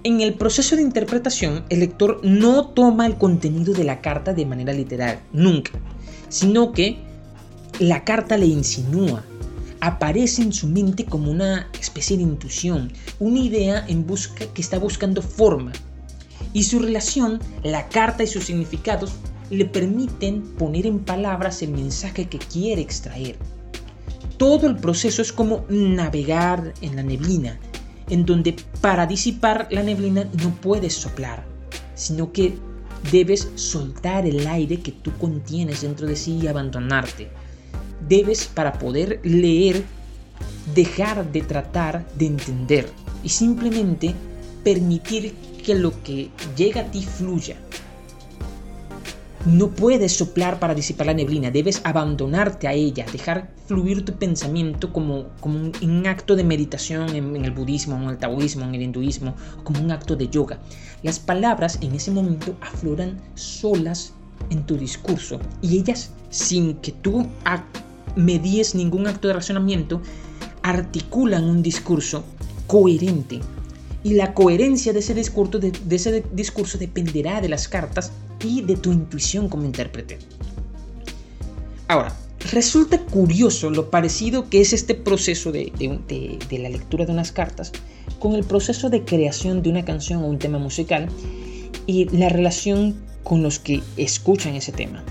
En 0.03 0.21
el 0.21 0.35
proceso 0.35 0.77
de 0.77 0.83
interpretación, 0.83 1.65
el 1.69 1.81
lector 1.81 2.21
no 2.25 2.69
toma 2.69 3.07
el 3.07 3.19
contenido 3.19 3.75
de 3.75 3.85
la 3.85 4.01
carta 4.01 4.33
de 4.33 4.47
manera 4.47 4.73
literal, 4.73 5.21
nunca, 5.33 5.73
sino 6.29 6.73
que 6.73 6.99
la 7.79 8.03
carta 8.03 8.39
le 8.39 8.47
insinúa, 8.47 9.25
aparece 9.81 10.43
en 10.43 10.53
su 10.55 10.69
mente 10.69 11.05
como 11.05 11.31
una 11.31 11.69
especie 11.79 12.17
de 12.17 12.23
intuición, 12.23 12.91
una 13.21 13.39
idea 13.39 13.85
en 13.87 14.07
busca 14.07 14.47
que 14.47 14.63
está 14.63 14.79
buscando 14.79 15.21
forma. 15.21 15.73
Y 16.55 16.65
su 16.65 16.79
relación, 16.79 17.41
la 17.63 17.89
carta 17.89 18.23
y 18.23 18.27
sus 18.27 18.45
significados 18.45 19.13
le 19.51 19.67
permiten 19.67 20.43
poner 20.57 20.87
en 20.87 21.01
palabras 21.01 21.61
el 21.63 21.73
mensaje 21.73 22.27
que 22.27 22.39
quiere 22.39 22.81
extraer. 22.81 23.37
Todo 24.43 24.67
el 24.67 24.75
proceso 24.75 25.23
es 25.23 25.33
como 25.33 25.65
navegar 25.69 26.75
en 26.81 26.97
la 26.97 27.05
neblina, 27.05 27.61
en 28.11 28.27
donde 28.27 28.57
para 28.81 29.07
disipar 29.07 29.69
la 29.71 29.85
neblina 29.85 30.29
no 30.43 30.51
puedes 30.61 30.95
soplar, 30.95 31.45
sino 31.95 32.33
que 32.33 32.55
debes 33.13 33.53
soltar 33.55 34.27
el 34.27 34.45
aire 34.49 34.81
que 34.81 34.91
tú 34.91 35.13
contienes 35.21 35.83
dentro 35.83 36.09
de 36.09 36.17
sí 36.17 36.41
y 36.43 36.49
abandonarte. 36.49 37.29
Debes, 38.09 38.47
para 38.47 38.73
poder 38.73 39.21
leer, 39.23 39.85
dejar 40.75 41.31
de 41.31 41.43
tratar 41.43 42.05
de 42.17 42.27
entender 42.27 42.89
y 43.23 43.29
simplemente 43.29 44.13
permitir 44.65 45.35
que 45.65 45.77
lo 45.77 46.03
que 46.03 46.31
llega 46.57 46.81
a 46.81 46.91
ti 46.91 47.05
fluya, 47.05 47.59
no 49.45 49.71
puedes 49.71 50.17
soplar 50.17 50.61
para 50.61 50.75
disipar 50.75 51.07
la 51.07 51.15
neblina, 51.15 51.51
debes 51.51 51.81
abandonarte 51.85 52.69
a 52.69 52.73
ella, 52.75 53.05
dejar 53.11 53.51
fluir 53.67 54.05
tu 54.05 54.13
pensamiento 54.15 54.93
como, 54.93 55.27
como 55.41 55.73
un, 55.83 56.07
acto 56.07 56.37
de 56.37 56.45
meditación 56.45 57.15
en, 57.17 57.45
el 57.45 57.51
budismo, 57.51 57.97
en 57.97 58.09
el 58.09 58.19
taoísmo, 58.19 58.65
en 58.65 58.75
el 58.75 58.83
hinduismo, 58.83 59.35
como 59.65 59.81
un 59.81 59.91
acto 59.91 60.15
de 60.15 60.29
yoga. 60.29 60.61
Las 61.03 61.19
palabras 61.19 61.79
en 61.81 61.95
ese 61.95 62.11
momento 62.11 62.55
afloran 62.61 63.21
solas 63.35 64.13
en 64.51 64.65
tu 64.65 64.77
discurso 64.77 65.41
y 65.61 65.79
ellas, 65.79 66.13
sin 66.31 66.75
que 66.77 66.93
tú 66.93 67.27
medies 68.15 68.75
ningún 68.75 69.07
acto 69.09 69.29
de 69.29 69.35
razonamiento, 69.35 70.01
articulan 70.63 71.45
un 71.45 71.63
discurso 71.63 72.25
coherente. 72.67 73.41
Y 74.05 74.15
la 74.15 74.35
coherencia 74.35 74.93
de 74.93 74.99
ese 74.99 75.15
discurso, 75.15 75.59
de 75.59 75.73
dependerá 76.79 77.41
de 77.41 77.49
las 77.49 77.69
cartas 77.69 78.13
y 78.45 78.63
de 78.63 78.77
tu 78.77 78.93
intuición 78.93 79.49
como 79.49 79.65
intérprete. 79.65 80.19
Ahora, 81.89 82.13
resulta 82.51 82.99
curioso 82.99 83.71
lo 83.71 83.91
parecido 83.91 84.49
que 84.49 84.61
es 84.61 84.73
este 84.73 84.95
proceso 84.95 85.53
de, 85.53 85.73
la 86.51 86.69
lectura 86.69 87.05
de 87.07 87.13
unas 87.13 87.33
cartas 87.33 87.73
con 88.19 88.35
el 88.35 88.45
proceso 88.45 88.91
de 88.91 89.05
creación 89.05 89.63
de 89.63 89.71
una 89.71 89.85
canción 89.85 90.23
o 90.23 90.27
un 90.27 90.39
tema 90.39 90.59
musical 90.59 91.09
y 91.87 92.09
la 92.17 92.29
relación 92.29 92.97
con 93.23 93.43
los 93.43 93.59
que 93.59 93.83
escuchan 93.97 94.55
ese 94.55 94.73
tema. 94.73 95.05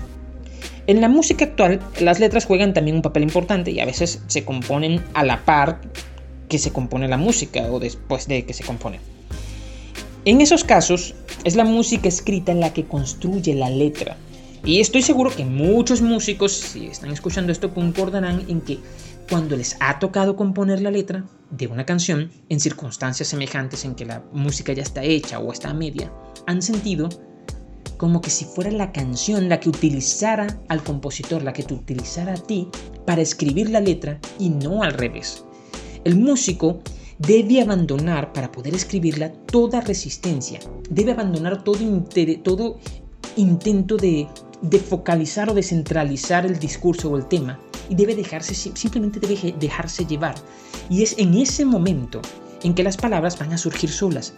En 0.86 1.00
la 1.00 1.08
música 1.08 1.44
actual, 1.44 1.80
las 2.00 2.18
letras 2.18 2.44
juegan 2.44 2.74
también 2.74 2.96
un 2.96 3.02
papel 3.02 3.22
importante 3.22 3.70
y 3.70 3.80
a 3.80 3.86
veces 3.86 4.20
se 4.26 4.44
componen 4.44 5.02
a 5.14 5.24
la 5.24 5.44
par 5.44 5.80
que 6.52 6.58
se 6.58 6.70
compone 6.70 7.08
la 7.08 7.16
música 7.16 7.62
o 7.72 7.80
después 7.80 8.28
de 8.28 8.44
que 8.44 8.52
se 8.52 8.62
compone. 8.62 9.00
En 10.26 10.42
esos 10.42 10.64
casos, 10.64 11.14
es 11.44 11.56
la 11.56 11.64
música 11.64 12.08
escrita 12.08 12.52
la 12.52 12.74
que 12.74 12.84
construye 12.84 13.54
la 13.54 13.70
letra. 13.70 14.18
Y 14.62 14.80
estoy 14.80 15.00
seguro 15.00 15.34
que 15.34 15.46
muchos 15.46 16.02
músicos, 16.02 16.52
si 16.52 16.88
están 16.88 17.10
escuchando 17.10 17.52
esto, 17.52 17.72
concordarán 17.72 18.44
en 18.48 18.60
que 18.60 18.78
cuando 19.30 19.56
les 19.56 19.78
ha 19.80 19.98
tocado 19.98 20.36
componer 20.36 20.82
la 20.82 20.90
letra 20.90 21.24
de 21.48 21.68
una 21.68 21.86
canción 21.86 22.30
en 22.50 22.60
circunstancias 22.60 23.28
semejantes 23.28 23.86
en 23.86 23.94
que 23.94 24.04
la 24.04 24.22
música 24.34 24.74
ya 24.74 24.82
está 24.82 25.02
hecha 25.02 25.38
o 25.38 25.52
está 25.52 25.70
a 25.70 25.74
media, 25.74 26.12
han 26.46 26.60
sentido 26.60 27.08
como 27.96 28.20
que 28.20 28.28
si 28.28 28.44
fuera 28.44 28.70
la 28.70 28.92
canción 28.92 29.48
la 29.48 29.58
que 29.58 29.70
utilizara 29.70 30.60
al 30.68 30.82
compositor, 30.84 31.42
la 31.42 31.54
que 31.54 31.62
te 31.62 31.72
utilizara 31.72 32.34
a 32.34 32.42
ti 32.42 32.68
para 33.06 33.22
escribir 33.22 33.70
la 33.70 33.80
letra 33.80 34.20
y 34.38 34.50
no 34.50 34.82
al 34.82 34.92
revés. 34.92 35.44
El 36.04 36.16
músico 36.16 36.80
debe 37.18 37.60
abandonar 37.60 38.32
para 38.32 38.50
poder 38.50 38.74
escribirla 38.74 39.32
toda 39.32 39.80
resistencia, 39.80 40.58
debe 40.90 41.12
abandonar 41.12 41.62
todo, 41.62 41.78
intento 43.36 43.96
de, 43.96 44.26
de, 44.62 44.78
focalizar 44.78 45.48
o 45.50 45.54
de 45.54 45.62
centralizar 45.62 46.44
el 46.44 46.58
discurso 46.58 47.10
o 47.10 47.16
el 47.16 47.26
tema 47.26 47.60
y 47.88 47.94
debe 47.94 48.16
dejarse, 48.16 48.54
simplemente 48.54 49.20
debe 49.20 49.54
dejarse 49.58 50.04
llevar. 50.04 50.34
Y 50.90 51.02
es 51.02 51.14
en 51.18 51.34
ese 51.34 51.64
momento 51.64 52.20
en 52.64 52.74
que 52.74 52.82
las 52.82 52.96
palabras 52.96 53.38
van 53.38 53.52
a 53.52 53.58
surgir 53.58 53.90
solas. 53.90 54.34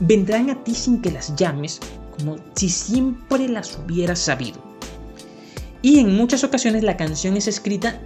Vendrán 0.00 0.48
a 0.50 0.62
ti 0.62 0.74
sin 0.74 1.02
que 1.02 1.10
las 1.10 1.34
llames, 1.34 1.80
como 2.16 2.36
si 2.54 2.68
siempre 2.68 3.48
las 3.48 3.78
hubieras 3.78 4.20
sabido. 4.20 4.62
Y 5.82 5.98
en 5.98 6.14
muchas 6.14 6.44
ocasiones 6.44 6.82
la 6.84 6.96
canción 6.96 7.36
es 7.36 7.48
escrita 7.48 8.00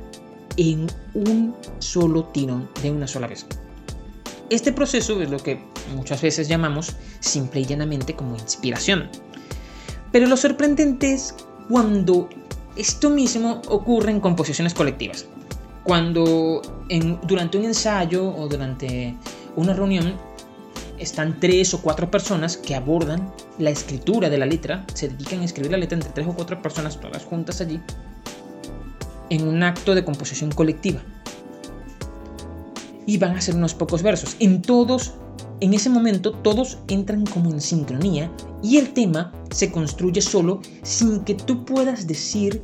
en 0.57 0.87
un 1.15 1.55
solo 1.79 2.25
tirón, 2.25 2.69
de 2.83 2.91
una 2.91 3.07
sola 3.07 3.27
vez. 3.27 3.47
Este 4.51 4.73
proceso 4.73 5.21
es 5.23 5.31
lo 5.31 5.39
que 5.39 5.59
muchas 5.95 6.21
veces 6.23 6.49
llamamos 6.49 6.95
simple 7.21 7.61
y 7.61 7.65
llanamente 7.65 8.15
como 8.15 8.37
inspiración. 8.37 9.09
Pero 10.13 10.27
lo 10.27 10.37
sorprendente 10.37 11.13
es 11.13 11.35
cuando 11.69 12.29
esto 12.77 13.11
mismo 13.11 13.63
ocurre 13.69 14.11
en 14.11 14.21
composiciones 14.21 14.75
colectivas. 14.75 15.27
Cuando 15.83 16.63
durante 17.23 17.59
un 17.59 17.65
ensayo 17.65 18.35
o 18.35 18.49
durante 18.49 19.17
una 19.57 19.75
reunión 19.75 20.15
están 20.99 21.41
tres 21.41 21.75
o 21.75 21.83
cuatro 21.83 22.11
personas 22.11 22.57
que 22.57 22.75
abordan 22.75 23.33
la 23.59 23.71
escritura 23.71 24.31
de 24.31 24.39
la 24.39 24.47
letra, 24.47 24.87
se 24.95 25.09
dedican 25.09 25.41
a 25.41 25.45
escribir 25.45 25.73
la 25.73 25.79
letra 25.79 25.97
entre 25.97 26.11
tres 26.13 26.27
o 26.27 26.33
cuatro 26.33 26.61
personas, 26.63 27.01
todas 27.01 27.25
juntas 27.25 27.61
allí, 27.61 27.81
en 29.35 29.47
un 29.49 29.63
acto 29.63 29.95
de 29.95 30.05
composición 30.05 30.51
colectiva. 30.51 31.03
Y 33.07 33.19
van 33.19 33.33
a 33.33 33.39
hacer 33.39 33.55
unos 33.55 33.75
pocos 33.75 34.03
versos. 34.03 34.37
En 34.39 34.63
todos, 34.63 35.15
en 35.61 35.75
ese 35.75 35.91
momento, 35.91 36.33
todos 36.33 36.79
entran 36.89 37.27
como 37.27 37.51
en 37.51 37.61
sincronía 37.61 38.31
y 38.63 38.79
el 38.79 38.93
tema 38.95 39.33
se 39.51 39.71
construye 39.71 40.23
solo 40.23 40.61
sin 40.83 41.21
que 41.21 41.35
tú 41.35 41.65
puedas 41.65 42.07
decir 42.07 42.63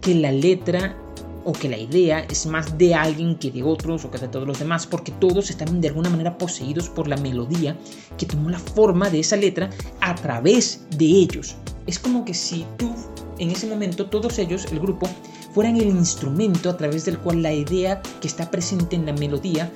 que 0.00 0.14
la 0.14 0.30
letra 0.30 0.96
o 1.44 1.52
que 1.52 1.68
la 1.68 1.76
idea 1.76 2.20
es 2.20 2.46
más 2.46 2.78
de 2.78 2.94
alguien 2.94 3.36
que 3.36 3.50
de 3.50 3.62
otros 3.62 4.04
o 4.04 4.10
que 4.10 4.18
de 4.18 4.28
todos 4.28 4.46
los 4.46 4.58
demás, 4.58 4.86
porque 4.86 5.12
todos 5.12 5.50
están 5.50 5.80
de 5.80 5.88
alguna 5.88 6.10
manera 6.10 6.38
poseídos 6.38 6.88
por 6.88 7.08
la 7.08 7.16
melodía 7.16 7.76
que 8.16 8.26
tomó 8.26 8.50
la 8.50 8.58
forma 8.58 9.10
de 9.10 9.20
esa 9.20 9.36
letra 9.36 9.70
a 10.00 10.14
través 10.14 10.84
de 10.96 11.06
ellos. 11.06 11.56
Es 11.86 11.98
como 11.98 12.24
que 12.24 12.34
si 12.34 12.64
tú, 12.76 12.92
en 13.38 13.50
ese 13.50 13.66
momento, 13.66 14.06
todos 14.06 14.38
ellos, 14.38 14.66
el 14.70 14.78
grupo, 14.78 15.08
fueran 15.52 15.76
el 15.76 15.88
instrumento 15.88 16.70
a 16.70 16.76
través 16.76 17.04
del 17.04 17.18
cual 17.18 17.42
la 17.42 17.52
idea 17.52 18.00
que 18.20 18.28
está 18.28 18.50
presente 18.50 18.96
en 18.96 19.06
la 19.06 19.12
melodía 19.12 19.70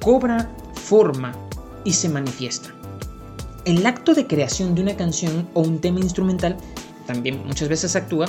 cobra 0.00 0.50
forma 0.74 1.34
y 1.84 1.92
se 1.92 2.08
manifiesta. 2.08 2.74
El 3.64 3.84
acto 3.86 4.14
de 4.14 4.26
creación 4.26 4.74
de 4.74 4.82
una 4.82 4.96
canción 4.96 5.48
o 5.54 5.62
un 5.62 5.80
tema 5.80 6.00
instrumental 6.00 6.56
también 7.06 7.46
muchas 7.46 7.68
veces 7.68 7.96
actúa 7.96 8.26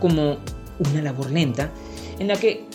como 0.00 0.38
una 0.78 1.02
labor 1.02 1.30
lenta 1.30 1.70
en 2.18 2.28
la 2.28 2.36
que 2.36 2.66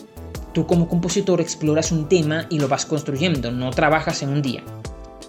tú 0.54 0.66
como 0.66 0.88
compositor 0.88 1.42
exploras 1.42 1.92
un 1.92 2.08
tema 2.08 2.48
y 2.50 2.60
lo 2.60 2.68
vas 2.68 2.86
construyendo, 2.86 3.52
no 3.52 3.72
trabajas 3.72 4.24
en 4.24 4.30
un 4.30 4.42
día. 4.42 4.64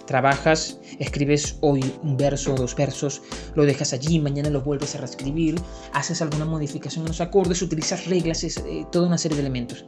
Trabajas, 0.05 0.78
escribes 0.99 1.57
hoy 1.61 1.83
un 2.03 2.17
verso 2.17 2.53
o 2.53 2.57
dos 2.57 2.75
versos, 2.75 3.21
lo 3.55 3.65
dejas 3.65 3.93
allí, 3.93 4.19
mañana 4.19 4.49
lo 4.49 4.61
vuelves 4.61 4.95
a 4.95 4.99
reescribir, 4.99 5.59
haces 5.93 6.21
alguna 6.21 6.45
modificación 6.45 7.05
en 7.05 7.09
los 7.09 7.21
acordes, 7.21 7.61
utilizas 7.61 8.05
reglas, 8.05 8.43
eh, 8.43 8.85
toda 8.91 9.07
una 9.07 9.17
serie 9.17 9.37
de 9.37 9.41
elementos. 9.41 9.85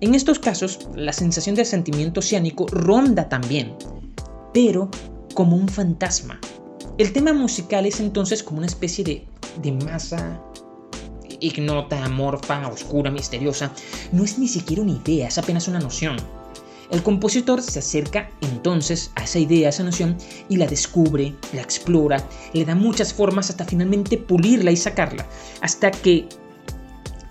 En 0.00 0.14
estos 0.14 0.38
casos, 0.38 0.88
la 0.94 1.12
sensación 1.12 1.56
del 1.56 1.66
sentimiento 1.66 2.20
oceánico 2.20 2.66
ronda 2.68 3.28
también, 3.28 3.74
pero 4.54 4.90
como 5.34 5.56
un 5.56 5.68
fantasma. 5.68 6.40
El 6.98 7.12
tema 7.12 7.32
musical 7.32 7.86
es 7.86 8.00
entonces 8.00 8.42
como 8.42 8.58
una 8.58 8.66
especie 8.66 9.04
de, 9.04 9.26
de 9.62 9.72
masa 9.72 10.40
ignota, 11.40 12.04
amorfa, 12.04 12.68
oscura, 12.68 13.10
misteriosa, 13.10 13.72
no 14.12 14.24
es 14.24 14.38
ni 14.38 14.48
siquiera 14.48 14.82
una 14.82 14.92
idea, 14.92 15.28
es 15.28 15.38
apenas 15.38 15.68
una 15.68 15.78
noción. 15.78 16.16
El 16.90 17.02
compositor 17.02 17.62
se 17.62 17.78
acerca 17.78 18.30
entonces 18.40 19.12
a 19.14 19.24
esa 19.24 19.38
idea, 19.38 19.68
a 19.68 19.70
esa 19.70 19.84
noción, 19.84 20.16
y 20.48 20.56
la 20.56 20.66
descubre, 20.66 21.34
la 21.52 21.62
explora, 21.62 22.28
le 22.52 22.64
da 22.64 22.74
muchas 22.74 23.12
formas 23.14 23.50
hasta 23.50 23.64
finalmente 23.64 24.18
pulirla 24.18 24.70
y 24.70 24.76
sacarla, 24.76 25.26
hasta 25.60 25.90
que 25.90 26.28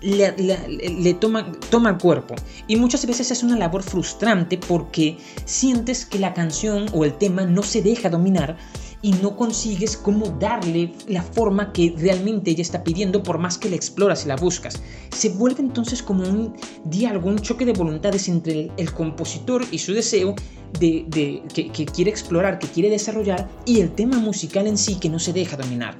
le, 0.01 1.14
toma, 1.16 1.51
toma 1.70 1.97
cuerpo. 1.97 2.36
Y 2.68 2.76
muchas 2.76 3.05
veces 3.05 3.32
es 3.32 3.43
una 3.43 3.57
labor 3.57 3.84
frustrante 3.84 4.57
porque 4.57 5.18
sientes 5.45 6.05
que 6.05 6.20
la 6.20 6.34
canción 6.34 6.88
o 6.93 7.03
el 7.03 7.14
tema 7.18 7.45
no 7.45 7.64
se 7.64 7.82
deja 7.82 8.10
dominar 8.10 8.57
y 9.02 9.14
no 9.14 9.38
consigues 9.38 9.95
cómo 9.95 10.28
darle 10.39 10.93
la 11.08 11.24
forma 11.24 11.72
que 11.72 11.93
realmente 11.97 12.52
ella 12.52 12.62
está 12.62 12.84
pidiendo 12.84 13.24
por 13.24 13.38
más 13.38 13.58
que 13.58 13.70
la 13.70 13.76
exploras 13.76 14.26
y 14.26 14.28
la 14.28 14.36
buscas. 14.36 14.82
Se 15.12 15.30
vuelve 15.30 15.62
entonces 15.62 16.04
como 16.04 16.24
un 16.24 16.54
diálogo, 16.86 17.30
un 17.30 17.39
choque 17.39 17.66
de 17.66 17.74
voluntades 17.74 18.28
entre 18.28 18.72
el, 18.78 18.93
compositor 18.93 19.64
y 19.72 19.78
su 19.78 19.93
deseo 19.93 20.36
de, 20.80 21.43
que, 21.54 21.72
que 21.72 21.86
quiere 21.86 22.12
explorar, 22.12 22.60
que 22.60 22.68
quiere 22.68 22.89
desarrollar 22.89 23.50
y 23.66 23.80
el 23.80 23.91
tema 23.91 24.20
musical 24.20 24.68
en 24.68 24.78
sí 24.78 24.95
que 24.95 25.10
no 25.10 25.20
se 25.20 25.32
deja 25.32 25.56
dominar. 25.56 25.95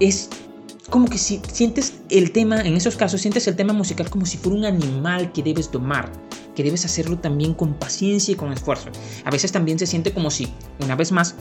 Es 0.00 0.28
como 0.90 1.08
que 1.08 1.18
si 1.18 1.40
sientes 1.52 1.94
el 2.08 2.32
tema, 2.32 2.60
en 2.62 2.74
esos 2.74 2.96
casos, 2.96 3.20
sientes 3.20 3.46
el 3.46 3.56
tema 3.56 3.72
musical 3.72 4.08
como 4.08 4.24
si 4.24 4.38
fuera 4.38 4.58
un 4.58 4.64
animal 4.64 5.32
que 5.32 5.42
debes 5.42 5.70
domar, 5.70 6.10
que 6.54 6.62
debes 6.62 6.84
hacerlo 6.84 7.18
también 7.18 7.54
con 7.54 7.74
paciencia 7.74 8.32
y 8.32 8.36
con 8.36 8.52
esfuerzo. 8.52 8.88
A 9.24 9.30
veces 9.30 9.52
también 9.52 9.78
se 9.78 9.86
siente 9.86 10.12
como 10.12 10.30
si, 10.30 10.48
una 10.80 10.96
vez 10.96 11.12
más, 11.12 11.34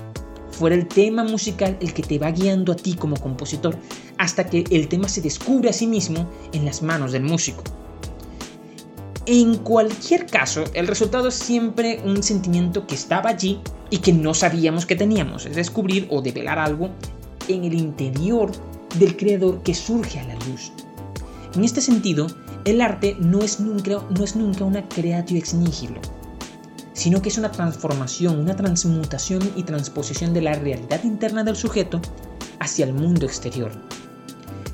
fuera 0.51 0.75
el 0.75 0.87
tema 0.87 1.23
musical 1.23 1.77
el 1.81 1.93
que 1.93 2.03
te 2.03 2.19
va 2.19 2.31
guiando 2.31 2.71
a 2.71 2.75
ti 2.75 2.95
como 2.95 3.15
compositor 3.15 3.77
hasta 4.17 4.47
que 4.47 4.65
el 4.69 4.87
tema 4.87 5.07
se 5.07 5.21
descubre 5.21 5.69
a 5.69 5.73
sí 5.73 5.87
mismo 5.87 6.29
en 6.51 6.65
las 6.65 6.81
manos 6.81 7.11
del 7.11 7.23
músico. 7.23 7.63
En 9.25 9.57
cualquier 9.57 10.25
caso, 10.25 10.63
el 10.73 10.87
resultado 10.87 11.27
es 11.27 11.35
siempre 11.35 12.01
un 12.05 12.23
sentimiento 12.23 12.87
que 12.87 12.95
estaba 12.95 13.29
allí 13.29 13.59
y 13.89 13.97
que 13.99 14.13
no 14.13 14.33
sabíamos 14.33 14.85
que 14.85 14.95
teníamos, 14.95 15.45
es 15.45 15.55
descubrir 15.55 16.07
o 16.09 16.21
develar 16.21 16.59
algo 16.59 16.89
en 17.47 17.65
el 17.65 17.73
interior 17.73 18.51
del 18.99 19.17
creador 19.17 19.61
que 19.63 19.73
surge 19.73 20.19
a 20.19 20.25
la 20.25 20.35
luz. 20.45 20.71
En 21.55 21.63
este 21.63 21.81
sentido, 21.81 22.27
el 22.65 22.81
arte 22.81 23.15
no 23.19 23.41
es 23.41 23.59
nunca, 23.59 24.03
no 24.09 24.65
una 24.65 24.87
creatio 24.87 25.37
ex 25.37 25.53
nihilo, 25.53 26.01
sino 26.93 27.21
que 27.21 27.29
es 27.29 27.37
una 27.37 27.51
transformación, 27.51 28.39
una 28.39 28.55
transmutación 28.55 29.41
y 29.55 29.63
transposición 29.63 30.33
de 30.33 30.41
la 30.41 30.53
realidad 30.53 31.03
interna 31.03 31.43
del 31.43 31.55
sujeto 31.55 32.01
hacia 32.59 32.85
el 32.85 32.93
mundo 32.93 33.25
exterior. 33.25 33.71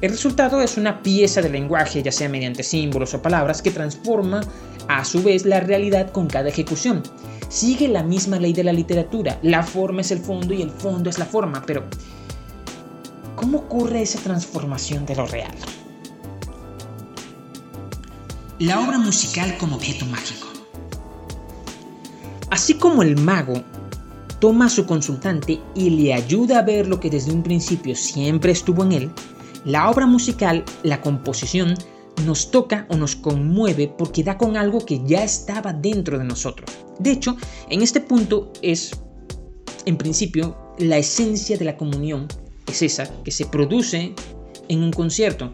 El 0.02 0.12
resultado 0.12 0.62
es 0.62 0.78
una 0.78 1.02
pieza 1.02 1.42
de 1.42 1.50
lenguaje, 1.50 2.04
ya 2.04 2.12
sea 2.12 2.28
mediante 2.28 2.64
símbolos 2.64 3.14
o 3.14 3.22
palabras, 3.22 3.62
que 3.62 3.72
transforma 3.72 4.42
a 4.88 5.06
su 5.06 5.24
vez 5.24 5.46
la 5.46 5.60
realidad 5.60 6.12
con 6.12 6.28
cada 6.28 6.50
ejecución. 6.50 7.04
Sigue 7.48 7.88
la 7.88 8.04
misma 8.04 8.38
ley 8.40 8.52
de 8.52 8.64
la 8.64 8.74
literatura, 8.74 9.40
la 9.44 9.64
forma 9.64 10.02
es 10.02 10.12
el 10.12 10.20
fondo 10.20 10.54
y 10.54 10.62
el 10.62 10.72
fondo 10.72 11.10
es 11.10 11.20
la 11.20 11.26
forma, 11.26 11.64
pero 11.66 11.84
¿Cómo 13.44 13.58
ocurre 13.58 14.02
esa 14.02 14.20
transformación 14.20 15.06
de 15.06 15.18
lo 15.18 15.26
real? 15.26 15.52
La 18.58 18.80
obra 18.80 18.98
musical 18.98 19.58
como 19.58 19.76
objeto 19.76 20.06
mágico. 20.06 20.48
Así 22.50 22.76
como 22.76 23.04
el 23.04 23.18
mago 23.18 23.62
toma 24.40 24.68
a 24.68 24.70
su 24.70 24.86
consultante 24.86 25.60
y 25.76 25.90
le 25.90 26.14
ayuda 26.14 26.60
a 26.60 26.62
ver 26.62 26.88
lo 26.88 27.02
que 27.02 27.10
desde 27.10 27.34
un 27.34 27.44
principio 27.44 27.98
siempre 27.98 28.54
estuvo 28.54 28.82
en 28.86 28.94
él, 28.94 29.12
la 29.66 29.90
obra 29.90 30.08
musical, 30.08 30.64
la 30.84 31.02
composición, 31.02 31.76
nos 32.26 32.50
toca 32.50 32.88
o 32.92 32.96
nos 32.96 33.18
conmueve 33.18 33.90
porque 33.90 34.24
da 34.24 34.38
con 34.38 34.56
algo 34.56 34.86
que 34.86 35.04
ya 35.06 35.22
estaba 35.22 35.74
dentro 35.74 36.18
de 36.18 36.24
nosotros. 36.24 36.70
De 36.98 37.12
hecho, 37.12 37.36
en 37.70 37.82
este 37.82 38.00
punto 38.00 38.54
es, 38.62 38.92
en 39.86 39.98
principio, 39.98 40.56
la 40.78 40.98
esencia 40.98 41.58
de 41.58 41.66
la 41.66 41.76
comunión 41.76 42.30
es 42.68 42.82
esa 42.82 43.10
que 43.24 43.32
se 43.32 43.46
produce 43.46 44.14
en 44.68 44.84
un 44.84 44.92
concierto. 44.92 45.54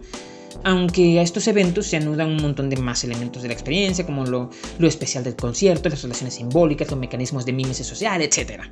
Aunque 0.63 1.19
a 1.19 1.21
estos 1.21 1.47
eventos 1.47 1.87
se 1.87 1.97
anudan 1.97 2.29
un 2.29 2.41
montón 2.41 2.69
de 2.69 2.77
más 2.77 3.03
elementos 3.03 3.41
de 3.41 3.47
la 3.47 3.53
experiencia, 3.53 4.05
como 4.05 4.25
lo, 4.25 4.49
especial 4.79 5.23
del 5.23 5.35
concierto, 5.35 5.89
las 5.89 6.01
relaciones 6.01 6.33
simbólicas, 6.33 6.89
los 6.89 6.99
mecanismos 6.99 7.45
de 7.45 7.53
mímesis 7.53 7.87
social, 7.87 8.21
etc. 8.21 8.63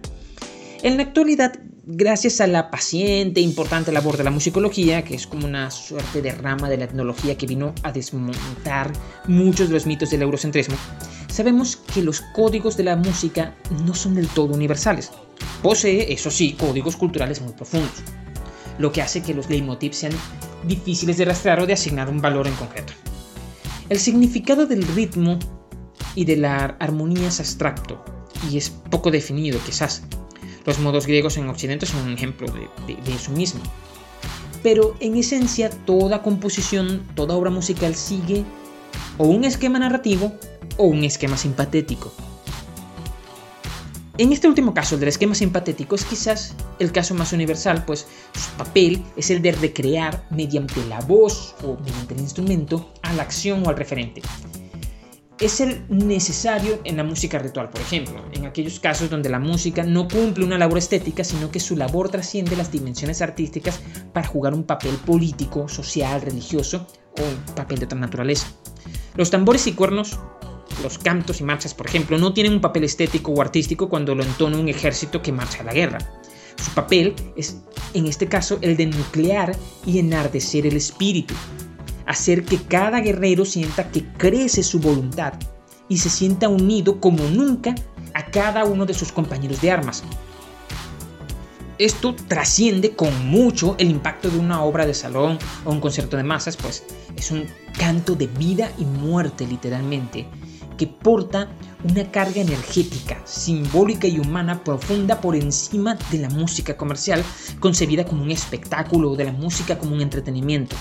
En 0.83 0.97
la 0.97 1.03
actualidad, 1.03 1.57
gracias 1.85 2.41
a 2.41 2.47
la 2.47 2.69
paciente 2.69 3.39
e 3.39 3.43
importante 3.43 3.93
labor 3.93 4.17
de 4.17 4.25
la 4.25 4.31
musicología, 4.31 5.03
que 5.03 5.15
es 5.15 5.27
como 5.27 5.45
una 5.47 5.71
suerte 5.71 6.21
de 6.21 6.31
rama 6.31 6.69
de 6.69 6.77
la 6.77 6.85
etnología 6.85 7.37
que 7.37 7.47
vino 7.47 7.73
a 7.83 7.91
desmontar 7.93 8.91
muchos 9.27 9.69
de 9.69 9.73
los 9.73 9.85
mitos 9.85 10.09
del 10.09 10.23
eurocentrismo, 10.23 10.75
sabemos 11.29 11.77
que 11.77 12.01
los 12.01 12.19
códigos 12.19 12.75
de 12.75 12.83
la 12.83 12.97
música 12.97 13.55
no 13.85 13.95
son 13.95 14.15
del 14.15 14.27
todo 14.27 14.53
universales. 14.53 15.11
Posee, 15.63 16.11
eso 16.11 16.29
sí, 16.29 16.53
códigos 16.53 16.97
culturales 16.97 17.41
muy 17.41 17.53
profundos 17.53 18.03
lo 18.77 18.91
que 18.91 19.01
hace 19.01 19.21
que 19.21 19.33
los 19.33 19.49
leitmotivs 19.49 19.97
sean 19.97 20.13
difíciles 20.63 21.17
de 21.17 21.25
rastrear 21.25 21.59
o 21.59 21.67
de 21.67 21.73
asignar 21.73 22.09
un 22.09 22.21
valor 22.21 22.47
en 22.47 22.55
concreto. 22.55 22.93
El 23.89 23.99
significado 23.99 24.65
del 24.65 24.83
ritmo 24.87 25.39
y 26.15 26.25
de 26.25 26.37
la 26.37 26.65
armonía 26.79 27.27
es 27.27 27.39
abstracto 27.39 28.03
y 28.51 28.57
es 28.57 28.69
poco 28.69 29.11
definido 29.11 29.59
quizás. 29.65 30.03
Los 30.65 30.79
modos 30.79 31.07
griegos 31.07 31.37
en 31.37 31.47
Occidente 31.47 31.85
son 31.85 32.01
un 32.01 32.13
ejemplo 32.13 32.47
de, 32.51 32.95
de 32.95 33.13
eso 33.13 33.31
mismo. 33.31 33.61
Pero 34.63 34.95
en 34.99 35.15
esencia 35.15 35.69
toda 35.69 36.21
composición, 36.21 37.07
toda 37.15 37.35
obra 37.35 37.49
musical 37.49 37.95
sigue 37.95 38.43
o 39.17 39.25
un 39.25 39.45
esquema 39.45 39.79
narrativo 39.79 40.33
o 40.77 40.85
un 40.85 41.03
esquema 41.03 41.37
simpatético. 41.37 42.11
En 44.19 44.33
este 44.33 44.47
último 44.47 44.73
caso, 44.73 44.95
el 44.95 44.99
del 45.01 45.09
esquema 45.09 45.35
simpatético, 45.35 45.93
es 45.93 46.03
quizás 46.03 46.55
el 46.79 46.91
caso 46.91 47.13
más 47.13 47.33
universal, 47.33 47.85
pues 47.85 48.07
su 48.33 48.49
papel 48.57 49.03
es 49.15 49.29
el 49.29 49.43
de 49.43 49.51
recrear 49.51 50.25
mediante 50.31 50.83
la 50.87 50.99
voz 51.01 51.53
o 51.63 51.77
mediante 51.83 52.15
el 52.15 52.21
instrumento 52.21 52.91
a 53.03 53.13
la 53.13 53.21
acción 53.21 53.63
o 53.65 53.69
al 53.69 53.77
referente. 53.77 54.23
es 55.39 55.61
el 55.61 55.85
necesario 55.89 56.79
en 56.83 56.97
la 56.97 57.03
música 57.03 57.37
ritual, 57.37 57.69
por 57.69 57.79
ejemplo, 57.79 58.25
en 58.33 58.47
aquellos 58.47 58.79
casos 58.79 59.07
donde 59.07 59.29
la 59.29 59.37
música 59.37 59.83
no 59.83 60.07
cumple 60.07 60.45
una 60.45 60.57
labor 60.57 60.79
estética, 60.79 61.23
sino 61.23 61.51
que 61.51 61.59
su 61.59 61.75
labor 61.75 62.09
trasciende 62.09 62.55
las 62.55 62.71
dimensiones 62.71 63.21
artísticas 63.21 63.79
para 64.13 64.25
jugar 64.25 64.55
un 64.55 64.63
papel 64.63 64.95
político, 65.05 65.67
social, 65.67 66.23
religioso 66.23 66.87
o 67.19 67.23
un 67.23 67.53
papel 67.53 67.77
de 67.77 67.85
otra 67.85 67.99
naturaleza. 67.99 68.47
Los 69.15 69.29
tambores 69.29 69.67
y 69.67 69.73
cuernos, 69.73 70.19
los 70.81 70.97
cantos 70.97 71.41
y 71.41 71.43
marchas, 71.43 71.73
por 71.73 71.87
ejemplo, 71.87 72.17
no 72.17 72.33
tienen 72.33 72.53
un 72.53 72.61
papel 72.61 72.83
estético 72.83 73.31
o 73.31 73.41
artístico 73.41 73.89
cuando 73.89 74.15
lo 74.15 74.23
entona 74.23 74.57
un 74.57 74.69
ejército 74.69 75.21
que 75.21 75.31
marcha 75.31 75.61
a 75.61 75.65
la 75.65 75.73
guerra. 75.73 75.99
Su 76.63 76.71
papel 76.71 77.15
es, 77.35 77.57
en 77.93 78.07
este 78.07 78.27
caso, 78.27 78.57
el 78.61 78.77
de 78.77 78.87
nuclear 78.87 79.55
y 79.85 79.99
enardecer 79.99 80.65
el 80.65 80.75
espíritu, 80.75 81.33
hacer 82.05 82.43
que 82.43 82.57
cada 82.57 82.99
guerrero 82.99 83.45
sienta 83.45 83.91
que 83.91 84.05
crece 84.17 84.63
su 84.63 84.79
voluntad 84.79 85.33
y 85.89 85.97
se 85.97 86.09
sienta 86.09 86.49
unido 86.49 86.99
como 86.99 87.23
nunca 87.25 87.75
a 88.13 88.25
cada 88.25 88.65
uno 88.65 88.85
de 88.85 88.93
sus 88.93 89.11
compañeros 89.11 89.61
de 89.61 89.71
armas. 89.71 90.03
Esto 91.77 92.15
trasciende 92.27 92.95
con 92.95 93.27
mucho 93.27 93.75
el 93.77 93.91
impacto 93.91 94.31
de 94.31 94.39
una 94.39 94.63
obra 94.63 94.87
de 94.87 94.95
salón 94.95 95.37
o 95.63 95.71
un 95.71 95.79
concierto 95.79 96.17
de 96.17 96.23
masas, 96.23 96.57
pues 96.57 96.83
es 97.15 97.29
un 97.29 97.45
canto 97.77 98.15
de 98.15 98.25
vida 98.25 98.71
y 98.79 98.85
muerte 98.85 99.45
literalmente, 99.45 100.27
que 100.77 100.87
porta 100.87 101.49
una 101.83 102.09
carga 102.11 102.41
energética, 102.41 103.21
simbólica 103.25 104.07
y 104.07 104.19
humana 104.19 104.63
profunda 104.63 105.19
por 105.19 105.35
encima 105.35 105.97
de 106.11 106.19
la 106.19 106.29
música 106.29 106.77
comercial, 106.77 107.23
concebida 107.59 108.05
como 108.05 108.23
un 108.23 108.31
espectáculo 108.31 109.11
o 109.11 109.15
de 109.15 109.25
la 109.25 109.31
música 109.31 109.77
como 109.77 109.95
un 109.95 110.01
entretenimiento 110.01 110.75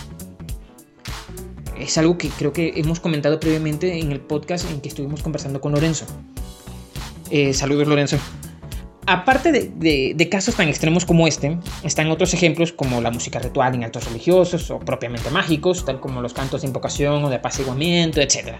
es 1.79 1.99
algo 1.99 2.17
que 2.19 2.29
creo 2.29 2.53
que 2.53 2.73
hemos 2.77 3.01
comentado 3.01 3.39
previamente 3.39 3.99
en 3.99 4.13
el 4.13 4.21
podcast 4.21 4.71
en 4.71 4.81
que 4.81 4.89
estuvimos 4.89 5.23
conversando 5.23 5.61
con 5.61 5.73
Lorenzo. 5.73 6.07
Eh, 7.31 7.53
saludos 7.53 7.87
Lorenzo. 7.87 8.19
Aparte 9.09 9.53
de, 9.53 10.29
casos 10.29 10.57
tan 10.57 10.69
extremos 10.69 11.05
como 11.05 11.29
este, 11.29 11.59
están 11.85 12.11
otros 12.11 12.35
ejemplos 12.35 12.73
como 12.73 13.01
la 13.01 13.13
música 13.13 13.39
ritual 13.39 13.75
en 13.75 13.85
actos 13.85 14.05
religiosos 14.07 14.69
o 14.73 14.81
propiamente 14.81 15.31
mágicos, 15.31 15.85
tal 15.85 16.01
como 16.01 16.21
los 16.21 16.33
cantos 16.33 16.63
de 16.63 16.67
invocación 16.67 17.23
o 17.25 17.29
de 17.29 17.37
apaciguamiento, 17.37 18.21
etc. 18.21 18.57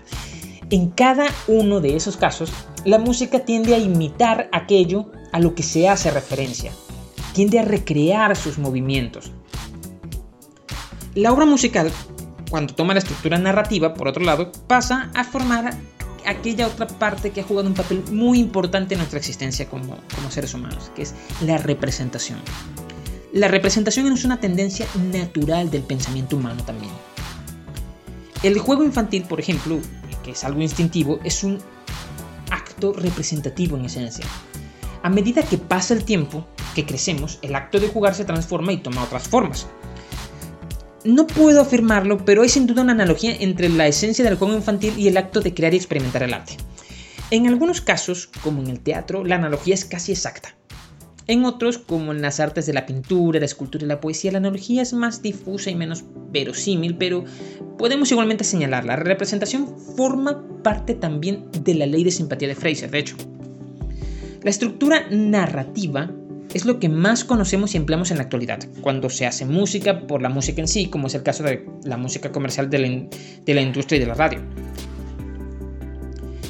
En 0.71 0.91
cada 0.91 1.27
uno 1.47 1.81
de 1.81 1.97
esos 1.97 2.17
casos, 2.17 2.53
la 2.85 2.99
música 2.99 3.41
tiende 3.41 3.75
a 3.75 3.79
imitar 3.79 4.49
aquello 4.53 5.13
a 5.33 5.39
lo 5.39 5.55
que 5.55 5.63
se 5.63 5.89
hace 5.89 6.11
referencia, 6.11 6.73
tiende 7.35 7.59
a 7.61 7.63
recrear 7.63 8.37
sus 8.37 8.59
movimientos. 8.59 9.31
La 11.15 11.33
obra 11.33 11.47
musical 11.47 11.93
cuando 12.51 12.75
toma 12.75 12.95
la 12.95 13.01
estructura 13.01 13.39
narrativa, 13.39 13.95
por 13.95 14.09
otro 14.09 14.25
lado, 14.25 14.53
pasa 14.67 15.11
a 15.15 15.25
formar 15.25 15.77
aquella 16.25 16.67
otra 16.67 16.87
parte 16.87 17.31
que 17.31 17.41
ha 17.41 17.45
jugado 17.45 17.69
un 17.69 17.75
papel 17.75 18.03
muy 18.11 18.39
importante 18.39 18.95
en 18.95 18.99
nuestra 18.99 19.19
existencia 19.19 19.69
como, 19.69 19.97
como 20.15 20.31
seres 20.31 20.55
humanos, 20.55 20.91
que 20.95 21.03
es 21.03 21.15
la 21.43 21.59
representación. 21.59 22.39
La 23.33 23.49
representación 23.49 24.11
es 24.13 24.25
una 24.25 24.41
tendencia 24.41 24.87
natural 25.13 25.71
del 25.71 25.83
pensamiento 25.83 26.37
humano 26.37 26.63
también. 26.65 26.93
El 28.43 28.59
juego 28.59 28.85
infantil, 28.85 29.25
por 29.25 29.41
ejemplo, 29.41 29.79
que 30.27 30.33
es 30.33 30.45
algo 30.45 30.61
instintivo, 30.61 31.21
es 31.23 31.45
un 31.45 31.61
acto 32.51 32.93
representativo 32.93 33.77
en 33.77 33.85
esencia. 33.85 34.27
A 35.05 35.09
medida 35.09 35.45
que 35.45 35.57
pasa 35.57 35.95
el 35.95 36.05
tiempo, 36.05 36.45
que 36.75 36.85
crecemos, 36.85 37.39
el 37.43 37.55
acto 37.55 37.79
de 37.79 37.89
jugar 37.89 38.17
se 38.17 38.25
transforma 38.25 38.73
y 38.73 38.79
toma 38.79 39.05
otras 39.05 39.29
formas. 39.29 39.69
No 41.05 41.29
puedo 41.29 41.61
afirmarlo, 41.61 42.25
pero 42.25 42.43
hay 42.43 42.49
sin 42.49 42.67
duda 42.67 42.83
una 42.83 42.93
analogía 42.93 43.37
entre 43.39 43.69
la 43.69 43.87
esencia 43.87 44.25
del 44.25 44.37
juego 44.37 44.55
infantil 44.55 44.95
y 44.99 45.07
el 45.07 45.17
acto 45.17 45.41
de 45.41 45.55
crear 45.55 45.73
y 45.75 45.77
experimentar 45.77 46.25
el 46.25 46.35
arte. 46.35 46.57
En 47.31 47.47
algunos 47.47 47.81
casos, 47.81 48.29
como 48.43 48.61
en 48.63 48.69
el 48.69 48.81
teatro, 48.81 49.25
la 49.25 49.37
analogía 49.37 49.75
es 49.75 49.85
casi 49.85 50.11
exacta. 50.11 50.57
En 51.29 51.45
otros, 51.45 51.79
como 51.79 52.13
en 52.13 52.23
las 52.23 52.39
artes 52.39 52.67
de 52.67 52.73
la 52.73 52.87
pintura, 52.87 53.41
la 53.41 53.47
escultura 53.47 53.85
y 53.85 53.89
la 53.89 54.01
poesía, 54.01 54.31
la 54.31 54.39
analogía 54.39 54.83
es 54.83 54.93
más 54.93 55.23
difusa 55.23 55.71
y 55.71 55.75
menos 55.75 56.05
verosímil, 56.31 56.97
pero 56.97 57.25
podemos 57.79 58.13
igualmente 58.13 58.45
señalarla. 58.45 58.97
La 58.97 59.03
representación 59.03 59.77
forma 59.97 60.45
parte 60.63 60.95
también 60.95 61.47
de 61.65 61.75
la 61.75 61.87
ley 61.87 62.05
de 62.05 62.13
simpatía 62.13 62.49
de 62.49 62.55
Fraser, 62.55 62.91
de 62.91 63.01
hecho. 63.01 63.17
La 64.43 64.51
estructura 64.51 65.09
narrativa 65.11 66.13
es 66.55 66.65
lo 66.65 66.79
que 66.79 66.89
más 66.89 67.25
conocemos 67.25 67.75
y 67.75 67.77
empleamos 67.77 68.13
en 68.13 68.19
la 68.19 68.23
actualidad, 68.23 68.61
cuando 68.81 69.11
se 69.11 69.27
hace 69.27 69.45
música 69.45 70.07
por 70.07 70.23
la 70.23 70.29
música 70.29 70.61
en 70.61 70.69
sí, 70.69 70.87
como 70.87 71.09
es 71.09 71.15
el 71.15 71.25
caso 71.25 71.43
de 71.43 71.67
la 71.85 71.97
música 71.97 72.31
comercial 72.31 72.71
de 72.71 72.79
la, 73.47 73.61
industria 73.61 73.97
y 73.97 74.01
de 74.01 74.07
la 74.07 74.15
radio. 74.15 74.41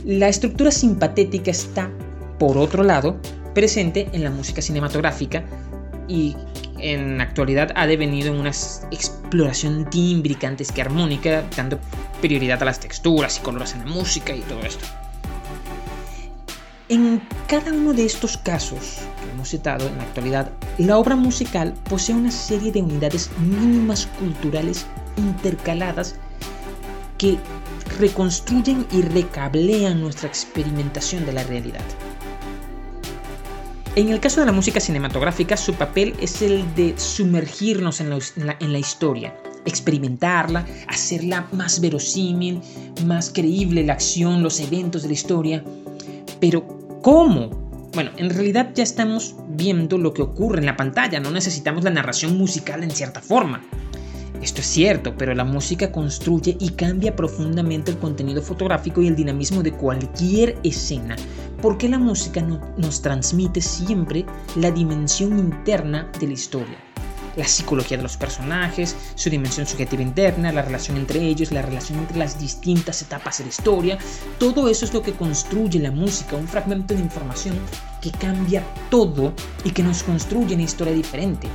La 0.04 0.28
estructura 0.28 0.70
simpatética 0.70 1.50
está, 1.50 1.90
por 2.38 2.58
otro 2.58 2.84
lado, 2.84 3.18
presente 3.56 4.10
en 4.12 4.22
la 4.22 4.30
música 4.30 4.60
cinematográfica 4.60 5.42
y 6.06 6.36
en 6.78 7.16
la 7.16 7.24
actualidad 7.24 7.72
ha 7.74 7.86
devenido 7.86 8.28
en 8.28 8.38
una 8.38 8.50
exploración 8.50 9.88
tímbrica 9.88 10.46
antes 10.46 10.70
que 10.70 10.82
armónica, 10.82 11.42
dando 11.56 11.78
prioridad 12.20 12.60
a 12.60 12.66
las 12.66 12.80
texturas 12.80 13.38
y 13.38 13.40
colores 13.40 13.72
en 13.72 13.78
la 13.78 13.86
música 13.86 14.36
y 14.36 14.40
todo 14.40 14.60
esto. 14.60 14.84
En 16.90 17.22
cada 17.48 17.72
uno 17.72 17.94
de 17.94 18.04
estos 18.04 18.36
casos 18.36 18.98
que 19.22 19.30
hemos 19.30 19.48
citado 19.48 19.88
en 19.88 19.96
la 19.96 20.02
actualidad, 20.02 20.50
la 20.76 20.98
obra 20.98 21.16
musical 21.16 21.72
posee 21.88 22.14
una 22.14 22.30
serie 22.30 22.72
de 22.72 22.82
unidades 22.82 23.30
mínimas 23.38 24.06
culturales 24.18 24.84
intercaladas 25.16 26.16
que 27.16 27.38
reconstruyen 27.98 28.86
y 28.92 29.00
recablean 29.00 29.98
nuestra 30.02 30.28
experimentación 30.28 31.24
de 31.24 31.32
la 31.32 31.42
realidad. 31.42 31.80
En 33.96 34.10
el 34.10 34.20
caso 34.20 34.40
de 34.40 34.46
la 34.46 34.52
música 34.52 34.78
cinematográfica, 34.78 35.56
su 35.56 35.74
papel 35.74 36.14
es 36.20 36.42
el 36.42 36.74
de 36.74 36.98
sumergirnos 36.98 38.00
en 38.00 38.10
la, 38.10 38.78
historia, 38.78 39.34
experimentarla, 39.64 40.66
hacerla 40.86 41.48
más 41.52 41.80
verosímil, 41.80 42.60
más 43.06 43.30
creíble 43.30 43.84
la 43.84 43.94
acción, 43.94 44.42
los 44.42 44.60
eventos 44.60 45.02
de 45.02 45.08
la 45.08 45.14
historia. 45.14 45.64
Pero 46.40 46.76
¿Cómo? 47.06 47.50
Bueno, 47.94 48.10
en 48.16 48.30
realidad 48.30 48.72
ya 48.74 48.82
estamos 48.82 49.36
viendo 49.50 49.96
lo 49.96 50.12
que 50.12 50.22
ocurre 50.22 50.58
en 50.58 50.66
la 50.66 50.76
pantalla, 50.76 51.20
no 51.20 51.30
necesitamos 51.30 51.84
la 51.84 51.90
narración 51.90 52.36
musical 52.36 52.82
en 52.82 52.90
cierta 52.90 53.22
forma. 53.22 53.62
Esto 54.46 54.60
es 54.60 54.68
cierto, 54.68 55.12
pero 55.18 55.34
la 55.34 55.42
música 55.42 55.90
construye 55.90 56.56
y 56.60 56.68
cambia 56.68 57.16
profundamente 57.16 57.90
el 57.90 57.98
contenido 57.98 58.40
fotográfico 58.40 59.02
y 59.02 59.08
el 59.08 59.16
dinamismo 59.16 59.60
de 59.60 59.72
cualquier 59.72 60.56
escena, 60.62 61.16
porque 61.60 61.88
la 61.88 61.98
música 61.98 62.40
nos 62.42 63.02
transmite 63.02 63.60
siempre 63.60 64.24
la 64.54 64.70
dimensión 64.70 65.36
interna 65.36 66.12
de 66.20 66.28
la 66.28 66.32
historia 66.34 66.78
la 67.34 67.46
psicología 67.46 67.98
de 67.98 68.02
los 68.02 68.16
personajes, 68.16 68.96
su 69.14 69.28
dimensión 69.28 69.66
subjetiva 69.66 70.02
interna, 70.02 70.52
la 70.52 70.62
relación 70.62 70.96
entre 70.96 71.20
ellos, 71.20 71.52
la 71.52 71.60
relación 71.60 71.98
entre 71.98 72.16
las 72.16 72.40
distintas 72.40 73.02
etapas 73.02 73.38
de 73.38 73.44
la 73.44 73.50
historia. 73.50 73.98
Todo 74.38 74.68
eso 74.68 74.86
es 74.86 74.94
lo 74.94 75.02
que 75.02 75.12
construye 75.12 75.78
la 75.78 75.90
música, 75.90 76.36
un 76.36 76.48
fragmento 76.48 76.94
de 76.94 77.00
información 77.00 77.54
que 78.00 78.10
cambia 78.10 78.62
todo 78.90 79.34
y 79.64 79.70
que 79.72 79.82
nos 79.82 80.02
construye 80.02 80.54
una 80.54 80.62
historia 80.62 80.94
diferente. 80.94 81.46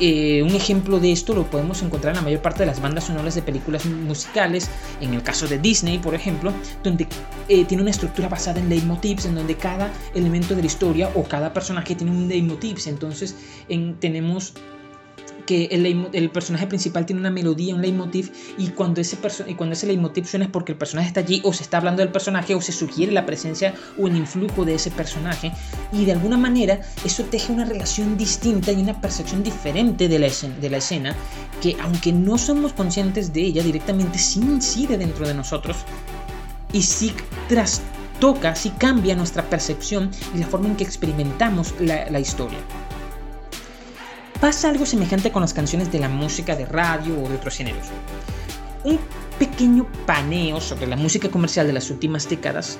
Eh, 0.00 0.42
un 0.42 0.54
ejemplo 0.54 1.00
de 1.00 1.12
esto 1.12 1.34
lo 1.34 1.48
podemos 1.50 1.82
encontrar 1.82 2.12
en 2.12 2.16
la 2.16 2.22
mayor 2.22 2.42
parte 2.42 2.60
de 2.60 2.66
las 2.66 2.80
bandas 2.80 3.04
sonoras 3.04 3.34
de 3.34 3.42
películas 3.42 3.86
musicales, 3.86 4.68
en 5.00 5.14
el 5.14 5.22
caso 5.22 5.46
de 5.48 5.58
Disney, 5.58 5.98
por 5.98 6.14
ejemplo, 6.14 6.52
donde 6.82 7.06
eh, 7.48 7.64
tiene 7.64 7.82
una 7.82 7.90
estructura 7.90 8.28
basada 8.28 8.60
en 8.60 8.68
leitmotivs, 8.68 9.24
en 9.24 9.34
donde 9.34 9.56
cada 9.56 9.90
elemento 10.14 10.54
de 10.54 10.62
la 10.62 10.66
historia 10.66 11.10
o 11.14 11.24
cada 11.24 11.52
personaje 11.52 11.94
tiene 11.94 12.12
un 12.12 12.28
leitmotiv. 12.28 12.76
Entonces 12.86 13.36
tenemos 14.00 14.54
que 15.46 15.66
el, 16.12 16.30
personaje 16.30 16.66
principal 16.66 17.06
tiene 17.06 17.20
una 17.20 17.30
melodía, 17.30 17.74
un 17.74 17.80
leitmotiv, 17.80 18.32
y 18.58 18.68
cuando, 18.68 19.00
ese 19.00 19.16
y 19.46 19.54
cuando 19.54 19.72
ese 19.72 19.86
leitmotiv 19.86 20.26
suena 20.26 20.46
es 20.46 20.50
porque 20.50 20.72
el 20.72 20.78
personaje 20.78 21.08
está 21.08 21.20
allí, 21.20 21.40
o 21.44 21.52
se 21.52 21.62
está 21.62 21.78
hablando 21.78 22.02
del 22.02 22.12
personaje, 22.12 22.54
o 22.54 22.60
se 22.60 22.72
sugiere 22.72 23.12
la 23.12 23.24
presencia 23.24 23.74
o 23.98 24.08
el 24.08 24.16
influjo 24.16 24.64
de 24.64 24.74
ese 24.74 24.90
personaje, 24.90 25.52
y 25.92 26.04
de 26.04 26.12
alguna 26.12 26.36
manera 26.36 26.80
eso 27.04 27.24
teje 27.24 27.52
una 27.52 27.64
relación 27.64 28.16
distinta 28.16 28.72
y 28.72 28.82
una 28.82 29.00
percepción 29.00 29.42
diferente 29.42 30.08
de 30.08 30.18
la, 30.18 30.26
escena, 30.76 31.14
que 31.62 31.76
aunque 31.80 32.12
no 32.12 32.36
somos 32.36 32.72
conscientes 32.72 33.32
de 33.32 33.42
ella 33.42 33.62
directamente, 33.62 34.18
sí 34.18 34.40
incide 34.40 34.98
dentro 34.98 35.26
de 35.26 35.34
nosotros, 35.34 35.76
y 36.72 36.82
sí 36.82 37.12
trastoca, 37.48 38.54
sí 38.54 38.70
cambia 38.70 39.14
nuestra 39.14 39.48
percepción 39.48 40.10
y 40.34 40.38
la 40.38 40.46
forma 40.46 40.66
en 40.66 40.76
que 40.76 40.84
experimentamos 40.84 41.74
la 41.80 42.20
historia. 42.20 42.58
Pasa 44.40 44.68
algo 44.68 44.84
semejante 44.84 45.32
con 45.32 45.40
las 45.40 45.54
canciones 45.54 45.90
de 45.90 45.98
la 45.98 46.10
música 46.10 46.54
de 46.54 46.66
radio 46.66 47.22
o 47.22 47.28
de 47.28 47.36
otros 47.36 47.56
géneros. 47.56 47.86
Un 48.84 48.98
pequeño 49.38 49.86
paneo 50.06 50.60
sobre 50.60 50.86
la 50.86 50.96
música 50.96 51.30
comercial 51.30 51.66
de 51.66 51.72
las 51.72 51.90
últimas 51.90 52.28
décadas 52.28 52.78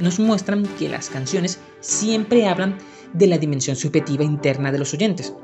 nos 0.00 0.18
muestran 0.18 0.66
que 0.78 0.88
las 0.88 1.10
canciones 1.10 1.58
siempre 1.80 2.48
hablan 2.48 2.78
de 3.12 3.26
la 3.26 3.36
dimensión 3.36 3.76
subjetiva 3.76 4.24
interna 4.24 4.72
de 4.72 4.78
los 4.78 4.94
oyentes. 4.94 5.34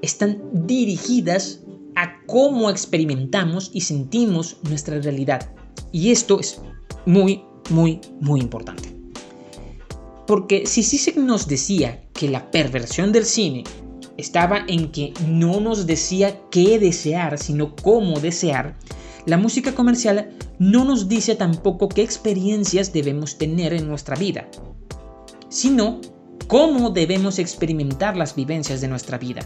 Están 0.00 0.40
dirigidas 0.52 1.60
a 1.96 2.20
cómo 2.26 2.70
experimentamos 2.70 3.70
y 3.74 3.80
sentimos 3.80 4.58
nuestra 4.62 5.00
realidad. 5.00 5.50
Y 5.90 6.12
esto 6.12 6.38
es 6.38 6.60
muy, 7.04 7.42
muy, 7.70 8.00
muy 8.20 8.40
importante. 8.40 8.94
Porque 10.26 10.66
si 10.66 10.84
Sisek 10.84 11.16
nos 11.16 11.48
decía 11.48 12.04
que 12.12 12.28
la 12.28 12.50
perversión 12.50 13.12
del 13.12 13.24
cine 13.24 13.64
estaba 14.16 14.64
en 14.66 14.90
que 14.92 15.12
no 15.26 15.60
nos 15.60 15.86
decía 15.86 16.40
qué 16.50 16.78
desear, 16.78 17.38
sino 17.38 17.74
cómo 17.76 18.20
desear, 18.20 18.76
la 19.26 19.36
música 19.36 19.74
comercial 19.74 20.30
no 20.58 20.84
nos 20.84 21.08
dice 21.08 21.34
tampoco 21.34 21.88
qué 21.88 22.02
experiencias 22.02 22.92
debemos 22.92 23.38
tener 23.38 23.72
en 23.72 23.88
nuestra 23.88 24.16
vida, 24.16 24.48
sino 25.48 26.00
cómo 26.46 26.90
debemos 26.90 27.38
experimentar 27.38 28.16
las 28.16 28.36
vivencias 28.36 28.80
de 28.80 28.88
nuestra 28.88 29.18
vida. 29.18 29.40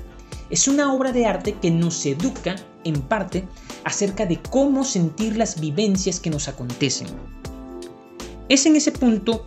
Es 0.50 0.68
una 0.68 0.92
obra 0.92 1.12
de 1.12 1.26
arte 1.26 1.54
que 1.54 1.70
nos 1.70 2.04
educa, 2.04 2.56
en 2.84 3.00
parte, 3.00 3.46
acerca 3.84 4.26
de 4.26 4.40
cómo 4.50 4.84
sentir 4.84 5.36
las 5.36 5.60
vivencias 5.60 6.20
que 6.20 6.30
nos 6.30 6.48
acontecen. 6.48 7.06
Es 8.48 8.66
en 8.66 8.76
ese 8.76 8.92
punto 8.92 9.46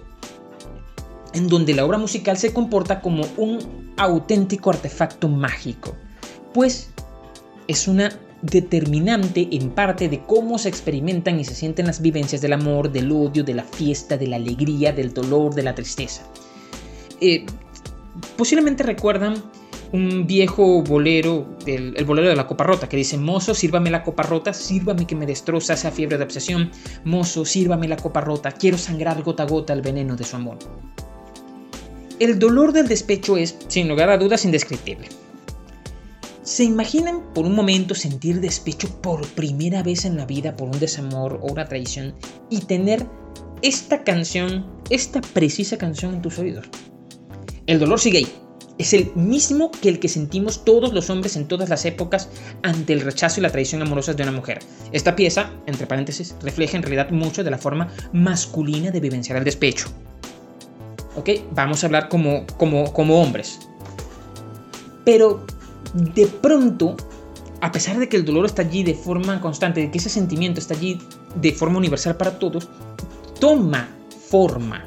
en 1.34 1.48
donde 1.48 1.74
la 1.74 1.86
obra 1.86 1.98
musical 1.98 2.38
se 2.38 2.54
comporta 2.54 3.02
como 3.02 3.26
un 3.38 3.94
auténtico 3.98 4.70
artefacto 4.70 5.28
mágico, 5.28 5.96
pues 6.54 6.90
es 7.68 7.88
una 7.88 8.12
determinante 8.42 9.48
en 9.52 9.70
parte 9.72 10.10
de 10.10 10.22
cómo 10.26 10.58
se 10.58 10.70
experimentan 10.70 11.40
y 11.40 11.46
se 11.46 11.56
sienten 11.56 11.88
las 11.88 12.02
vivencias 12.02 12.42
del 12.42 12.54
amor, 12.54 12.92
del 12.92 13.12
odio, 13.12 13.44
de 13.44 13.54
la 13.54 13.64
fiesta, 13.64 14.18
de 14.18 14.28
la 14.28 14.36
alegría, 14.36 14.92
del 14.92 15.14
dolor, 15.14 15.56
de 15.56 15.64
la 15.64 15.74
tristeza. 15.74 16.24
Eh, 17.22 17.46
posiblemente 18.38 18.84
recuerdan 18.84 19.42
un 19.94 20.28
viejo 20.28 20.82
bolero, 20.82 21.56
el, 21.66 21.94
el, 21.96 22.04
bolero 22.04 22.28
de 22.28 22.36
la 22.36 22.48
copa 22.48 22.66
rota, 22.66 22.90
que 22.90 22.98
dice, 22.98 23.18
mozo, 23.18 23.54
sírvame 23.54 23.92
la 23.92 24.04
copa 24.04 24.24
rota, 24.24 24.52
sírvame 24.52 25.08
que 25.08 25.16
me 25.16 25.26
destroza 25.26 25.74
esa 25.74 25.92
fiebre 25.92 26.18
de 26.18 26.24
obsesión, 26.24 26.72
mozo, 27.06 27.46
sírvame 27.46 27.88
la 27.88 27.96
copa 27.96 28.20
rota, 28.20 28.52
quiero 28.52 28.78
sangrar 28.78 29.22
gota 29.24 29.44
a 29.44 29.46
gota 29.46 29.72
el 29.72 29.82
veneno 29.82 30.16
de 30.16 30.24
su 30.26 30.36
amor. 30.36 30.58
El 32.20 32.38
dolor 32.38 32.74
del 32.74 32.88
despecho 32.88 33.38
es, 33.38 33.56
sin 33.68 33.88
lugar 33.88 34.10
a 34.10 34.18
dudas, 34.18 34.46
indescriptible. 34.46 35.10
¿Se 36.44 36.64
imaginan 36.64 37.34
por 37.34 37.46
un 37.46 37.56
momento 37.56 37.96
sentir 37.96 38.40
despecho 38.40 38.88
por 39.02 39.26
primera 39.30 39.82
vez 39.82 40.06
en 40.06 40.18
la 40.18 40.26
vida 40.26 40.56
por 40.56 40.70
un 40.70 40.80
desamor 40.80 41.40
o 41.42 41.52
una 41.52 41.68
traición 41.68 42.14
y 42.50 42.60
tener 42.60 43.06
esta 43.62 44.04
canción, 44.04 44.66
esta 44.90 45.22
precisa 45.22 45.78
canción 45.78 46.14
en 46.14 46.22
tus 46.22 46.38
oídos? 46.38 46.68
El 47.66 47.80
dolor 47.80 48.00
sigue 48.00 48.20
ahí. 48.20 48.28
Es 48.78 48.94
el 48.94 49.12
mismo 49.16 49.72
que 49.72 49.90
el 49.90 50.00
que 50.00 50.10
sentimos 50.10 50.66
todos 50.66 50.94
los 50.94 51.10
hombres 51.10 51.36
en 51.36 51.48
todas 51.48 51.70
las 51.70 51.86
épocas 51.86 52.30
ante 52.62 52.94
el 52.94 53.02
rechazo 53.02 53.40
y 53.40 53.44
la 53.44 53.52
traición 53.52 53.82
amorosa 53.82 54.14
de 54.14 54.24
una 54.24 54.32
mujer. 54.32 54.60
Esta 54.92 55.16
pieza, 55.16 55.52
entre 55.66 55.88
paréntesis, 55.88 56.36
refleja 56.42 56.78
en 56.78 56.84
realidad 56.84 57.10
mucho 57.10 57.44
de 57.44 57.52
la 57.52 57.58
forma 57.58 57.88
masculina 58.12 58.92
de 58.92 59.00
vivenciar 59.00 59.38
el 59.38 59.44
despecho. 59.44 59.88
¿Ok? 61.16 61.30
Vamos 61.52 61.84
a 61.84 61.88
hablar 61.88 62.10
como, 62.10 62.46
como, 62.58 62.92
como 62.94 63.22
hombres. 63.22 63.60
Pero 65.06 65.46
de 65.94 66.28
pronto, 66.28 66.96
a 67.62 67.72
pesar 67.72 67.98
de 68.00 68.10
que 68.10 68.18
el 68.18 68.26
dolor 68.26 68.46
está 68.46 68.64
allí 68.64 68.84
de 68.84 68.94
forma 68.94 69.40
constante, 69.42 69.82
de 69.82 69.92
que 69.92 69.98
ese 69.98 70.10
sentimiento 70.10 70.60
está 70.60 70.74
allí 70.74 71.00
de 71.36 71.52
forma 71.52 71.78
universal 71.78 72.18
para 72.18 72.40
todos, 72.40 72.70
toma 73.40 73.90
forma. 74.30 74.84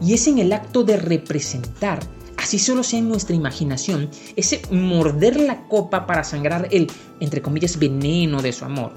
Y 0.00 0.14
es 0.14 0.26
en 0.28 0.38
el 0.38 0.52
acto 0.52 0.84
de 0.84 0.96
representar, 0.96 2.00
así 2.36 2.58
solo 2.58 2.82
sea 2.82 3.00
en 3.00 3.08
nuestra 3.08 3.34
imaginación, 3.34 4.08
ese 4.36 4.62
morder 4.70 5.38
la 5.40 5.66
copa 5.66 6.06
para 6.06 6.24
sangrar 6.24 6.68
el, 6.70 6.90
entre 7.20 7.42
comillas, 7.42 7.78
veneno 7.78 8.40
de 8.40 8.52
su 8.52 8.64
amor. 8.64 8.92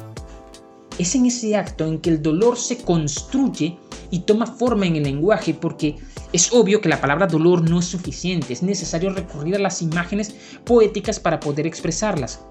Es 0.98 1.16
en 1.16 1.26
ese 1.26 1.56
acto 1.56 1.86
en 1.88 2.00
que 2.00 2.12
el 2.12 2.22
dolor 2.22 2.58
se 2.58 2.78
construye 2.78 3.78
y 4.12 4.20
toma 4.20 4.46
forma 4.46 4.86
en 4.86 4.98
el 4.98 5.04
lenguaje 5.04 5.54
porque 5.54 5.98
es 6.34 6.54
obvio 6.54 6.82
que 6.82 6.90
la 6.90 7.02
palabra 7.02 7.28
dolor 7.28 7.70
no 7.70 7.80
es 7.80 7.86
suficiente, 7.86 8.54
es 8.54 8.64
necesario 8.64 9.12
recurrir 9.12 9.56
a 9.56 9.60
las 9.60 9.82
imágenes 9.82 10.36
poéticas 10.66 11.20
para 11.20 11.40
poder 11.40 11.68
expresarlas. 11.68 12.42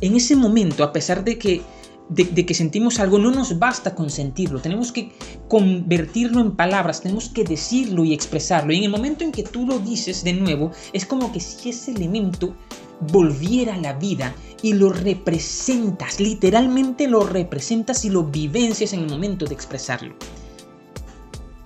En 0.00 0.14
ese 0.16 0.36
momento, 0.36 0.84
a 0.84 0.92
pesar 0.92 1.24
de 1.24 1.38
que, 1.38 1.62
de, 2.08 2.46
que 2.46 2.54
sentimos 2.54 2.98
algo, 2.98 3.18
no 3.18 3.30
nos 3.30 3.58
basta 3.58 3.94
con 3.94 4.10
sentirlo, 4.10 4.60
tenemos 4.60 4.92
que 4.92 5.12
convertirlo 5.48 6.40
en 6.40 6.56
palabras, 6.56 7.02
tenemos 7.02 7.28
que 7.28 7.44
decirlo 7.44 8.04
y 8.04 8.14
expresarlo. 8.14 8.72
Y 8.72 8.78
en 8.78 8.84
el 8.84 8.90
momento 8.90 9.24
en 9.24 9.32
que 9.32 9.42
tú 9.42 9.66
lo 9.66 9.78
dices 9.78 10.24
de 10.24 10.32
nuevo, 10.32 10.70
es 10.92 11.04
como 11.04 11.32
que 11.32 11.40
si 11.40 11.70
ese 11.70 11.92
elemento 11.92 12.54
volviera 13.12 13.74
a 13.74 13.78
la 13.78 13.94
vida 13.94 14.34
y 14.62 14.74
lo 14.74 14.90
representas, 14.90 16.20
literalmente 16.20 17.08
lo 17.08 17.24
representas 17.24 18.04
y 18.04 18.10
lo 18.10 18.24
vivencias 18.24 18.92
en 18.92 19.00
el 19.00 19.10
momento 19.10 19.46
de 19.46 19.54
expresarlo 19.54 20.14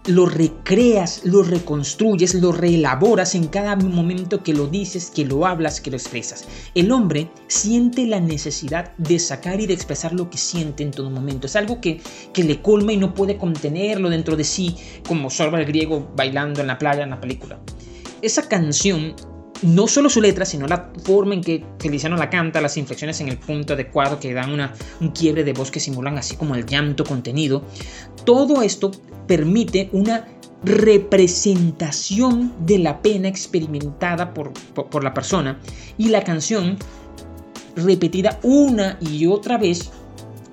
lo 0.07 0.27
recreas, 0.27 1.23
lo 1.25 1.43
reconstruyes, 1.43 2.35
lo 2.35 2.53
reelaboras 2.53 3.35
en 3.35 3.49
cada 3.49 3.75
momento 3.77 4.43
que 4.43 4.53
lo 4.53 4.67
dices, 4.67 5.11
que 5.11 5.25
lo 5.25 5.47
hablas, 5.47 5.81
que 5.81 5.91
lo 5.91 5.97
expresas. 5.97 6.45
El 6.75 6.93
hombre 6.93 7.31
siente 7.47 8.07
la 8.07 8.21
necesidad 8.21 8.95
de 8.99 9.19
sacar 9.19 9.61
y 9.61 9.67
de 9.67 9.75
expresar 9.75 10.13
lo 10.13 10.29
que 10.29 10.39
siente 10.39 10.83
en 10.83 10.91
todo 10.91 11.11
momento. 11.11 11.47
Es 11.47 11.57
algo 11.57 11.81
que, 11.81 12.01
que 12.33 12.45
le 12.45 12.61
colma 12.61 12.93
y 12.93 12.99
no 12.99 13.15
puede 13.15 13.39
contenerlo 13.39 14.11
dentro 14.11 14.37
de 14.37 14.45
sí, 14.45 14.77
como 15.07 15.31
Sorba 15.31 15.59
el 15.59 15.67
griego 15.67 16.11
bailando 16.15 16.61
en 16.61 16.67
la 16.67 16.79
playa 16.79 17.03
en 17.03 17.11
la 17.11 17.21
película. 17.21 17.59
Esa 18.21 18.49
canción 18.49 19.15
no 19.65 19.87
solo 19.87 20.09
su 20.09 20.21
letra, 20.21 20.45
sino 20.45 20.67
la 20.67 20.91
forma 21.05 21.35
en 21.35 21.41
que 21.41 21.65
Feliciano 21.79 22.17
la 22.17 22.31
canta, 22.31 22.61
las 22.61 22.77
inflexiones 22.77 23.21
en 23.21 23.29
el 23.29 23.39
punto 23.39 23.75
adecuado 23.75 24.19
que 24.21 24.33
dan 24.33 24.53
una, 24.53 24.75
un 25.01 25.09
quiebre 25.09 25.45
de 25.45 25.53
voz 25.53 25.71
que 25.71 25.81
simulan 25.81 26.19
así 26.19 26.37
como 26.37 26.55
el 26.55 26.67
llanto 26.67 27.05
contenido, 27.05 27.65
todo 28.25 28.63
esto 28.63 28.91
permite 29.27 29.89
una 29.93 30.27
representación 30.65 32.53
de 32.61 32.79
la 32.79 33.03
pena 33.03 33.29
experimentada 33.29 34.33
por, 34.33 34.53
por, 34.53 35.05
la 35.05 35.13
persona 35.13 35.59
y 35.99 36.09
la 36.09 36.25
canción 36.25 36.79
repetida 37.77 38.39
una 38.43 38.99
y 39.01 39.27
otra 39.27 39.59
vez 39.59 39.91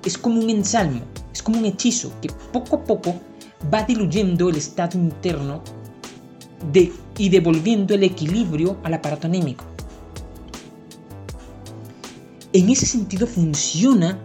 es 0.04 0.18
como 0.18 0.40
un 0.40 0.50
ensalmo, 0.50 1.02
es 1.32 1.42
como 1.42 1.58
un 1.58 1.64
hechizo 1.64 2.12
que 2.20 2.28
poco 2.52 2.76
a 2.76 2.84
poco 2.84 3.20
va 3.72 3.84
diluyendo 3.84 4.50
el 4.50 4.56
estado 4.56 4.98
interno 4.98 5.62
de, 6.72 6.92
y 7.18 7.28
devolviendo 7.28 7.94
el 7.94 8.02
equilibrio 8.02 8.78
al 8.82 8.94
aparato 8.94 9.26
anémico. 9.26 9.64
En 12.52 12.68
ese 12.68 12.86
sentido 12.86 13.26
funciona 13.26 14.18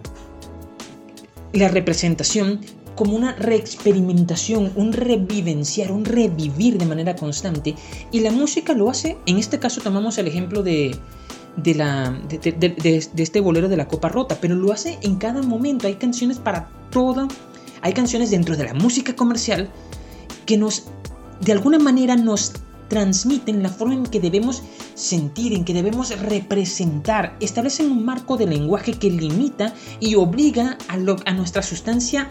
la 1.52 1.68
representación 1.68 2.60
como 2.94 3.14
una 3.14 3.32
reexperimentación, 3.32 4.72
un 4.74 4.92
revivenciar, 4.92 5.92
un 5.92 6.04
revivir 6.04 6.78
de 6.78 6.84
manera 6.84 7.14
constante. 7.14 7.76
Y 8.10 8.20
la 8.20 8.32
música 8.32 8.74
lo 8.74 8.90
hace, 8.90 9.16
en 9.26 9.38
este 9.38 9.60
caso 9.60 9.80
tomamos 9.80 10.18
el 10.18 10.26
ejemplo 10.26 10.64
de, 10.64 10.96
de, 11.56 11.74
la, 11.76 12.10
de, 12.28 13.08
este 13.16 13.40
bolero 13.40 13.68
de 13.68 13.76
la 13.76 13.86
copa 13.86 14.08
rota, 14.08 14.38
pero 14.40 14.56
lo 14.56 14.72
hace 14.72 14.98
en 15.02 15.14
cada 15.14 15.42
momento. 15.42 15.86
Hay 15.86 15.94
canciones 15.94 16.38
para 16.38 16.70
todo, 16.90 17.28
hay 17.82 17.92
canciones 17.92 18.30
dentro 18.30 18.56
de 18.56 18.64
la 18.64 18.74
música 18.74 19.14
comercial 19.14 19.68
que 20.44 20.56
nos, 20.56 20.86
de 21.40 21.52
alguna 21.52 21.78
manera, 21.78 22.16
nos 22.16 22.54
transmiten 22.88 23.62
la 23.62 23.68
forma 23.68 23.94
en 23.94 24.04
que 24.04 24.20
debemos 24.20 24.62
sentir, 24.94 25.52
en 25.52 25.64
que 25.64 25.74
debemos 25.74 26.18
representar, 26.20 27.36
establecen 27.40 27.90
un 27.90 28.04
marco 28.04 28.36
de 28.36 28.46
lenguaje 28.46 28.92
que 28.92 29.10
limita 29.10 29.74
y 30.00 30.14
obliga 30.14 30.78
a, 30.88 31.32
nuestra 31.32 31.62
sustancia 31.62 32.26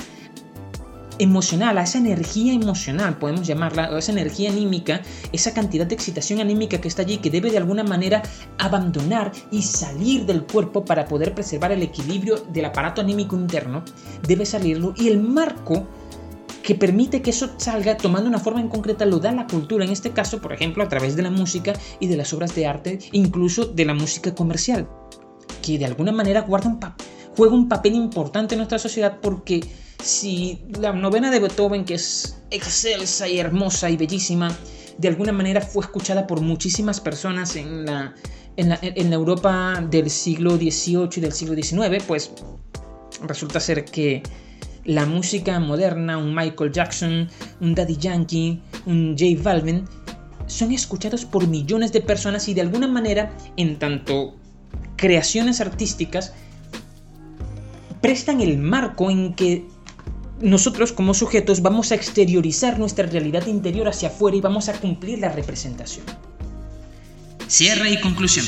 emocional, 1.20 1.78
a 1.78 1.84
esa 1.84 1.98
energía 1.98 2.54
emocional, 2.54 3.18
podemos 3.18 3.48
llamarla, 3.48 3.90
o 3.92 3.98
esa 3.98 4.12
energía 4.12 4.52
anímica, 4.52 5.02
esa 5.32 5.54
cantidad 5.54 5.86
de 5.86 5.96
excitación 5.96 6.40
anímica 6.40 6.80
que 6.80 6.88
está 6.88 7.02
allí, 7.02 7.18
que 7.18 7.32
debe 7.32 7.50
de 7.50 7.58
alguna 7.58 7.84
manera 7.84 8.22
abandonar 8.60 9.32
y 9.52 9.64
salir 9.64 10.26
del 10.26 10.44
cuerpo 10.44 10.86
para 10.86 11.06
poder 11.06 11.34
preservar 11.34 11.72
el 11.72 11.82
equilibrio 11.82 12.38
del 12.52 12.66
aparato 12.66 13.02
anímico 13.02 13.36
interno, 13.36 13.84
debe 14.28 14.46
salirlo. 14.46 14.94
Y 14.96 15.08
el 15.08 15.20
marco 15.20 15.88
que 16.68 16.76
permite 16.76 17.22
que 17.22 17.30
eso 17.30 17.52
salga 17.56 17.96
tomando 17.96 18.28
una 18.28 18.40
forma 18.40 18.60
en 18.60 18.68
concreta 18.68 19.06
lo 19.06 19.20
da 19.20 19.32
la 19.32 19.48
cultura, 19.48 19.86
en 19.86 19.92
este 19.92 20.12
caso, 20.12 20.42
por 20.42 20.52
ejemplo, 20.52 20.84
a 20.84 20.90
través 20.90 21.16
de 21.16 21.22
la 21.22 21.32
música 21.32 21.72
y 22.02 22.08
de 22.08 22.18
las 22.18 22.34
obras 22.34 22.54
de 22.56 22.68
arte, 22.68 23.00
incluso 23.14 23.68
de 23.68 23.86
la 23.86 23.94
música 23.94 24.36
comercial, 24.36 24.90
que 25.62 25.80
de 25.80 25.86
alguna 25.86 26.12
manera 26.12 26.46
juega 26.46 27.56
un 27.56 27.70
papel 27.70 27.96
importante 27.96 28.56
en 28.56 28.58
nuestra 28.58 28.80
sociedad 28.80 29.20
porque 29.22 29.62
si 30.04 30.62
la 30.78 30.92
novena 30.92 31.32
de 31.32 31.40
Beethoven, 31.40 31.86
que 31.86 31.94
es 31.94 32.38
excelsa 32.52 33.30
y 33.30 33.40
hermosa 33.40 33.90
y 33.90 33.96
bellísima, 33.96 34.54
de 34.98 35.08
alguna 35.08 35.32
manera 35.32 35.62
fue 35.62 35.86
escuchada 35.86 36.28
por 36.28 36.42
muchísimas 36.42 37.00
personas 37.00 37.56
en 37.56 37.86
la, 37.86 38.14
en 38.58 38.68
la, 39.10 39.16
Europa 39.16 39.82
del 39.90 40.10
siglo 40.10 40.58
XVIII 40.58 41.08
y 41.16 41.22
del 41.22 41.32
siglo 41.32 41.56
XIX, 41.56 42.04
pues 42.06 42.30
resulta 43.26 43.62
ser 43.62 43.86
que 43.86 44.22
la 44.88 45.06
música 45.06 45.60
moderna, 45.60 46.18
un 46.18 46.34
Michael 46.34 46.72
Jackson, 46.72 47.30
un 47.60 47.76
Daddy 47.76 47.98
Yankee, 47.98 48.60
un 48.86 49.16
J 49.20 49.44
Balvin, 49.44 49.86
son 50.48 50.72
escuchados 50.72 51.26
por 51.26 51.46
millones 51.46 51.92
de 51.92 52.02
personas 52.02 52.48
y 52.48 52.54
de 52.54 52.62
alguna 52.62 52.88
manera, 52.88 53.32
en 53.58 53.78
tanto 53.78 54.36
creaciones 54.96 55.60
artísticas, 55.60 56.34
prestan 58.02 58.40
el 58.40 58.58
marco 58.58 59.12
en 59.12 59.34
que 59.34 59.68
nosotros 60.40 60.94
como 60.94 61.14
sujetos 61.14 61.62
vamos 61.62 61.92
a 61.92 61.96
exteriorizar 61.96 62.80
nuestra 62.80 63.08
realidad 63.08 63.46
interior 63.48 63.90
hacia 63.90 64.08
afuera 64.08 64.38
y 64.38 64.42
vamos 64.42 64.70
a 64.70 64.74
cumplir 64.74 65.20
la 65.20 65.30
representación. 65.30 66.06
Cierre 67.48 67.92
y 67.92 68.00
conclusión. 68.00 68.46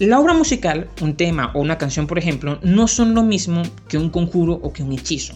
La 0.00 0.18
obra 0.18 0.34
musical, 0.34 0.88
un 1.02 1.14
tema 1.14 1.52
o 1.54 1.60
una 1.60 1.78
canción, 1.78 2.08
por 2.08 2.18
ejemplo, 2.18 2.58
no 2.64 2.88
son 2.88 3.14
lo 3.14 3.22
mismo 3.22 3.62
que 3.86 3.96
un 3.96 4.10
conjuro 4.10 4.54
o 4.54 4.72
que 4.72 4.82
un 4.82 4.92
hechizo. 4.92 5.34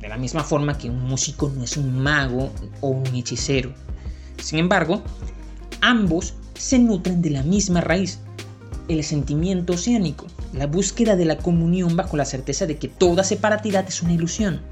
De 0.00 0.08
la 0.08 0.16
misma 0.16 0.42
forma 0.42 0.76
que 0.76 0.90
un 0.90 1.04
músico 1.04 1.52
no 1.54 1.62
es 1.62 1.76
un 1.76 2.00
mago 2.00 2.50
o 2.80 2.88
un 2.88 3.06
hechicero. 3.14 3.72
Sin 4.38 4.58
embargo, 4.58 5.04
ambos 5.80 6.34
se 6.54 6.80
nutren 6.80 7.22
de 7.22 7.30
la 7.30 7.44
misma 7.44 7.80
raíz, 7.80 8.18
el 8.88 9.04
sentimiento 9.04 9.74
oceánico, 9.74 10.26
la 10.52 10.66
búsqueda 10.66 11.14
de 11.14 11.24
la 11.24 11.38
comunión 11.38 11.94
bajo 11.94 12.16
la 12.16 12.24
certeza 12.24 12.66
de 12.66 12.78
que 12.78 12.88
toda 12.88 13.22
separatidad 13.22 13.86
es 13.86 14.02
una 14.02 14.14
ilusión. 14.14 14.62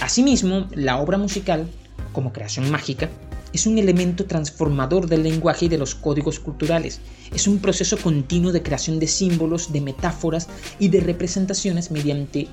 Asimismo, 0.00 0.66
la 0.72 0.98
obra 0.98 1.16
musical, 1.16 1.68
como 2.12 2.32
creación 2.32 2.68
mágica, 2.72 3.08
es 3.52 3.66
un 3.66 3.78
elemento 3.78 4.24
transformador 4.26 5.08
del 5.08 5.22
lenguaje 5.22 5.66
y 5.66 5.68
de 5.68 5.78
los 5.78 5.94
códigos 5.94 6.40
culturales. 6.40 7.00
Es 7.34 7.46
un 7.46 7.58
proceso 7.58 7.96
continuo 7.96 8.52
de 8.52 8.62
creación 8.62 8.98
de 8.98 9.06
símbolos, 9.06 9.72
de 9.72 9.80
metáforas 9.80 10.48
y 10.78 10.88
de 10.88 11.00
representaciones 11.00 11.90
mediante 11.90 12.48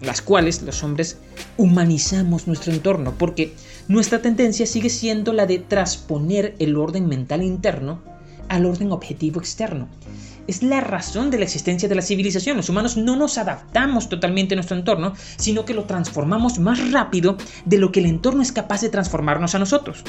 las 0.00 0.22
cuales 0.22 0.62
los 0.62 0.82
hombres 0.82 1.18
humanizamos 1.56 2.46
nuestro 2.46 2.72
entorno, 2.72 3.14
porque 3.16 3.54
nuestra 3.88 4.20
tendencia 4.20 4.66
sigue 4.66 4.90
siendo 4.90 5.32
la 5.32 5.46
de 5.46 5.58
transponer 5.58 6.54
el 6.58 6.76
orden 6.76 7.08
mental 7.08 7.42
interno 7.42 8.00
al 8.48 8.66
orden 8.66 8.92
objetivo 8.92 9.40
externo. 9.40 9.88
Es 10.46 10.62
la 10.62 10.80
razón 10.80 11.30
de 11.30 11.38
la 11.38 11.44
existencia 11.44 11.88
de 11.88 11.94
la 11.94 12.02
civilización. 12.02 12.56
Los 12.56 12.68
humanos 12.68 12.96
no 12.96 13.16
nos 13.16 13.38
adaptamos 13.38 14.08
totalmente 14.08 14.54
a 14.54 14.56
nuestro 14.56 14.76
entorno, 14.76 15.14
sino 15.36 15.64
que 15.64 15.74
lo 15.74 15.84
transformamos 15.84 16.58
más 16.58 16.92
rápido 16.92 17.36
de 17.64 17.78
lo 17.78 17.90
que 17.90 18.00
el 18.00 18.06
entorno 18.06 18.42
es 18.42 18.52
capaz 18.52 18.82
de 18.82 18.88
transformarnos 18.88 19.54
a 19.54 19.58
nosotros. 19.58 20.04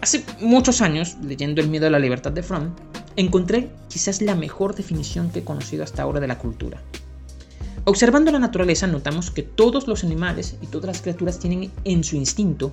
Hace 0.00 0.22
muchos 0.40 0.80
años, 0.82 1.16
leyendo 1.22 1.60
El 1.60 1.68
miedo 1.68 1.86
a 1.86 1.90
la 1.90 1.98
libertad 1.98 2.30
de 2.30 2.42
Fromm, 2.42 2.74
encontré 3.16 3.70
quizás 3.88 4.22
la 4.22 4.34
mejor 4.34 4.74
definición 4.74 5.30
que 5.30 5.40
he 5.40 5.44
conocido 5.44 5.82
hasta 5.82 6.02
ahora 6.02 6.20
de 6.20 6.28
la 6.28 6.38
cultura. 6.38 6.82
Observando 7.86 8.30
la 8.30 8.38
naturaleza 8.38 8.86
notamos 8.86 9.30
que 9.30 9.42
todos 9.42 9.88
los 9.88 10.04
animales 10.04 10.56
y 10.62 10.66
todas 10.66 10.86
las 10.86 11.02
criaturas 11.02 11.38
tienen 11.38 11.70
en 11.84 12.04
su 12.04 12.16
instinto 12.16 12.72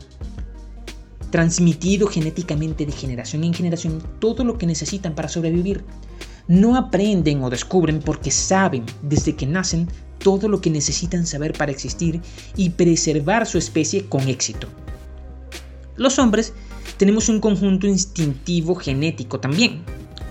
transmitido 1.32 2.07
genéticamente 2.07 2.86
de 2.86 2.91
generación 2.91 3.43
en 3.43 3.53
generación 3.53 4.03
todo 4.20 4.43
lo 4.43 4.57
que 4.57 4.68
necesitan 4.68 5.16
para 5.16 5.30
sobrevivir. 5.30 5.84
No 6.48 6.76
aprenden 6.76 7.44
o 7.44 7.50
descubren 7.50 8.00
porque 8.00 8.32
saben 8.32 8.86
desde 9.02 9.36
que 9.36 9.46
nacen 9.46 9.88
todo 10.18 10.48
lo 10.48 10.62
que 10.62 10.70
necesitan 10.70 11.26
saber 11.26 11.54
para 11.54 11.72
existir 11.72 12.22
y 12.56 12.72
preservar 12.72 13.48
su 13.48 13.58
especie 13.58 14.06
con 14.06 14.28
éxito. 14.28 14.68
Los 15.96 16.20
hombres 16.20 16.54
tenemos 16.98 17.30
un 17.30 17.39
conjunto 17.39 17.88
instintivo 17.88 18.76
genético 18.76 19.39
también, 19.39 19.84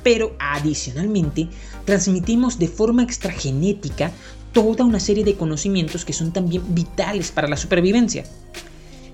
pero 0.02 0.34
adicionalmente 0.38 1.48
transmitimos 1.84 2.58
de 2.58 2.68
forma 2.68 3.02
extragenética 3.02 4.12
toda 4.52 4.84
una 4.84 5.00
serie 5.00 5.24
de 5.24 5.34
conocimientos 5.34 6.04
que 6.04 6.12
son 6.12 6.32
también 6.32 6.62
vitales 6.74 7.30
para 7.30 7.48
la 7.48 7.56
supervivencia. 7.56 8.24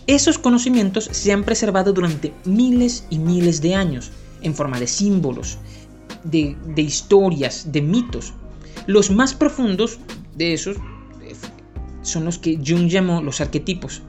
Esos 0.06 0.38
conocimientos 0.38 1.08
se 1.10 1.32
han 1.32 1.44
preservado 1.44 1.92
durante 1.92 2.32
miles 2.44 3.04
y 3.10 3.18
miles 3.18 3.60
de 3.60 3.74
años, 3.74 4.12
en 4.40 4.54
forma 4.54 4.78
de 4.78 4.86
símbolos, 4.86 5.58
de, 6.30 6.56
historias, 6.76 7.72
de 7.72 7.82
mitos. 7.82 8.34
Los 8.86 9.10
más 9.10 9.34
profundos 9.34 9.98
de 10.36 10.52
esos 10.52 10.76
eh, 10.76 11.34
son 12.02 12.24
los 12.24 12.38
que 12.38 12.58
Jung 12.64 12.88
llamó 12.88 13.22
los 13.22 13.40
arquetipos. 13.40 14.02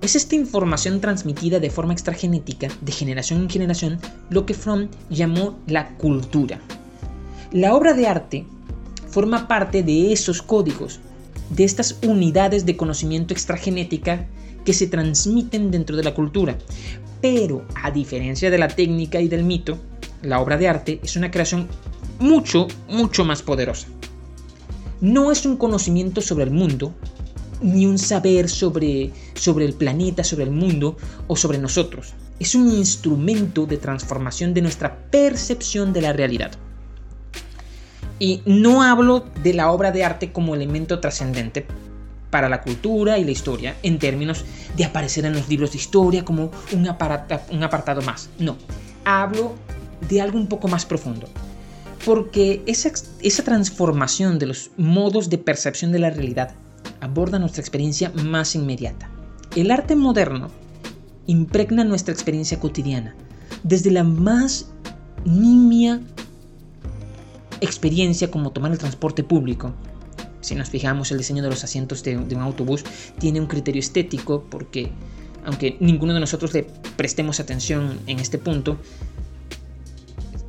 Es 0.00 0.14
esta 0.14 0.36
información 0.36 1.00
transmitida 1.00 1.58
de 1.58 1.70
forma 1.70 1.92
extragenética, 1.92 2.68
de 2.80 2.92
generación 2.92 3.42
en 3.42 3.50
generación, 3.50 3.98
lo 4.30 4.46
que 4.46 4.54
Fromm 4.54 4.88
llamó 5.10 5.58
la 5.66 5.96
cultura. 5.96 6.60
La 7.52 7.74
obra 7.74 7.94
de 7.94 8.06
arte 8.06 8.46
forma 9.08 9.48
parte 9.48 9.82
de 9.82 10.12
esos 10.12 10.42
códigos, 10.42 11.00
de 11.50 11.64
estas 11.64 11.98
unidades 12.02 12.66
de 12.66 12.76
conocimiento 12.76 13.32
extragenética 13.32 14.26
que 14.64 14.72
se 14.72 14.88
transmiten 14.88 15.70
dentro 15.70 15.96
de 15.96 16.04
la 16.04 16.12
cultura. 16.12 16.58
Pero, 17.22 17.64
a 17.82 17.90
diferencia 17.90 18.50
de 18.50 18.58
la 18.58 18.68
técnica 18.68 19.20
y 19.20 19.28
del 19.28 19.44
mito, 19.44 19.78
la 20.22 20.40
obra 20.40 20.56
de 20.56 20.68
arte 20.68 21.00
es 21.02 21.16
una 21.16 21.30
creación 21.30 21.68
mucho, 22.18 22.68
mucho 22.88 23.24
más 23.24 23.42
poderosa. 23.42 23.88
No 25.00 25.30
es 25.30 25.44
un 25.44 25.56
conocimiento 25.56 26.20
sobre 26.20 26.44
el 26.44 26.50
mundo, 26.50 26.94
ni 27.60 27.86
un 27.86 27.98
saber 27.98 28.48
sobre, 28.48 29.12
sobre 29.34 29.64
el 29.64 29.74
planeta, 29.74 30.24
sobre 30.24 30.44
el 30.44 30.50
mundo 30.50 30.96
o 31.26 31.36
sobre 31.36 31.58
nosotros. 31.58 32.14
Es 32.38 32.54
un 32.54 32.68
instrumento 32.70 33.66
de 33.66 33.76
transformación 33.76 34.54
de 34.54 34.62
nuestra 34.62 34.96
percepción 35.10 35.92
de 35.92 36.02
la 36.02 36.12
realidad. 36.12 36.52
Y 38.18 38.42
no 38.46 38.82
hablo 38.82 39.26
de 39.42 39.52
la 39.52 39.70
obra 39.70 39.92
de 39.92 40.04
arte 40.04 40.32
como 40.32 40.54
elemento 40.54 41.00
trascendente, 41.00 41.66
para 42.30 42.48
la 42.48 42.60
cultura 42.60 43.18
y 43.18 43.24
la 43.24 43.30
historia 43.30 43.76
en 43.82 43.98
términos 43.98 44.44
de 44.76 44.84
aparecer 44.84 45.24
en 45.24 45.34
los 45.34 45.48
libros 45.48 45.72
de 45.72 45.78
historia 45.78 46.24
como 46.24 46.50
un, 46.72 46.80
un 46.80 47.62
apartado 47.62 48.02
más. 48.02 48.28
No, 48.38 48.56
hablo 49.04 49.54
de 50.08 50.20
algo 50.20 50.38
un 50.38 50.46
poco 50.46 50.68
más 50.68 50.86
profundo. 50.86 51.28
Porque 52.04 52.62
esa, 52.66 52.90
esa 53.22 53.42
transformación 53.42 54.38
de 54.38 54.46
los 54.46 54.70
modos 54.76 55.28
de 55.30 55.38
percepción 55.38 55.92
de 55.92 55.98
la 55.98 56.10
realidad 56.10 56.54
aborda 57.00 57.38
nuestra 57.38 57.60
experiencia 57.60 58.12
más 58.24 58.54
inmediata. 58.54 59.10
El 59.54 59.70
arte 59.70 59.96
moderno 59.96 60.50
impregna 61.26 61.84
nuestra 61.84 62.12
experiencia 62.12 62.60
cotidiana, 62.60 63.14
desde 63.62 63.90
la 63.90 64.04
más 64.04 64.70
nimia 65.24 66.00
experiencia 67.60 68.30
como 68.30 68.50
tomar 68.52 68.70
el 68.70 68.78
transporte 68.78 69.24
público, 69.24 69.74
si 70.46 70.54
nos 70.54 70.70
fijamos, 70.70 71.10
el 71.10 71.18
diseño 71.18 71.42
de 71.42 71.50
los 71.50 71.64
asientos 71.64 72.04
de, 72.04 72.16
un 72.16 72.40
autobús 72.40 72.84
tiene 73.18 73.40
un 73.40 73.48
criterio 73.48 73.80
estético 73.80 74.44
porque, 74.48 74.92
aunque 75.44 75.76
ninguno 75.80 76.14
de 76.14 76.20
nosotros 76.20 76.54
le 76.54 76.68
prestemos 76.96 77.40
atención 77.40 77.98
en 78.06 78.20
este 78.20 78.38
punto, 78.38 78.78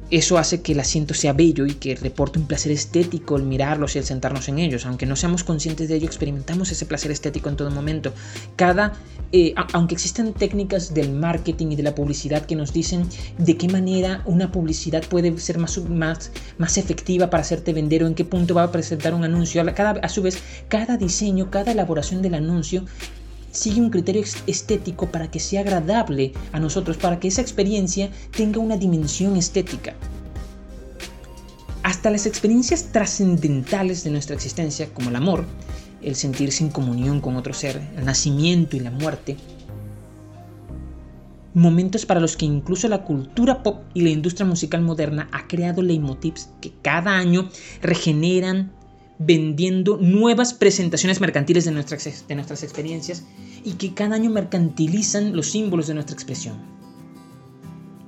eso 0.10 0.38
hace 0.38 0.62
que 0.62 0.72
el 0.72 0.80
asiento 0.80 1.14
sea 1.14 1.34
bello 1.34 1.66
y 1.66 1.74
que 1.74 1.96
reporte 1.96 2.40
un 2.40 2.48
placer 2.48 2.72
estético 2.72 3.36
el 3.36 3.44
mirarlos 3.44 3.96
y 3.96 4.00
el 4.00 4.06
sentarnos 4.06 4.48
en 4.48 4.60
ellos. 4.60 4.86
Aunque 4.86 5.06
no 5.06 5.16
seamos 5.16 5.44
conscientes 5.44 5.90
de 5.90 5.96
ello, 5.96 6.08
experimentamos 6.08 6.72
ese 6.72 6.86
placer 6.86 7.12
estético 7.12 7.50
en 7.50 7.58
todo 7.58 7.72
momento. 7.72 8.14
Cada, 8.56 8.94
eh, 9.32 9.54
aunque 9.74 9.96
existen 9.96 10.34
técnicas 10.34 10.94
del 10.94 11.12
marketing 11.12 11.68
y 11.72 11.76
de 11.76 11.84
la 11.84 11.96
publicidad 11.96 12.46
que 12.46 12.56
nos 12.56 12.72
dicen 12.72 13.08
de 13.38 13.58
qué 13.58 13.68
manera 13.68 14.22
una 14.26 14.52
publicidad 14.52 15.04
puede 15.04 15.38
ser 15.40 15.58
más, 15.58 15.78
más, 15.90 16.32
más 16.58 16.78
efectiva 16.78 17.30
para 17.30 17.42
hacerte 17.42 17.74
vender 17.74 18.04
o 18.04 18.08
en 18.08 18.16
qué 18.16 18.24
punto 18.24 18.54
va 18.54 18.64
a 18.64 18.72
presentar 18.72 19.14
un 19.14 19.24
anuncio, 19.24 19.64
cada, 19.76 20.00
a 20.00 20.10
su 20.10 20.22
vez, 20.22 20.40
cada 20.70 20.98
diseño, 20.98 21.52
cada 21.52 21.72
elaboración 21.74 22.22
del 22.22 22.36
anuncio 22.36 22.86
sigue 23.52 23.82
un 23.82 23.90
criterio 23.90 24.24
estético 24.48 25.08
para 25.08 25.32
que 25.32 25.40
sea 25.40 25.62
agradable 25.62 26.34
a 26.52 26.60
nosotros, 26.60 26.98
para 26.98 27.20
que 27.20 27.28
esa 27.28 27.42
experiencia 27.42 28.10
tenga 28.36 28.60
una 28.60 28.78
dimensión 28.78 29.36
estética. 29.36 29.96
Hasta 31.84 32.10
las 32.10 32.26
experiencias 32.26 32.92
trascendentales 32.92 34.04
de 34.04 34.12
nuestra 34.12 34.36
existencia, 34.36 34.90
como 34.94 35.10
el 35.10 35.16
amor, 35.16 35.46
el 36.02 36.16
sentirse 36.16 36.64
en 36.64 36.70
comunión 36.70 37.22
con 37.22 37.36
otro 37.36 37.54
ser, 37.54 37.82
el 37.98 38.06
nacimiento 38.06 38.76
y 38.76 38.82
la 38.82 38.92
muerte, 38.92 39.38
momentos 41.58 42.06
para 42.06 42.20
los 42.20 42.38
que 42.38 42.46
incluso 42.46 42.88
la 42.88 43.04
cultura 43.04 43.64
pop 43.64 43.82
y 43.96 44.02
la 44.02 44.10
industria 44.10 44.46
musical 44.46 44.84
moderna 44.84 45.28
ha 45.32 45.48
creado 45.48 45.82
leitmotivs 45.82 46.52
que 46.62 46.72
cada 46.84 47.18
año 47.18 47.50
regeneran 47.82 48.72
vendiendo 49.20 49.98
nuevas 49.98 50.54
presentaciones 50.54 51.20
mercantiles 51.20 51.66
de 51.66 51.72
nuestras, 51.72 52.28
de 52.28 52.36
nuestras 52.36 52.64
experiencias 52.64 53.24
y 53.64 53.74
que 53.74 53.94
cada 53.94 54.16
año 54.16 54.30
mercantilizan 54.30 55.36
los 55.36 55.52
símbolos 55.52 55.88
de 55.88 55.96
nuestra 55.96 56.14
expresión. 56.14 56.58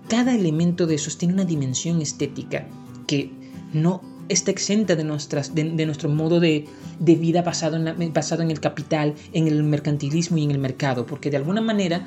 Cada 0.08 0.36
elemento 0.36 0.88
de 0.88 0.96
esos 0.96 1.18
tiene 1.18 1.36
una 1.36 1.46
dimensión 1.46 2.02
estética 2.02 2.68
que 3.08 3.32
no 3.74 4.02
está 4.30 4.52
exenta 4.52 4.96
de, 4.96 5.04
nuestras, 5.04 5.56
de, 5.56 5.86
nuestro 5.86 6.10
modo 6.10 6.40
de, 6.40 6.68
vida 7.00 7.42
basado 7.42 7.78
en, 7.78 8.14
basado 8.14 8.44
en 8.44 8.52
el 8.52 8.60
capital, 8.60 9.16
en 9.34 9.48
el 9.48 9.64
mercantilismo 9.64 10.38
y 10.38 10.44
en 10.44 10.52
el 10.52 10.60
mercado, 10.60 11.06
porque 11.06 11.32
de 11.32 11.38
alguna 11.38 11.62
manera 11.62 12.06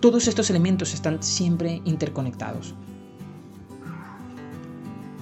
todos 0.00 0.28
estos 0.28 0.50
elementos 0.50 0.94
están 0.94 1.22
siempre 1.22 1.82
interconectados. 1.84 2.74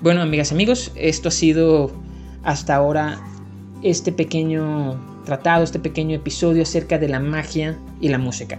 Bueno, 0.03 0.21
amigas 0.21 0.51
y 0.51 0.55
amigos, 0.55 0.93
esto 0.95 1.29
ha 1.29 1.33
sido 1.33 1.91
hasta 2.47 2.77
ahora 2.77 3.21
este 3.83 4.13
pequeño 4.13 4.99
tratado, 5.27 5.65
este 5.65 5.81
pequeño 5.81 6.17
episodio 6.17 6.63
acerca 6.63 6.97
de 6.97 7.09
la 7.09 7.21
magia 7.21 7.77
y 8.01 8.09
la 8.09 8.19
música. 8.19 8.59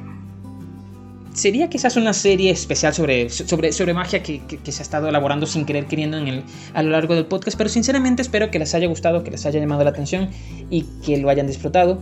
sería 1.34 1.70
quizás 1.70 1.96
una 1.96 2.14
serie 2.14 2.52
especial 2.52 2.94
sobre, 2.94 3.30
sobre, 3.30 3.72
sobre 3.72 3.94
magia 3.94 4.22
que, 4.24 4.42
se 4.66 4.82
ha 4.82 4.84
estado 4.84 5.08
elaborando 5.08 5.46
sin 5.46 5.66
querer 5.66 5.86
queriendo 5.86 6.18
en 6.18 6.28
el, 6.28 6.44
a 6.74 6.84
lo 6.84 6.90
largo 6.90 7.16
del 7.16 7.26
podcast, 7.26 7.58
pero 7.58 7.70
sinceramente 7.70 8.22
espero 8.22 8.52
que 8.52 8.60
les 8.60 8.76
haya 8.76 8.88
gustado, 8.88 9.24
que 9.24 9.32
les 9.32 9.46
haya 9.46 9.60
llamado 9.60 9.84
la 9.84 9.92
atención 9.92 10.30
y 10.70 10.82
que 11.06 11.18
lo 11.18 11.30
hayan 11.30 11.48
disfrutado. 11.48 12.02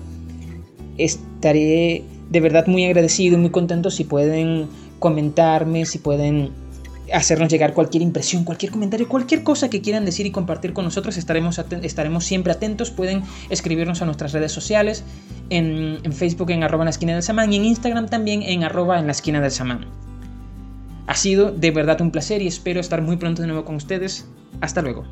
Estaré 0.98 2.04
de 2.32 2.40
verdad 2.40 2.66
muy 2.66 2.86
agradecido, 2.86 3.38
muy 3.38 3.52
contento 3.52 3.92
si 3.92 4.06
pueden 4.06 4.68
comentarme, 5.00 5.86
si 5.86 6.00
pueden 6.00 6.52
hacernos 7.14 7.50
llegar 7.50 7.74
cualquier 7.74 8.04
impresión, 8.04 8.44
cualquier 8.44 8.72
comentario, 8.72 9.08
cualquier 9.08 9.44
cosa 9.44 9.70
que 9.70 9.82
quieran 9.82 10.06
decir 10.06 10.26
y 10.26 10.32
compartir 10.32 10.74
con 10.74 10.86
nosotros. 10.86 11.18
Estaremos, 11.18 11.60
estaremos 11.82 12.26
siempre 12.26 12.54
atentos. 12.54 12.92
Pueden 12.92 13.24
escribirnos 13.50 14.02
a 14.02 14.06
nuestras 14.06 14.34
redes 14.34 14.52
sociales, 14.52 15.04
en, 15.50 16.00
Facebook 16.14 16.52
en 16.52 16.64
arroba 16.64 16.84
en 16.84 16.86
la 16.86 16.92
esquina 16.92 17.14
del 17.14 17.24
samán 17.24 17.52
y 17.54 17.58
en 17.58 17.66
Instagram 17.66 18.08
también 18.08 18.42
en 18.44 18.64
arroba 18.64 19.00
en 19.00 19.06
la 19.06 19.12
esquina 19.12 19.42
del 19.42 19.52
samán. 19.52 19.86
Ha 21.08 21.16
sido 21.16 21.52
de 21.52 21.72
verdad 21.72 22.02
un 22.02 22.12
placer 22.12 22.42
y 22.42 22.48
espero 22.48 22.80
estar 22.80 23.02
muy 23.02 23.18
pronto 23.18 23.42
de 23.42 23.48
nuevo 23.48 23.66
con 23.66 23.76
ustedes. 23.76 24.26
Hasta 24.62 24.82
luego. 24.82 25.06